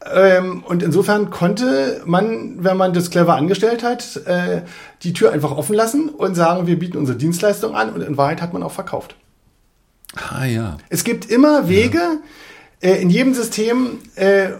Ähm, 0.04 0.64
und 0.64 0.82
insofern 0.82 1.30
konnte 1.30 2.02
man, 2.06 2.64
wenn 2.64 2.76
man 2.76 2.94
das 2.94 3.10
clever 3.10 3.36
angestellt 3.36 3.82
hat, 3.82 4.16
äh, 4.26 4.62
die 5.02 5.12
Tür 5.12 5.32
einfach 5.32 5.50
offen 5.50 5.74
lassen 5.74 6.08
und 6.08 6.34
sagen, 6.34 6.66
wir 6.66 6.78
bieten 6.78 6.96
unsere 6.96 7.18
Dienstleistung 7.18 7.74
an 7.74 7.90
und 7.90 8.00
in 8.00 8.16
Wahrheit 8.16 8.40
hat 8.40 8.52
man 8.52 8.62
auch 8.62 8.72
verkauft. 8.72 9.14
Ah 10.16 10.44
ja. 10.46 10.78
Es 10.88 11.04
gibt 11.04 11.26
immer 11.26 11.68
Wege 11.68 11.98
ja. 12.82 12.88
äh, 12.88 13.02
in 13.02 13.10
jedem 13.10 13.34
System, 13.34 13.98
äh, 14.14 14.50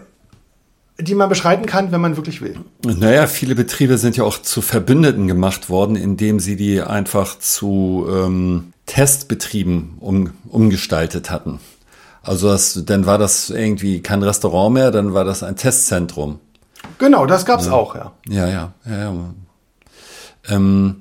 die 0.99 1.15
man 1.15 1.29
beschreiten 1.29 1.65
kann, 1.65 1.91
wenn 1.91 2.01
man 2.01 2.17
wirklich 2.17 2.41
will. 2.41 2.59
Naja, 2.85 3.25
viele 3.25 3.55
Betriebe 3.55 3.97
sind 3.97 4.17
ja 4.17 4.23
auch 4.23 4.39
zu 4.39 4.61
Verbündeten 4.61 5.27
gemacht 5.27 5.69
worden, 5.69 5.95
indem 5.95 6.39
sie 6.39 6.55
die 6.55 6.81
einfach 6.81 7.39
zu 7.39 8.07
ähm, 8.09 8.73
Testbetrieben 8.85 9.97
um, 9.99 10.31
umgestaltet 10.49 11.31
hatten. 11.31 11.59
Also 12.23 12.49
das, 12.49 12.83
dann 12.85 13.05
war 13.05 13.17
das 13.17 13.49
irgendwie 13.49 14.01
kein 14.01 14.21
Restaurant 14.21 14.73
mehr, 14.73 14.91
dann 14.91 15.13
war 15.13 15.23
das 15.23 15.43
ein 15.43 15.55
Testzentrum. 15.55 16.39
Genau, 16.97 17.25
das 17.25 17.45
gab's 17.45 17.65
ja. 17.65 17.71
auch, 17.71 17.95
ja. 17.95 18.11
Ja, 18.27 18.47
ja, 18.47 18.73
ja. 18.85 18.97
ja. 18.97 19.33
Ähm, 20.49 20.97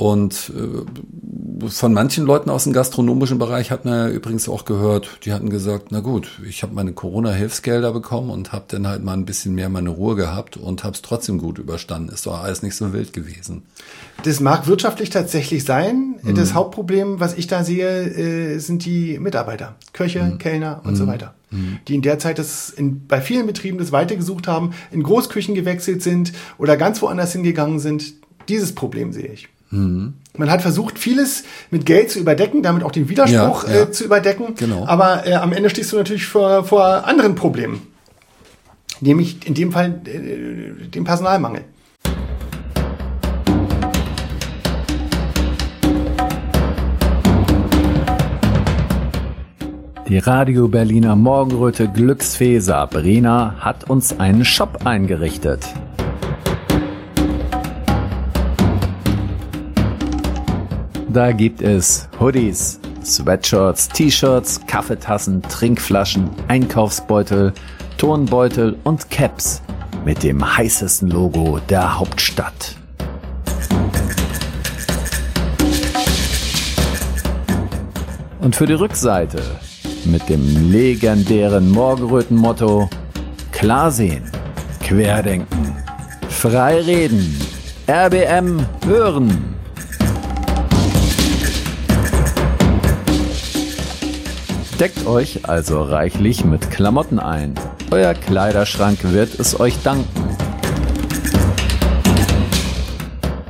und 0.00 0.52
äh, 0.56 1.66
von 1.68 1.92
manchen 1.92 2.24
Leuten 2.24 2.50
aus 2.50 2.62
dem 2.62 2.72
gastronomischen 2.72 3.40
Bereich 3.40 3.72
hat 3.72 3.84
man 3.84 3.94
ja 3.94 4.08
übrigens 4.08 4.48
auch 4.48 4.64
gehört, 4.64 5.18
die 5.24 5.32
hatten 5.32 5.50
gesagt, 5.50 5.88
na 5.90 5.98
gut, 5.98 6.40
ich 6.48 6.62
habe 6.62 6.72
meine 6.72 6.92
Corona-Hilfsgelder 6.92 7.92
bekommen 7.92 8.30
und 8.30 8.52
habe 8.52 8.66
dann 8.68 8.86
halt 8.86 9.02
mal 9.02 9.14
ein 9.14 9.24
bisschen 9.24 9.56
mehr 9.56 9.68
meine 9.68 9.90
Ruhe 9.90 10.14
gehabt 10.14 10.56
und 10.56 10.84
habe 10.84 10.94
es 10.94 11.02
trotzdem 11.02 11.38
gut 11.38 11.58
überstanden. 11.58 12.10
Ist 12.14 12.26
doch 12.26 12.40
alles 12.40 12.62
nicht 12.62 12.76
so 12.76 12.92
wild 12.92 13.12
gewesen. 13.12 13.62
Das 14.22 14.38
mag 14.38 14.68
wirtschaftlich 14.68 15.10
tatsächlich 15.10 15.64
sein. 15.64 16.14
Mhm. 16.22 16.36
Das 16.36 16.54
Hauptproblem, 16.54 17.18
was 17.18 17.34
ich 17.34 17.48
da 17.48 17.64
sehe, 17.64 17.88
äh, 17.88 18.58
sind 18.60 18.84
die 18.84 19.18
Mitarbeiter, 19.18 19.74
Köche, 19.92 20.22
mhm. 20.22 20.38
Kellner 20.38 20.80
und 20.84 20.92
mhm. 20.92 20.96
so 20.96 21.06
weiter, 21.08 21.34
mhm. 21.50 21.80
die 21.88 21.96
in 21.96 22.02
der 22.02 22.20
Zeit 22.20 22.38
das 22.38 22.70
in, 22.70 23.08
bei 23.08 23.20
vielen 23.20 23.48
Betrieben 23.48 23.78
das 23.78 23.90
weitergesucht 23.90 24.46
haben, 24.46 24.74
in 24.92 25.02
Großküchen 25.02 25.56
gewechselt 25.56 26.04
sind 26.04 26.32
oder 26.56 26.76
ganz 26.76 27.02
woanders 27.02 27.32
hingegangen 27.32 27.80
sind. 27.80 28.14
Dieses 28.48 28.76
Problem 28.76 29.12
sehe 29.12 29.26
ich. 29.26 29.48
Mhm. 29.70 30.14
Man 30.36 30.50
hat 30.50 30.62
versucht, 30.62 30.98
vieles 30.98 31.44
mit 31.70 31.84
Geld 31.84 32.10
zu 32.10 32.20
überdecken, 32.20 32.62
damit 32.62 32.84
auch 32.84 32.92
den 32.92 33.08
Widerspruch 33.08 33.66
ja, 33.66 33.74
ja. 33.74 33.82
Äh, 33.82 33.90
zu 33.90 34.04
überdecken. 34.04 34.54
Genau. 34.56 34.86
Aber 34.86 35.26
äh, 35.26 35.34
am 35.34 35.52
Ende 35.52 35.68
stehst 35.68 35.92
du 35.92 35.96
natürlich 35.96 36.26
vor, 36.26 36.64
vor 36.64 37.06
anderen 37.06 37.34
Problemen. 37.34 37.82
Nämlich 39.00 39.46
in 39.46 39.54
dem 39.54 39.72
Fall 39.72 40.00
äh, 40.06 40.86
dem 40.88 41.04
Personalmangel. 41.04 41.64
Die 50.08 50.18
Radio 50.18 50.68
Berliner 50.68 51.16
Morgenröte 51.16 51.86
Glücksfee 51.86 52.60
Sabrina 52.60 53.56
hat 53.58 53.90
uns 53.90 54.18
einen 54.18 54.44
Shop 54.46 54.86
eingerichtet. 54.86 55.66
Da 61.10 61.32
gibt 61.32 61.62
es 61.62 62.06
Hoodies, 62.20 62.80
Sweatshirts, 63.02 63.88
T-Shirts, 63.88 64.60
Kaffeetassen, 64.66 65.40
Trinkflaschen, 65.40 66.28
Einkaufsbeutel, 66.48 67.54
Turnbeutel 67.96 68.76
und 68.84 69.08
Caps 69.10 69.62
mit 70.04 70.22
dem 70.22 70.56
heißesten 70.56 71.10
Logo 71.10 71.60
der 71.70 71.98
Hauptstadt. 71.98 72.76
Und 78.40 78.54
für 78.54 78.66
die 78.66 78.74
Rückseite 78.74 79.40
mit 80.04 80.28
dem 80.28 80.70
legendären 80.70 81.70
Morgenröten-Motto 81.70 82.90
Klar 83.50 83.90
sehen, 83.90 84.30
querdenken, 84.80 85.74
frei 86.28 86.80
reden, 86.82 87.40
RBM 87.88 88.64
hören. 88.86 89.57
Deckt 94.80 95.08
euch 95.08 95.48
also 95.48 95.82
reichlich 95.82 96.44
mit 96.44 96.70
Klamotten 96.70 97.18
ein. 97.18 97.54
Euer 97.90 98.14
Kleiderschrank 98.14 99.00
wird 99.02 99.40
es 99.40 99.58
euch 99.58 99.76
danken. 99.82 100.36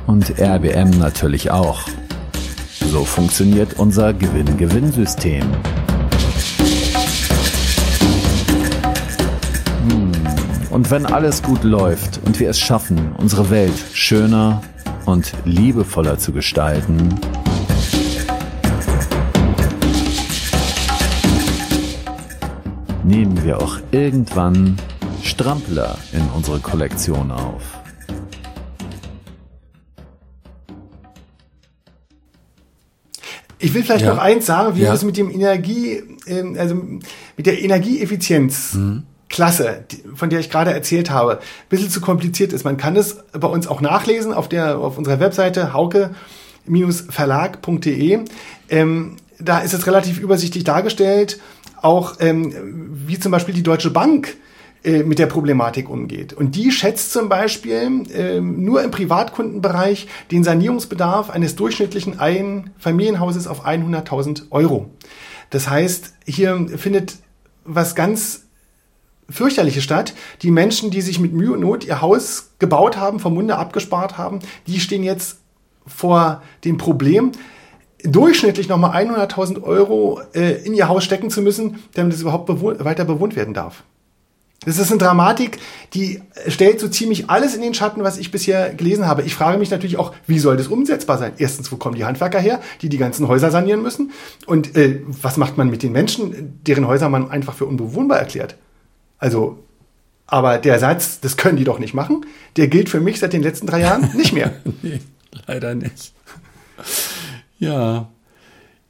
Und 0.07 0.39
RBM 0.39 0.89
natürlich 0.97 1.51
auch. 1.51 1.81
So 2.79 3.05
funktioniert 3.05 3.75
unser 3.77 4.11
Gewinn-Gewinn-System. 4.11 5.43
Hm. 9.87 10.11
Und 10.71 10.89
wenn 10.89 11.05
alles 11.05 11.43
gut 11.43 11.63
läuft 11.63 12.21
und 12.25 12.39
wir 12.39 12.49
es 12.49 12.59
schaffen, 12.59 13.11
unsere 13.19 13.51
Welt 13.51 13.85
schöner 13.93 14.63
und 15.05 15.31
liebevoller 15.45 16.17
zu 16.17 16.31
gestalten, 16.31 17.19
wir 23.49 23.61
auch 23.63 23.79
irgendwann 23.89 24.77
Strampler 25.23 25.97
in 26.13 26.21
unsere 26.35 26.59
Kollektion 26.59 27.31
auf. 27.31 27.63
Ich 33.57 33.73
will 33.73 33.81
vielleicht 33.81 34.05
ja. 34.05 34.13
noch 34.13 34.21
eins 34.21 34.45
sagen, 34.45 34.75
wie 34.75 34.83
ja. 34.83 34.93
es 34.93 35.03
mit 35.03 35.17
dem 35.17 35.31
Energie, 35.31 36.03
ähm, 36.27 36.57
also 36.59 36.75
mit 36.75 37.47
der 37.47 37.59
Energieeffizienz 37.59 38.75
mhm. 38.75 39.01
Klasse, 39.29 39.83
von 40.13 40.29
der 40.29 40.41
ich 40.41 40.51
gerade 40.51 40.71
erzählt 40.71 41.09
habe, 41.09 41.39
ein 41.39 41.69
bisschen 41.69 41.89
zu 41.89 42.01
kompliziert 42.01 42.53
ist. 42.53 42.65
Man 42.65 42.77
kann 42.77 42.95
es 42.95 43.17
bei 43.31 43.47
uns 43.47 43.65
auch 43.65 43.81
nachlesen 43.81 44.31
auf 44.31 44.47
der, 44.47 44.77
auf 44.77 44.99
unserer 44.99 45.19
Webseite 45.19 45.73
hauke-verlag.de. 45.73 48.19
Ähm, 48.69 49.15
da 49.39 49.59
ist 49.59 49.73
es 49.73 49.87
relativ 49.87 50.19
übersichtlich 50.19 50.65
dargestellt 50.65 51.39
auch 51.81 52.17
ähm, 52.19 52.53
wie 53.07 53.19
zum 53.19 53.31
Beispiel 53.31 53.53
die 53.53 53.63
Deutsche 53.63 53.91
Bank 53.91 54.37
äh, 54.83 55.03
mit 55.03 55.19
der 55.19 55.25
Problematik 55.25 55.89
umgeht. 55.89 56.31
Und 56.31 56.55
die 56.55 56.71
schätzt 56.71 57.11
zum 57.11 57.27
Beispiel 57.27 58.05
ähm, 58.13 58.63
nur 58.63 58.81
im 58.81 58.91
Privatkundenbereich 58.91 60.07
den 60.31 60.43
Sanierungsbedarf 60.43 61.29
eines 61.29 61.55
durchschnittlichen 61.55 62.19
Einfamilienhauses 62.19 63.47
auf 63.47 63.65
100.000 63.65 64.51
Euro. 64.51 64.89
Das 65.49 65.69
heißt, 65.69 66.13
hier 66.25 66.67
findet 66.77 67.15
was 67.65 67.93
ganz 67.93 68.45
fürchterliche 69.29 69.81
Stadt. 69.81 70.13
Die 70.41 70.51
Menschen, 70.51 70.91
die 70.91 71.01
sich 71.01 71.19
mit 71.19 71.33
Mühe 71.33 71.51
und 71.51 71.59
Not 71.59 71.85
ihr 71.85 72.01
Haus 72.01 72.51
gebaut 72.59 72.97
haben, 72.97 73.19
vom 73.19 73.33
Munde 73.33 73.57
abgespart 73.57 74.17
haben, 74.17 74.39
die 74.67 74.79
stehen 74.79 75.03
jetzt 75.03 75.39
vor 75.85 76.41
dem 76.63 76.77
Problem, 76.77 77.31
durchschnittlich 78.03 78.69
nochmal 78.69 79.05
100.000 79.05 79.61
Euro 79.63 80.21
äh, 80.33 80.63
in 80.63 80.73
ihr 80.73 80.87
Haus 80.87 81.03
stecken 81.03 81.29
zu 81.29 81.41
müssen, 81.41 81.79
damit 81.93 82.13
es 82.13 82.21
überhaupt 82.21 82.45
bewohnt, 82.45 82.83
weiter 82.83 83.05
bewohnt 83.05 83.35
werden 83.35 83.53
darf. 83.53 83.83
Das 84.65 84.77
ist 84.77 84.91
eine 84.91 84.99
Dramatik, 84.99 85.57
die 85.93 86.21
stellt 86.47 86.81
so 86.81 86.89
ziemlich 86.89 87.29
alles 87.29 87.55
in 87.55 87.61
den 87.61 87.73
Schatten, 87.73 88.03
was 88.03 88.17
ich 88.17 88.29
bisher 88.29 88.73
gelesen 88.73 89.07
habe. 89.07 89.23
Ich 89.23 89.33
frage 89.33 89.57
mich 89.57 89.71
natürlich 89.71 89.97
auch, 89.97 90.13
wie 90.27 90.37
soll 90.37 90.57
das 90.57 90.67
umsetzbar 90.67 91.17
sein? 91.17 91.31
Erstens, 91.37 91.71
wo 91.71 91.77
kommen 91.77 91.95
die 91.95 92.03
Handwerker 92.03 92.39
her, 92.39 92.59
die 92.81 92.89
die 92.89 92.97
ganzen 92.97 93.29
Häuser 93.29 93.51
sanieren 93.51 93.81
müssen? 93.81 94.11
Und 94.45 94.75
äh, 94.75 94.99
was 95.07 95.37
macht 95.37 95.57
man 95.57 95.69
mit 95.69 95.81
den 95.81 95.93
Menschen, 95.93 96.59
deren 96.67 96.87
Häuser 96.87 97.07
man 97.07 97.31
einfach 97.31 97.53
für 97.53 97.65
unbewohnbar 97.65 98.19
erklärt? 98.19 98.57
Also, 99.17 99.59
aber 100.27 100.57
der 100.57 100.77
Satz, 100.77 101.21
das 101.21 101.37
können 101.37 101.57
die 101.57 101.63
doch 101.63 101.79
nicht 101.79 101.93
machen, 101.93 102.25
der 102.57 102.67
gilt 102.67 102.89
für 102.89 102.99
mich 102.99 103.19
seit 103.19 103.31
den 103.31 103.43
letzten 103.43 103.65
drei 103.65 103.79
Jahren 103.79 104.11
nicht 104.15 104.33
mehr. 104.33 104.51
nee, 104.81 104.99
leider 105.47 105.73
nicht. 105.73 106.13
Ja. 107.59 108.09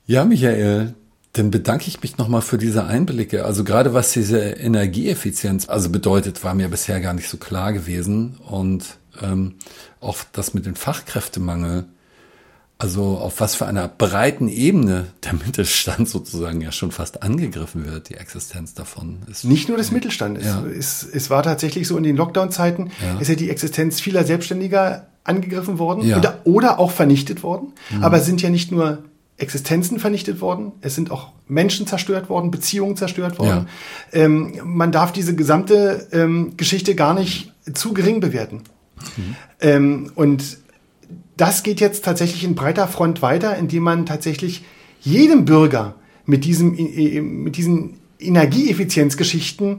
Ja, 0.06 0.26
Michael, 0.26 0.96
dann 1.34 1.52
bedanke 1.52 1.88
ich 1.88 2.02
mich 2.02 2.18
nochmal 2.18 2.42
für 2.42 2.58
diese 2.58 2.86
Einblicke. 2.86 3.46
Also 3.46 3.64
gerade 3.64 3.94
was 3.94 4.12
diese 4.12 4.40
Energieeffizienz 4.40 5.70
also 5.70 5.90
bedeutet, 5.90 6.44
war 6.44 6.56
mir 6.56 6.70
bisher 6.70 7.00
gar 7.02 7.14
nicht 7.14 7.30
so 7.30 7.38
klar 7.38 7.74
gewesen. 7.74 8.38
Und 8.38 8.98
ähm, 9.22 9.56
auch 10.02 10.18
das 10.32 10.54
mit 10.54 10.66
dem 10.66 10.76
Fachkräftemangel, 10.76 11.86
also 12.80 13.18
auf 13.18 13.42
was 13.42 13.56
für 13.56 13.68
einer 13.68 13.88
breiten 13.88 14.48
Ebene 14.48 15.08
der 15.24 15.34
Mittelstand 15.46 16.10
sozusagen 16.10 16.62
ja 16.62 16.72
schon 16.72 16.92
fast 16.92 17.22
angegriffen 17.22 17.86
wird, 17.86 18.10
die 18.10 18.16
Existenz 18.16 18.74
davon 18.74 19.20
ist. 19.30 19.44
Nicht 19.44 19.68
nur 19.68 19.78
des 19.78 19.92
Mittelstandes. 19.92 20.46
Ja. 20.46 20.66
Es, 20.66 21.04
es 21.04 21.30
war 21.30 21.44
tatsächlich 21.44 21.88
so 21.88 21.98
in 21.98 22.04
den 22.04 22.16
Lockdown-Zeiten, 22.16 22.92
ja. 23.04 23.20
ist 23.20 23.28
ja 23.28 23.36
die 23.36 23.50
Existenz 23.50 24.00
vieler 24.02 24.24
Selbstständiger 24.24 25.08
angegriffen 25.24 25.80
worden 25.80 26.06
ja. 26.06 26.18
oder, 26.18 26.40
oder 26.44 26.80
auch 26.80 26.92
vernichtet 26.92 27.44
worden. 27.44 27.74
Mhm. 27.90 28.04
Aber 28.04 28.18
es 28.18 28.26
sind 28.26 28.42
ja 28.42 28.50
nicht 28.50 28.72
nur 28.72 29.04
Existenzen 29.38 30.00
vernichtet 30.00 30.42
worden, 30.42 30.74
es 30.82 30.96
sind 30.96 31.12
auch 31.12 31.32
Menschen 31.48 31.88
zerstört 31.88 32.30
worden, 32.30 32.52
Beziehungen 32.52 32.98
zerstört 32.98 33.40
worden. 33.40 33.68
Ja. 34.12 34.22
Ähm, 34.22 34.54
man 34.66 34.92
darf 34.92 35.14
diese 35.14 35.36
gesamte 35.36 36.08
ähm, 36.12 36.54
Geschichte 36.58 36.94
gar 36.94 37.14
nicht 37.14 37.54
zu 37.74 37.94
gering 37.94 38.20
bewerten. 38.20 38.64
Mhm. 39.16 39.36
Ähm, 39.62 40.12
und 40.16 40.58
das 41.38 41.64
geht 41.64 41.80
jetzt 41.80 42.04
tatsächlich 42.04 42.44
in 42.44 42.54
breiter 42.54 42.88
Front 42.88 43.22
weiter, 43.22 43.56
indem 43.56 43.84
man 43.84 44.06
tatsächlich 44.06 44.66
jedem 45.00 45.46
Bürger 45.46 45.96
mit, 46.26 46.44
diesem, 46.44 46.76
mit 47.44 47.56
diesen 47.56 47.98
Energieeffizienzgeschichten 48.20 49.78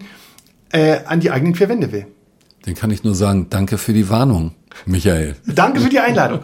äh, 0.72 1.00
an 1.04 1.20
die 1.20 1.30
eigenen 1.30 1.54
vier 1.54 1.68
Wände 1.68 1.92
will. 1.92 2.06
Den 2.66 2.74
kann 2.74 2.90
ich 2.90 3.04
nur 3.04 3.14
sagen, 3.14 3.46
danke 3.50 3.78
für 3.78 3.92
die 3.92 4.08
Warnung, 4.10 4.52
Michael. 4.86 5.36
Danke 5.46 5.80
für 5.80 5.88
die 5.88 6.00
Einladung. 6.00 6.40